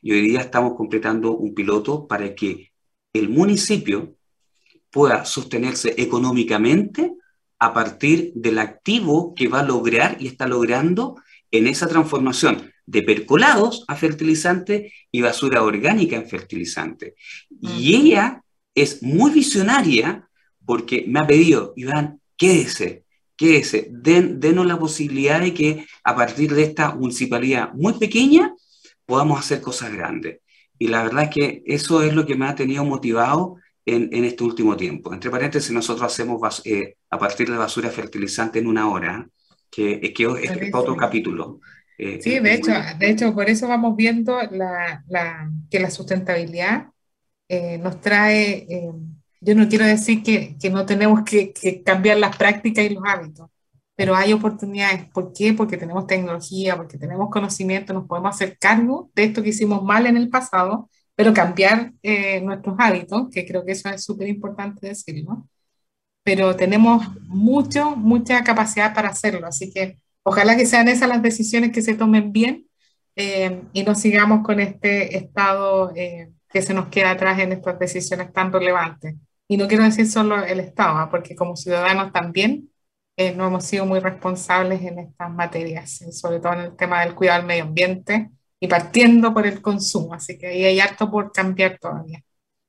Y 0.00 0.12
hoy 0.12 0.22
día 0.22 0.40
estamos 0.40 0.74
completando 0.76 1.36
un 1.36 1.54
piloto 1.54 2.06
para 2.06 2.34
que 2.34 2.72
el 3.12 3.28
municipio 3.28 4.16
pueda 4.90 5.24
sostenerse 5.24 5.94
económicamente 5.98 7.12
a 7.58 7.72
partir 7.72 8.32
del 8.34 8.58
activo 8.58 9.34
que 9.34 9.48
va 9.48 9.60
a 9.60 9.66
lograr 9.66 10.16
y 10.20 10.28
está 10.28 10.46
logrando 10.46 11.16
en 11.50 11.66
esa 11.66 11.88
transformación 11.88 12.70
de 12.86 13.02
percolados 13.02 13.84
a 13.88 13.96
fertilizante 13.96 14.92
y 15.10 15.20
basura 15.22 15.62
orgánica 15.62 16.16
en 16.16 16.28
fertilizante. 16.28 17.14
Y 17.60 17.96
ella 17.96 18.42
es 18.74 19.02
muy 19.02 19.32
visionaria 19.32 20.28
porque 20.66 21.04
me 21.08 21.20
ha 21.20 21.26
pedido, 21.26 21.72
Iván, 21.76 22.20
quédese, 22.36 23.04
quédese, 23.36 23.88
Den, 23.90 24.40
denos 24.40 24.66
la 24.66 24.78
posibilidad 24.78 25.40
de 25.40 25.54
que 25.54 25.86
a 26.04 26.14
partir 26.14 26.52
de 26.54 26.64
esta 26.64 26.94
municipalidad 26.94 27.72
muy 27.72 27.94
pequeña 27.94 28.54
podamos 29.06 29.40
hacer 29.40 29.60
cosas 29.60 29.92
grandes. 29.92 30.40
Y 30.78 30.88
la 30.88 31.04
verdad 31.04 31.24
es 31.24 31.30
que 31.30 31.62
eso 31.66 32.02
es 32.02 32.12
lo 32.14 32.26
que 32.26 32.34
me 32.34 32.46
ha 32.46 32.54
tenido 32.54 32.84
motivado 32.84 33.56
en, 33.86 34.10
en 34.12 34.24
este 34.24 34.44
último 34.44 34.76
tiempo. 34.76 35.14
Entre 35.14 35.30
paréntesis, 35.30 35.70
nosotros 35.70 36.12
hacemos 36.12 36.60
eh, 36.66 36.96
a 37.08 37.18
partir 37.18 37.50
de 37.50 37.56
basura 37.56 37.88
fertilizante 37.88 38.58
en 38.58 38.66
una 38.66 38.90
hora, 38.90 39.26
que, 39.70 40.12
que 40.12 40.24
es, 40.24 40.74
otro 40.74 40.96
capítulo. 40.96 41.60
Eh, 41.98 42.20
sí, 42.20 42.38
de 42.40 42.54
hecho, 42.54 42.72
de 42.98 43.10
hecho, 43.10 43.34
por 43.34 43.48
eso 43.48 43.68
vamos 43.68 43.96
viendo 43.96 44.38
la, 44.50 45.02
la, 45.08 45.50
que 45.70 45.80
la 45.80 45.90
sustentabilidad 45.90 46.88
eh, 47.48 47.78
nos 47.78 48.00
trae 48.00 48.66
yo 49.40 49.54
no 49.54 49.68
quiero 49.68 49.84
decir 49.84 50.22
que, 50.22 50.56
que 50.60 50.70
no 50.70 50.86
tenemos 50.86 51.22
que, 51.24 51.52
cambiar 51.84 52.18
las 52.18 52.36
prácticas 52.36 52.84
y 52.84 52.90
los 52.90 53.02
hábitos, 53.06 53.48
pero 53.94 54.14
hay 54.14 54.32
oportunidades. 54.32 55.06
¿Por 55.12 55.32
qué? 55.32 55.52
Porque 55.54 55.76
tenemos 55.76 56.06
tecnología, 56.06 56.76
porque 56.76 56.98
tenemos 56.98 57.30
conocimiento, 57.30 57.92
nos 57.92 58.06
podemos 58.06 58.34
hacer 58.34 58.58
cargo 58.58 59.10
de 59.14 59.24
esto 59.24 59.42
que 59.42 59.50
hicimos 59.50 59.82
mal 59.82 60.06
en 60.06 60.16
el 60.16 60.28
pasado, 60.30 60.90
pero 61.14 61.32
cambiar 61.34 61.92
eh, 62.02 62.40
nuestros 62.42 62.76
hábitos, 62.78 63.28
que 63.30 63.46
creo 63.46 63.64
que 63.64 63.72
eso 63.72 63.88
es 63.88 64.04
súper 64.04 64.28
importante 64.28 64.88
decirlo. 64.88 65.48
Pero 66.22 66.56
tenemos 66.56 67.06
mucho, 67.22 67.96
mucha 67.96 68.42
capacidad 68.44 68.94
para 68.94 69.10
hacerlo, 69.10 69.46
así 69.46 69.72
que 69.72 69.98
ojalá 70.22 70.56
que 70.56 70.66
sean 70.66 70.88
esas 70.88 71.08
las 71.08 71.22
decisiones 71.22 71.72
que 71.72 71.82
se 71.82 71.94
tomen 71.94 72.32
bien 72.32 72.66
eh, 73.16 73.62
y 73.72 73.82
no 73.84 73.94
sigamos 73.94 74.44
con 74.44 74.60
este 74.60 75.16
estado 75.16 75.92
eh, 75.96 76.30
que 76.48 76.62
se 76.62 76.74
nos 76.74 76.88
queda 76.88 77.12
atrás 77.12 77.38
en 77.38 77.52
estas 77.52 77.78
decisiones 77.78 78.32
tan 78.32 78.52
relevantes. 78.52 79.14
Y 79.48 79.56
no 79.56 79.68
quiero 79.68 79.84
decir 79.84 80.06
solo 80.08 80.44
el 80.44 80.60
Estado, 80.60 80.96
¿ah? 80.98 81.08
porque 81.10 81.36
como 81.36 81.56
ciudadanos 81.56 82.12
también 82.12 82.70
eh, 83.16 83.34
no 83.34 83.46
hemos 83.46 83.64
sido 83.64 83.86
muy 83.86 84.00
responsables 84.00 84.82
en 84.82 84.98
estas 84.98 85.30
materias, 85.30 86.02
eh, 86.02 86.12
sobre 86.12 86.40
todo 86.40 86.54
en 86.54 86.60
el 86.60 86.76
tema 86.76 87.00
del 87.02 87.14
cuidado 87.14 87.38
del 87.38 87.46
medio 87.46 87.64
ambiente 87.64 88.30
y 88.60 88.68
partiendo 88.68 89.32
por 89.32 89.46
el 89.46 89.62
consumo, 89.62 90.14
así 90.14 90.36
que 90.38 90.48
ahí 90.48 90.64
hay 90.64 90.80
harto 90.80 91.10
por 91.10 91.32
cambiar 91.32 91.78
todavía. 91.78 92.22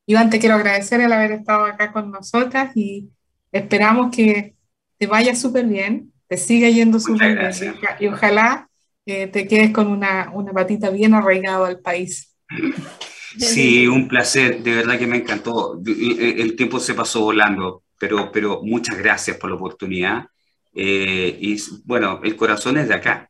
Iván, 0.06 0.30
te 0.30 0.40
quiero 0.40 0.56
agradecer 0.56 1.02
el 1.02 1.12
haber 1.12 1.34
estado 1.34 1.66
acá 1.66 1.92
con 1.92 2.12
nosotras 2.12 2.72
y 2.76 3.10
esperamos 3.52 4.16
que 4.16 4.56
te 4.98 5.08
vaya 5.08 5.36
súper 5.36 5.66
bien, 5.66 6.14
te 6.28 6.38
siga 6.38 6.70
yendo 6.70 7.00
súper 7.00 7.38
bien 7.38 7.76
y 8.00 8.08
ojalá 8.08 8.70
eh, 9.06 9.28
te 9.28 9.48
quedes 9.48 9.72
con 9.72 9.88
una, 9.88 10.32
una 10.34 10.54
patita 10.54 10.90
bien 10.90 11.14
arraigada 11.14 11.68
al 11.68 11.80
país. 11.80 12.36
Sí, 13.38 13.88
un 13.88 14.08
placer, 14.08 14.62
de 14.64 14.76
verdad 14.76 14.98
que 14.98 15.08
me 15.08 15.18
encantó. 15.18 15.80
El 15.86 16.56
tiempo 16.56 16.80
se 16.80 16.94
pasó 16.94 17.22
volando, 17.22 17.84
pero, 18.00 18.32
pero 18.32 18.62
muchas 18.64 18.98
gracias 18.98 19.38
por 19.38 19.50
la 19.50 19.56
oportunidad. 19.56 20.28
Eh, 20.74 21.38
y 21.40 21.58
bueno, 21.86 22.22
el 22.24 22.36
corazón 22.36 22.78
es 22.78 22.88
de 22.88 22.94
acá. 22.94 23.30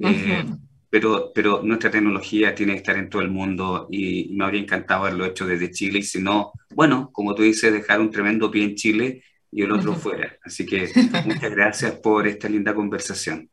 Eh, 0.00 0.44
pero, 0.90 1.32
pero 1.34 1.62
nuestra 1.62 1.90
tecnología 1.90 2.54
tiene 2.54 2.72
que 2.72 2.78
estar 2.78 2.96
en 2.96 3.08
todo 3.08 3.22
el 3.22 3.30
mundo 3.30 3.88
y 3.90 4.28
me 4.34 4.44
habría 4.44 4.60
encantado 4.60 5.02
haberlo 5.04 5.24
hecho 5.24 5.46
desde 5.46 5.70
Chile 5.70 6.00
y 6.00 6.02
si 6.02 6.20
no, 6.20 6.52
bueno, 6.74 7.10
como 7.12 7.34
tú 7.34 7.42
dices, 7.42 7.72
dejar 7.72 8.00
un 8.00 8.10
tremendo 8.10 8.50
pie 8.50 8.64
en 8.64 8.74
Chile 8.74 9.24
y 9.50 9.62
el 9.62 9.72
otro 9.72 9.94
fuera. 9.94 10.36
Así 10.44 10.66
que 10.66 10.90
muchas 11.24 11.50
gracias 11.50 11.92
por 11.92 12.26
esta 12.26 12.48
linda 12.48 12.74
conversación. 12.74 13.48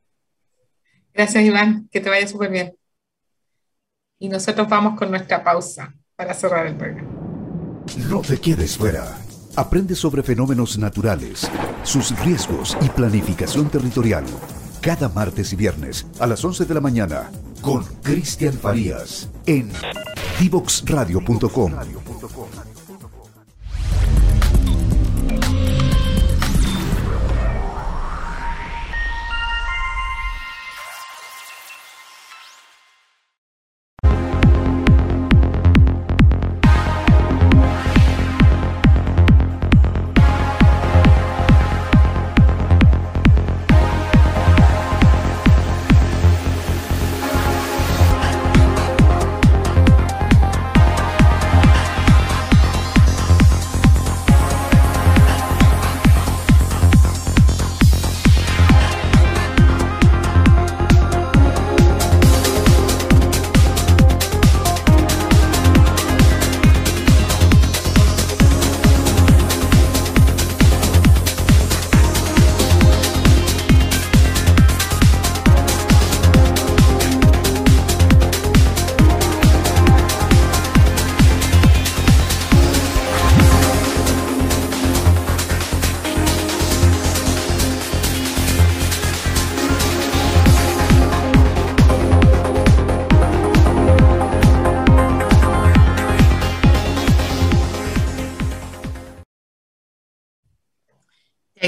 Gracias, 1.14 1.43
Iván. 1.43 1.88
Que 1.89 2.02
te 2.02 2.10
vaya 2.10 2.28
súper 2.28 2.52
bien. 2.52 2.79
Y 4.20 4.30
nosotros 4.30 4.67
vamos 4.67 4.97
con 4.97 5.09
nuestra 5.09 5.43
pausa 5.43 5.95
para 6.15 6.34
cerrar 6.34 6.67
el 6.67 6.76
programa. 6.76 7.09
No 8.09 8.22
te 8.22 8.38
quedes 8.38 8.78
fuera. 8.78 9.17
Aprende 9.55 9.95
sobre 9.95 10.22
fenómenos 10.22 10.78
naturales, 10.78 11.49
sus 11.84 12.17
riesgos 12.20 12.78
y 12.82 12.89
planificación 12.89 13.70
territorial 13.70 14.26
cada 14.82 15.09
martes 15.09 15.51
y 15.53 15.55
viernes 15.55 16.05
a 16.20 16.28
las 16.28 16.43
11 16.43 16.65
de 16.65 16.74
la 16.74 16.82
mañana 16.82 17.30
con 17.61 17.84
Cristian 18.01 18.53
Farías 18.53 19.30
en 19.45 19.70
divoxradio.com. 20.39 21.74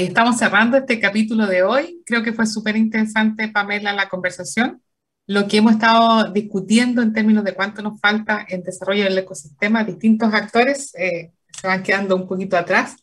estamos 0.04 0.38
cerrando 0.38 0.76
este 0.76 1.00
capítulo 1.00 1.46
de 1.46 1.62
hoy. 1.62 2.02
Creo 2.06 2.22
que 2.22 2.32
fue 2.32 2.46
súper 2.46 2.76
interesante, 2.76 3.48
Pamela, 3.48 3.92
la 3.92 4.08
conversación. 4.08 4.82
Lo 5.26 5.46
que 5.46 5.58
hemos 5.58 5.72
estado 5.72 6.32
discutiendo 6.32 7.02
en 7.02 7.12
términos 7.12 7.44
de 7.44 7.54
cuánto 7.54 7.82
nos 7.82 8.00
falta 8.00 8.44
en 8.48 8.62
desarrollo 8.62 9.04
del 9.04 9.18
ecosistema, 9.18 9.84
distintos 9.84 10.32
actores 10.34 10.94
eh, 10.96 11.32
se 11.48 11.66
van 11.66 11.82
quedando 11.82 12.16
un 12.16 12.26
poquito 12.26 12.56
atrás, 12.56 12.96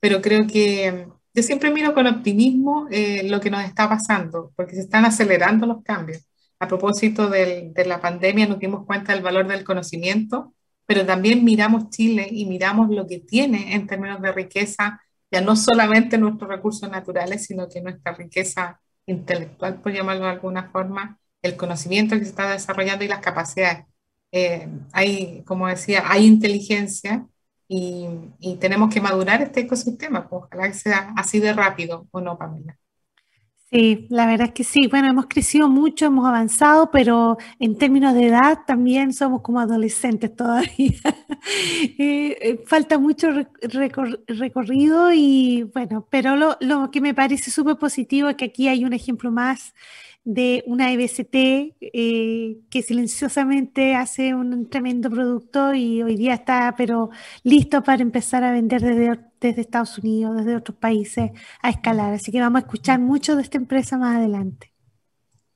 pero 0.00 0.20
creo 0.22 0.46
que 0.46 1.08
yo 1.34 1.42
siempre 1.42 1.70
miro 1.70 1.94
con 1.94 2.06
optimismo 2.06 2.86
eh, 2.90 3.28
lo 3.28 3.40
que 3.40 3.50
nos 3.50 3.64
está 3.64 3.88
pasando, 3.88 4.52
porque 4.54 4.76
se 4.76 4.82
están 4.82 5.04
acelerando 5.04 5.66
los 5.66 5.82
cambios. 5.82 6.24
A 6.60 6.68
propósito 6.68 7.28
de 7.28 7.72
la 7.86 8.00
pandemia, 8.00 8.46
nos 8.46 8.60
dimos 8.60 8.86
cuenta 8.86 9.12
del 9.12 9.22
valor 9.22 9.48
del 9.48 9.64
conocimiento, 9.64 10.54
pero 10.86 11.04
también 11.04 11.44
miramos 11.44 11.90
Chile 11.90 12.28
y 12.30 12.46
miramos 12.46 12.90
lo 12.90 13.06
que 13.06 13.18
tiene 13.18 13.74
en 13.74 13.86
términos 13.86 14.22
de 14.22 14.32
riqueza 14.32 15.00
ya 15.34 15.40
no 15.40 15.56
solamente 15.56 16.16
nuestros 16.16 16.48
recursos 16.48 16.88
naturales, 16.88 17.44
sino 17.46 17.68
que 17.68 17.80
nuestra 17.80 18.12
riqueza 18.14 18.80
intelectual, 19.06 19.80
por 19.82 19.92
llamarlo 19.92 20.26
de 20.26 20.30
alguna 20.30 20.70
forma, 20.70 21.18
el 21.42 21.56
conocimiento 21.56 22.16
que 22.16 22.24
se 22.24 22.30
está 22.30 22.52
desarrollando 22.52 23.04
y 23.04 23.08
las 23.08 23.18
capacidades. 23.20 23.84
Eh, 24.32 24.68
hay, 24.92 25.42
como 25.44 25.66
decía, 25.68 26.04
hay 26.06 26.26
inteligencia 26.26 27.26
y, 27.68 28.06
tenemos 28.60 28.92
que 28.94 29.00
madurar 29.00 29.42
este 29.42 29.60
ecosistema. 29.62 30.28
Pues, 30.28 30.44
ojalá 30.44 30.68
que 30.68 30.74
sea 30.74 31.12
así 31.16 31.40
de 31.40 31.52
rápido, 31.52 32.06
¿o 32.12 32.20
no, 32.20 32.38
Pamela? 32.38 32.78
Sí, 33.72 34.06
la 34.10 34.26
verdad 34.26 34.48
es 34.48 34.52
que 34.54 34.62
sí. 34.64 34.86
Bueno, 34.88 35.08
hemos 35.08 35.26
crecido 35.26 35.68
mucho, 35.68 36.06
hemos 36.06 36.26
avanzado, 36.26 36.90
pero 36.92 37.38
en 37.58 37.76
términos 37.76 38.14
de 38.14 38.26
edad 38.26 38.60
también 38.66 39.12
somos 39.12 39.40
como 39.42 39.60
adolescentes 39.60 40.34
todavía. 40.34 40.92
Eh, 41.98 42.38
eh, 42.40 42.64
falta 42.66 42.98
mucho 42.98 43.28
recorrido 44.28 45.12
y 45.12 45.62
bueno, 45.74 46.06
pero 46.10 46.36
lo, 46.36 46.56
lo 46.60 46.90
que 46.90 47.00
me 47.02 47.12
parece 47.14 47.50
súper 47.50 47.76
positivo 47.76 48.28
es 48.30 48.36
que 48.36 48.46
aquí 48.46 48.68
hay 48.68 48.84
un 48.84 48.92
ejemplo 48.94 49.30
más 49.30 49.74
de 50.24 50.64
una 50.66 50.90
EBCT 50.90 51.34
eh, 51.80 52.56
que 52.70 52.82
silenciosamente 52.82 53.94
hace 53.94 54.34
un 54.34 54.70
tremendo 54.70 55.10
producto 55.10 55.74
y 55.74 56.02
hoy 56.02 56.16
día 56.16 56.34
está 56.34 56.74
pero 56.76 57.10
listo 57.42 57.82
para 57.82 58.02
empezar 58.02 58.42
a 58.42 58.52
vender 58.52 58.80
desde, 58.80 59.20
desde 59.40 59.60
Estados 59.60 59.98
Unidos, 59.98 60.38
desde 60.38 60.56
otros 60.56 60.78
países 60.78 61.30
a 61.60 61.70
escalar. 61.70 62.14
Así 62.14 62.32
que 62.32 62.40
vamos 62.40 62.62
a 62.62 62.64
escuchar 62.64 63.00
mucho 63.00 63.36
de 63.36 63.42
esta 63.42 63.58
empresa 63.58 63.98
más 63.98 64.16
adelante. 64.16 64.72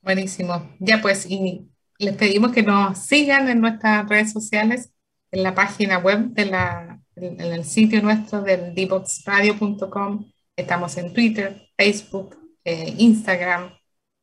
Buenísimo. 0.01 0.69
Ya 0.79 1.01
pues, 1.01 1.25
y 1.29 1.67
les 1.97 2.15
pedimos 2.15 2.51
que 2.51 2.63
nos 2.63 2.99
sigan 2.99 3.49
en 3.49 3.61
nuestras 3.61 4.07
redes 4.07 4.31
sociales, 4.31 4.91
en 5.31 5.43
la 5.43 5.55
página 5.55 5.97
web 5.97 6.29
de 6.29 6.45
la, 6.45 7.01
en 7.15 7.41
el 7.41 7.65
sitio 7.65 8.01
nuestro 8.01 8.41
del 8.41 8.73
dboxradio.com. 8.75 10.31
Estamos 10.55 10.97
en 10.97 11.13
Twitter, 11.13 11.69
Facebook, 11.75 12.37
eh, 12.63 12.93
Instagram, 12.97 13.71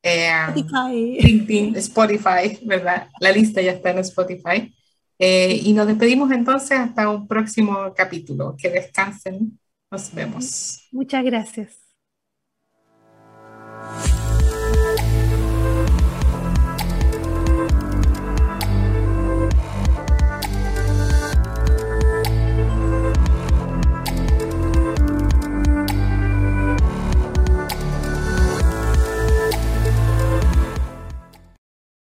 eh, 0.07 0.31
Spotify. 0.49 1.19
LinkedIn, 1.21 1.77
Spotify, 1.77 2.59
¿verdad? 2.65 3.09
La 3.21 3.33
lista 3.33 3.61
ya 3.61 3.73
está 3.73 3.91
en 3.91 3.99
Spotify. 3.99 4.73
Eh, 5.19 5.61
y 5.65 5.73
nos 5.73 5.87
despedimos 5.87 6.31
entonces 6.31 6.79
hasta 6.79 7.09
un 7.09 7.27
próximo 7.27 7.93
capítulo. 7.97 8.55
Que 8.57 8.71
descansen. 8.71 9.59
Nos 9.91 10.13
vemos. 10.15 10.89
Muchas 10.93 11.25
gracias. 11.25 11.87